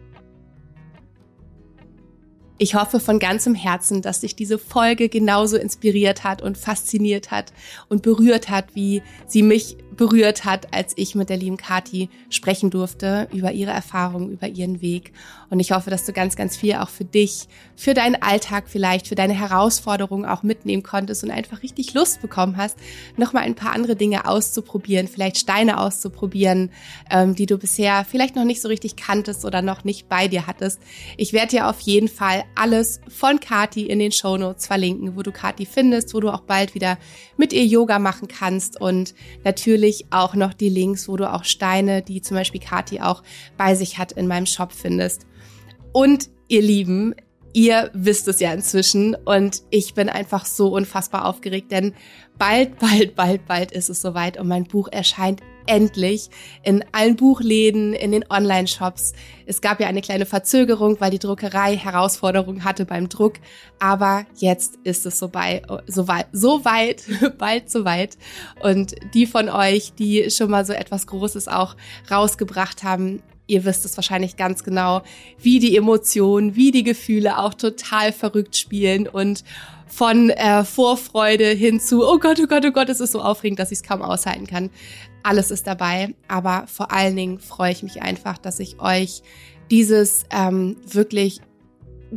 Ich 2.59 2.73
hoffe 2.73 2.99
von 2.99 3.19
ganzem 3.19 3.53
Herzen, 3.53 4.01
dass 4.01 4.21
dich 4.21 4.35
diese 4.35 4.57
Folge 4.57 5.09
genauso 5.09 5.57
inspiriert 5.57 6.23
hat 6.23 6.41
und 6.41 6.57
fasziniert 6.57 7.29
hat 7.29 7.53
und 7.87 8.01
berührt 8.01 8.49
hat, 8.49 8.73
wie 8.73 9.03
sie 9.27 9.43
mich 9.43 9.77
berührt 9.95 10.43
hat, 10.43 10.73
als 10.73 10.93
ich 10.95 11.13
mit 11.13 11.29
der 11.29 11.37
lieben 11.37 11.57
Kati 11.57 12.09
sprechen 12.29 12.71
durfte 12.71 13.27
über 13.31 13.51
ihre 13.51 13.71
Erfahrungen, 13.71 14.31
über 14.31 14.47
ihren 14.47 14.81
Weg. 14.81 15.11
Und 15.49 15.59
ich 15.59 15.71
hoffe, 15.71 15.89
dass 15.89 16.05
du 16.05 16.11
ganz, 16.11 16.35
ganz 16.35 16.57
viel 16.57 16.75
auch 16.75 16.89
für 16.89 17.05
dich, 17.05 17.47
für 17.75 17.93
deinen 17.93 18.21
Alltag 18.21 18.65
vielleicht, 18.67 19.07
für 19.07 19.15
deine 19.15 19.33
Herausforderungen 19.33 20.25
auch 20.25 20.43
mitnehmen 20.43 20.83
konntest 20.83 21.23
und 21.23 21.31
einfach 21.31 21.63
richtig 21.63 21.93
Lust 21.93 22.21
bekommen 22.21 22.57
hast, 22.57 22.77
nochmal 23.15 23.43
ein 23.43 23.55
paar 23.55 23.73
andere 23.73 23.95
Dinge 23.95 24.27
auszuprobieren, 24.27 25.07
vielleicht 25.07 25.37
Steine 25.37 25.79
auszuprobieren, 25.79 26.71
ähm, 27.09 27.35
die 27.35 27.45
du 27.45 27.57
bisher 27.57 28.05
vielleicht 28.09 28.35
noch 28.35 28.43
nicht 28.43 28.61
so 28.61 28.67
richtig 28.67 28.95
kanntest 28.97 29.45
oder 29.45 29.61
noch 29.61 29.83
nicht 29.83 30.09
bei 30.09 30.27
dir 30.27 30.47
hattest. 30.47 30.81
Ich 31.15 31.31
werde 31.31 31.49
dir 31.49 31.69
auf 31.69 31.79
jeden 31.81 32.09
Fall 32.09 32.43
alles 32.55 32.99
von 33.07 33.39
Kati 33.39 33.85
in 33.85 33.99
den 33.99 34.11
Show 34.11 34.37
Notes 34.37 34.67
verlinken, 34.67 35.15
wo 35.15 35.21
du 35.21 35.31
Kati 35.31 35.65
findest, 35.65 36.13
wo 36.13 36.19
du 36.19 36.29
auch 36.29 36.41
bald 36.41 36.75
wieder 36.75 36.97
mit 37.37 37.53
ihr 37.53 37.65
Yoga 37.65 37.99
machen 37.99 38.27
kannst 38.27 38.79
und 38.81 39.13
natürlich 39.45 40.07
auch 40.09 40.33
noch 40.35 40.53
die 40.53 40.69
Links, 40.69 41.07
wo 41.07 41.15
du 41.15 41.31
auch 41.31 41.45
Steine, 41.45 42.01
die 42.01 42.21
zum 42.21 42.35
Beispiel 42.35 42.59
Kati 42.59 42.99
auch 42.99 43.23
bei 43.55 43.75
sich 43.75 43.97
hat, 43.97 44.11
in 44.11 44.27
meinem 44.27 44.45
Shop 44.45 44.73
findest. 44.73 45.25
Und 45.97 46.29
ihr 46.47 46.61
Lieben, 46.61 47.15
ihr 47.53 47.89
wisst 47.91 48.27
es 48.27 48.39
ja 48.39 48.53
inzwischen 48.53 49.15
und 49.15 49.63
ich 49.71 49.95
bin 49.95 50.09
einfach 50.09 50.45
so 50.45 50.67
unfassbar 50.67 51.25
aufgeregt, 51.25 51.71
denn 51.71 51.95
bald, 52.37 52.77
bald, 52.77 53.15
bald, 53.15 53.47
bald 53.47 53.71
ist 53.71 53.89
es 53.89 53.99
soweit 53.99 54.39
und 54.39 54.47
mein 54.47 54.65
Buch 54.65 54.89
erscheint 54.91 55.41
endlich 55.65 56.29
in 56.61 56.85
allen 56.91 57.15
Buchläden, 57.15 57.93
in 57.93 58.11
den 58.11 58.25
Online-Shops. 58.29 59.13
Es 59.47 59.59
gab 59.59 59.79
ja 59.79 59.87
eine 59.87 60.01
kleine 60.01 60.27
Verzögerung, 60.27 60.97
weil 60.99 61.09
die 61.09 61.17
Druckerei 61.17 61.75
Herausforderungen 61.75 62.63
hatte 62.63 62.85
beim 62.85 63.09
Druck. 63.09 63.37
Aber 63.79 64.27
jetzt 64.35 64.77
ist 64.83 65.07
es 65.07 65.17
so, 65.17 65.29
bei, 65.29 65.63
so, 65.87 66.07
weit, 66.07 66.27
so 66.31 66.63
weit, 66.63 67.05
bald 67.39 67.71
so 67.71 67.85
weit. 67.85 68.19
Und 68.61 68.93
die 69.15 69.25
von 69.25 69.49
euch, 69.49 69.93
die 69.95 70.29
schon 70.29 70.51
mal 70.51 70.63
so 70.63 70.73
etwas 70.73 71.07
Großes 71.07 71.47
auch 71.47 71.75
rausgebracht 72.11 72.83
haben, 72.83 73.23
ihr 73.47 73.65
wisst 73.65 73.85
es 73.85 73.97
wahrscheinlich 73.97 74.35
ganz 74.35 74.63
genau, 74.63 75.01
wie 75.41 75.59
die 75.59 75.75
Emotionen, 75.75 76.55
wie 76.55 76.71
die 76.71 76.83
Gefühle 76.83 77.39
auch 77.39 77.53
total 77.53 78.11
verrückt 78.11 78.55
spielen 78.55 79.07
und 79.07 79.43
von 79.87 80.29
äh, 80.29 80.63
Vorfreude 80.63 81.47
hin 81.47 81.79
zu, 81.79 82.05
oh 82.05 82.19
Gott, 82.19 82.39
oh 82.41 82.47
Gott, 82.47 82.65
oh 82.65 82.71
Gott, 82.71 82.89
es 82.89 82.99
ist 82.99 83.13
so 83.13 83.21
aufregend, 83.21 83.59
dass 83.59 83.71
ich 83.71 83.79
es 83.79 83.83
kaum 83.83 84.01
aushalten 84.01 84.45
kann. 84.45 84.69
Alles 85.23 85.49
ist 85.49 85.65
dabei, 85.65 86.13
aber 86.27 86.65
vor 86.67 86.91
allen 86.91 87.15
Dingen 87.15 87.39
freue 87.39 87.71
ich 87.71 87.83
mich 87.83 88.01
einfach, 88.01 88.37
dass 88.37 88.59
ich 88.59 88.79
euch 88.79 89.23
dieses 89.71 90.25
ähm, 90.31 90.77
wirklich 90.85 91.41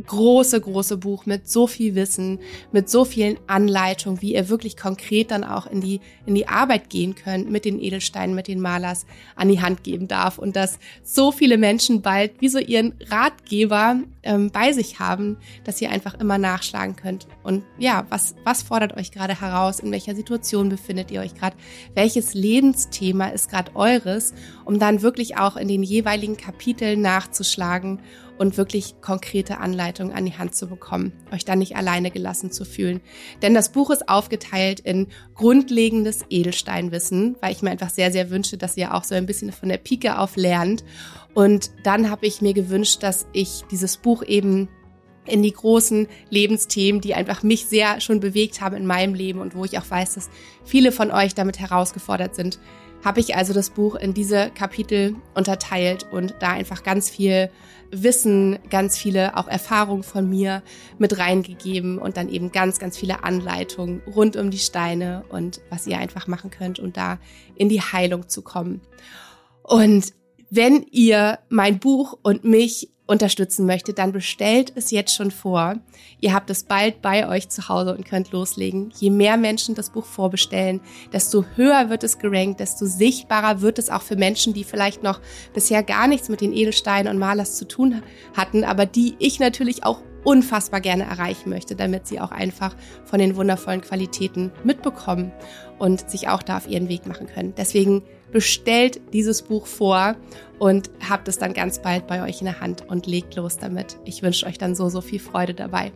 große, 0.05 0.59
große 0.59 0.97
Buch 0.97 1.25
mit 1.25 1.49
so 1.49 1.67
viel 1.67 1.95
Wissen, 1.95 2.39
mit 2.71 2.89
so 2.89 3.05
vielen 3.05 3.37
Anleitungen, 3.47 4.21
wie 4.21 4.33
ihr 4.35 4.49
wirklich 4.49 4.77
konkret 4.77 5.31
dann 5.31 5.43
auch 5.43 5.67
in 5.67 5.81
die, 5.81 5.99
in 6.25 6.35
die 6.35 6.47
Arbeit 6.47 6.89
gehen 6.89 7.15
könnt, 7.15 7.49
mit 7.49 7.65
den 7.65 7.79
Edelsteinen, 7.79 8.35
mit 8.35 8.47
den 8.47 8.61
Malers 8.61 9.05
an 9.35 9.49
die 9.49 9.61
Hand 9.61 9.83
geben 9.83 10.07
darf 10.07 10.37
und 10.37 10.55
dass 10.55 10.79
so 11.03 11.31
viele 11.31 11.57
Menschen 11.57 12.01
bald 12.01 12.39
wie 12.39 12.49
so 12.49 12.59
ihren 12.59 12.93
Ratgeber 13.09 13.99
ähm, 14.23 14.51
bei 14.51 14.71
sich 14.73 14.99
haben, 14.99 15.37
dass 15.63 15.81
ihr 15.81 15.91
einfach 15.91 16.19
immer 16.19 16.37
nachschlagen 16.37 16.95
könnt. 16.95 17.27
Und 17.43 17.63
ja, 17.77 18.05
was, 18.09 18.35
was 18.43 18.63
fordert 18.63 18.97
euch 18.97 19.11
gerade 19.11 19.39
heraus? 19.39 19.79
In 19.79 19.91
welcher 19.91 20.15
Situation 20.15 20.69
befindet 20.69 21.11
ihr 21.11 21.21
euch 21.21 21.35
gerade? 21.35 21.55
Welches 21.95 22.33
Lebensthema 22.33 23.27
ist 23.27 23.49
gerade 23.49 23.75
eures? 23.75 24.33
Um 24.65 24.79
dann 24.79 25.01
wirklich 25.01 25.37
auch 25.37 25.55
in 25.55 25.67
den 25.67 25.83
jeweiligen 25.83 26.37
Kapiteln 26.37 27.01
nachzuschlagen 27.01 27.99
und 28.41 28.57
wirklich 28.57 28.95
konkrete 29.01 29.59
Anleitungen 29.59 30.13
an 30.13 30.25
die 30.25 30.35
Hand 30.35 30.55
zu 30.55 30.65
bekommen, 30.65 31.13
euch 31.31 31.45
dann 31.45 31.59
nicht 31.59 31.75
alleine 31.75 32.09
gelassen 32.09 32.51
zu 32.51 32.65
fühlen. 32.65 32.99
Denn 33.43 33.53
das 33.53 33.71
Buch 33.71 33.91
ist 33.91 34.09
aufgeteilt 34.09 34.79
in 34.79 35.09
grundlegendes 35.35 36.25
Edelsteinwissen, 36.27 37.35
weil 37.39 37.51
ich 37.51 37.61
mir 37.61 37.69
einfach 37.69 37.91
sehr, 37.91 38.11
sehr 38.11 38.31
wünsche, 38.31 38.57
dass 38.57 38.77
ihr 38.77 38.95
auch 38.95 39.03
so 39.03 39.13
ein 39.13 39.27
bisschen 39.27 39.51
von 39.51 39.69
der 39.69 39.77
Pike 39.77 40.17
auf 40.17 40.37
lernt. 40.37 40.83
Und 41.35 41.69
dann 41.83 42.09
habe 42.09 42.25
ich 42.25 42.41
mir 42.41 42.53
gewünscht, 42.53 43.03
dass 43.03 43.27
ich 43.31 43.63
dieses 43.69 43.97
Buch 43.97 44.23
eben 44.23 44.69
in 45.25 45.43
die 45.43 45.53
großen 45.53 46.07
Lebensthemen, 46.29 47.01
die 47.01 47.13
einfach 47.13 47.43
mich 47.43 47.65
sehr 47.67 48.01
schon 48.01 48.19
bewegt 48.19 48.61
haben 48.61 48.75
in 48.75 48.85
meinem 48.85 49.13
Leben 49.13 49.39
und 49.39 49.55
wo 49.55 49.65
ich 49.65 49.77
auch 49.77 49.89
weiß, 49.89 50.15
dass 50.15 50.29
viele 50.63 50.91
von 50.91 51.11
euch 51.11 51.35
damit 51.35 51.59
herausgefordert 51.59 52.35
sind, 52.35 52.59
habe 53.03 53.19
ich 53.19 53.35
also 53.35 53.53
das 53.53 53.71
Buch 53.71 53.95
in 53.95 54.13
diese 54.13 54.51
Kapitel 54.51 55.15
unterteilt 55.33 56.05
und 56.11 56.35
da 56.39 56.51
einfach 56.51 56.83
ganz 56.83 57.09
viel 57.09 57.49
Wissen, 57.91 58.59
ganz 58.69 58.97
viele 58.97 59.37
auch 59.37 59.47
Erfahrungen 59.47 60.03
von 60.03 60.29
mir 60.29 60.63
mit 60.97 61.17
reingegeben 61.17 61.97
und 61.97 62.15
dann 62.15 62.29
eben 62.29 62.51
ganz, 62.51 62.79
ganz 62.79 62.97
viele 62.97 63.23
Anleitungen 63.23 64.01
rund 64.07 64.37
um 64.37 64.49
die 64.49 64.59
Steine 64.59 65.25
und 65.29 65.61
was 65.69 65.87
ihr 65.87 65.97
einfach 65.97 66.27
machen 66.27 66.51
könnt, 66.51 66.79
um 66.79 66.93
da 66.93 67.19
in 67.55 67.69
die 67.69 67.81
Heilung 67.81 68.29
zu 68.29 68.43
kommen. 68.43 68.81
Und 69.63 70.13
wenn 70.49 70.83
ihr 70.91 71.39
mein 71.49 71.79
Buch 71.79 72.17
und 72.21 72.43
mich 72.43 72.89
unterstützen 73.11 73.65
möchtet, 73.65 73.99
dann 73.99 74.13
bestellt 74.13 74.71
es 74.75 74.89
jetzt 74.89 75.13
schon 75.13 75.31
vor. 75.31 75.75
Ihr 76.21 76.33
habt 76.33 76.49
es 76.49 76.63
bald 76.63 77.01
bei 77.01 77.27
euch 77.27 77.49
zu 77.49 77.67
Hause 77.67 77.93
und 77.93 78.05
könnt 78.05 78.31
loslegen. 78.31 78.91
Je 78.97 79.09
mehr 79.09 79.35
Menschen 79.35 79.75
das 79.75 79.89
Buch 79.89 80.05
vorbestellen, 80.05 80.79
desto 81.11 81.43
höher 81.55 81.89
wird 81.89 82.05
es 82.05 82.19
gerankt, 82.19 82.61
desto 82.61 82.85
sichtbarer 82.85 83.59
wird 83.59 83.79
es 83.79 83.89
auch 83.89 84.01
für 84.01 84.15
Menschen, 84.15 84.53
die 84.53 84.63
vielleicht 84.63 85.03
noch 85.03 85.19
bisher 85.53 85.83
gar 85.83 86.07
nichts 86.07 86.29
mit 86.29 86.39
den 86.39 86.53
Edelsteinen 86.53 87.11
und 87.11 87.19
Malers 87.19 87.57
zu 87.57 87.67
tun 87.67 88.01
hatten, 88.33 88.63
aber 88.63 88.85
die 88.85 89.15
ich 89.19 89.41
natürlich 89.41 89.83
auch 89.83 89.99
unfassbar 90.23 90.79
gerne 90.79 91.03
erreichen 91.03 91.49
möchte, 91.49 91.75
damit 91.75 92.07
sie 92.07 92.21
auch 92.21 92.31
einfach 92.31 92.75
von 93.03 93.19
den 93.19 93.35
wundervollen 93.35 93.81
Qualitäten 93.81 94.51
mitbekommen 94.63 95.33
und 95.79 96.09
sich 96.09 96.29
auch 96.29 96.43
da 96.43 96.57
auf 96.57 96.67
ihren 96.67 96.87
Weg 96.87 97.07
machen 97.07 97.27
können. 97.27 97.53
Deswegen 97.57 98.03
bestellt 98.31 99.01
dieses 99.13 99.41
Buch 99.41 99.67
vor 99.67 100.15
und 100.61 100.91
habt 101.09 101.27
es 101.27 101.39
dann 101.39 101.53
ganz 101.53 101.81
bald 101.81 102.05
bei 102.05 102.21
euch 102.23 102.39
in 102.39 102.45
der 102.45 102.59
Hand 102.59 102.87
und 102.87 103.07
legt 103.07 103.35
los 103.35 103.57
damit. 103.57 103.97
Ich 104.05 104.21
wünsche 104.21 104.45
euch 104.45 104.59
dann 104.59 104.75
so, 104.75 104.89
so 104.89 105.01
viel 105.01 105.19
Freude 105.19 105.55
dabei. 105.55 105.91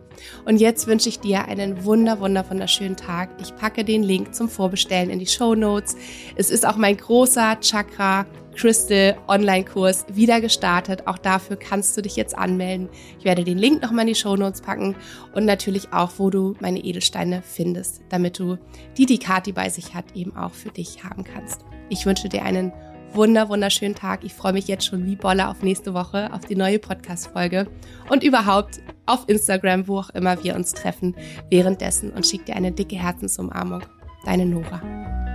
Und 0.46 0.58
jetzt 0.58 0.88
wünsche 0.88 1.08
ich 1.08 1.20
dir 1.20 1.46
einen 1.46 1.86
wunder, 1.86 2.20
wunder, 2.20 2.50
wunderschönen 2.50 2.96
Tag. 2.96 3.30
Ich 3.40 3.56
packe 3.56 3.84
den 3.84 4.02
Link 4.02 4.34
zum 4.34 4.50
Vorbestellen 4.50 5.12
in 5.12 5.20
die 5.20 5.28
Show 5.28 5.54
Notes. 5.54 5.96
Es 6.36 6.50
ist 6.50 6.66
auch 6.66 6.78
mein 6.78 6.98
großer 6.98 7.60
Chakra 7.62 8.26
Crystal 8.56 9.18
Online-Kurs 9.28 10.06
wieder 10.12 10.42
gestartet. 10.42 11.06
Auch 11.06 11.20
dafür 11.20 11.58
kannst 11.58 11.96
du 11.96 12.02
dich 12.02 12.16
jetzt 12.16 12.36
anmelden. 12.36 12.90
Ich 13.20 13.26
werde 13.26 13.44
den 13.44 13.60
Link 13.60 13.84
nochmal 13.84 14.08
in 14.08 14.14
die 14.14 14.20
Show 14.20 14.36
Notes 14.36 14.62
packen 14.62 14.96
und 15.34 15.46
natürlich 15.46 15.94
auch, 15.94 16.14
wo 16.18 16.30
du 16.30 16.56
meine 16.60 16.80
Edelsteine 16.80 17.44
findest, 17.44 18.02
damit 18.10 18.40
du 18.40 18.58
die, 18.98 19.06
die 19.06 19.20
Kati 19.20 19.52
bei 19.52 19.70
sich 19.70 19.94
hat, 19.94 20.06
eben 20.16 20.36
auch 20.36 20.54
für 20.54 20.70
dich 20.70 21.04
haben 21.04 21.24
kannst. 21.24 21.66
Ich 21.90 22.06
wünsche 22.06 22.30
dir 22.30 22.44
einen 22.44 22.72
wunder, 23.14 23.50
wunderschönen 23.50 23.96
Tag. 23.96 24.24
Ich 24.24 24.34
freue 24.34 24.54
mich 24.54 24.68
jetzt 24.68 24.86
schon 24.86 25.06
wie 25.06 25.16
Bolle 25.16 25.48
auf 25.48 25.62
nächste 25.62 25.94
Woche, 25.94 26.32
auf 26.34 26.42
die 26.42 26.56
neue 26.56 26.80
Podcast-Folge 26.80 27.68
und 28.10 28.24
überhaupt 28.24 28.82
auf 29.06 29.24
Instagram, 29.28 29.88
wo 29.88 30.00
auch 30.00 30.10
immer 30.12 30.44
wir 30.44 30.56
uns 30.56 30.74
treffen, 30.74 31.16
währenddessen 31.50 32.12
und 32.12 32.26
schick 32.26 32.46
dir 32.46 32.56
eine 32.56 32.72
dicke 32.72 32.98
Herzensumarmung. 32.98 33.84
Deine 34.26 34.46
Nora. 34.46 35.35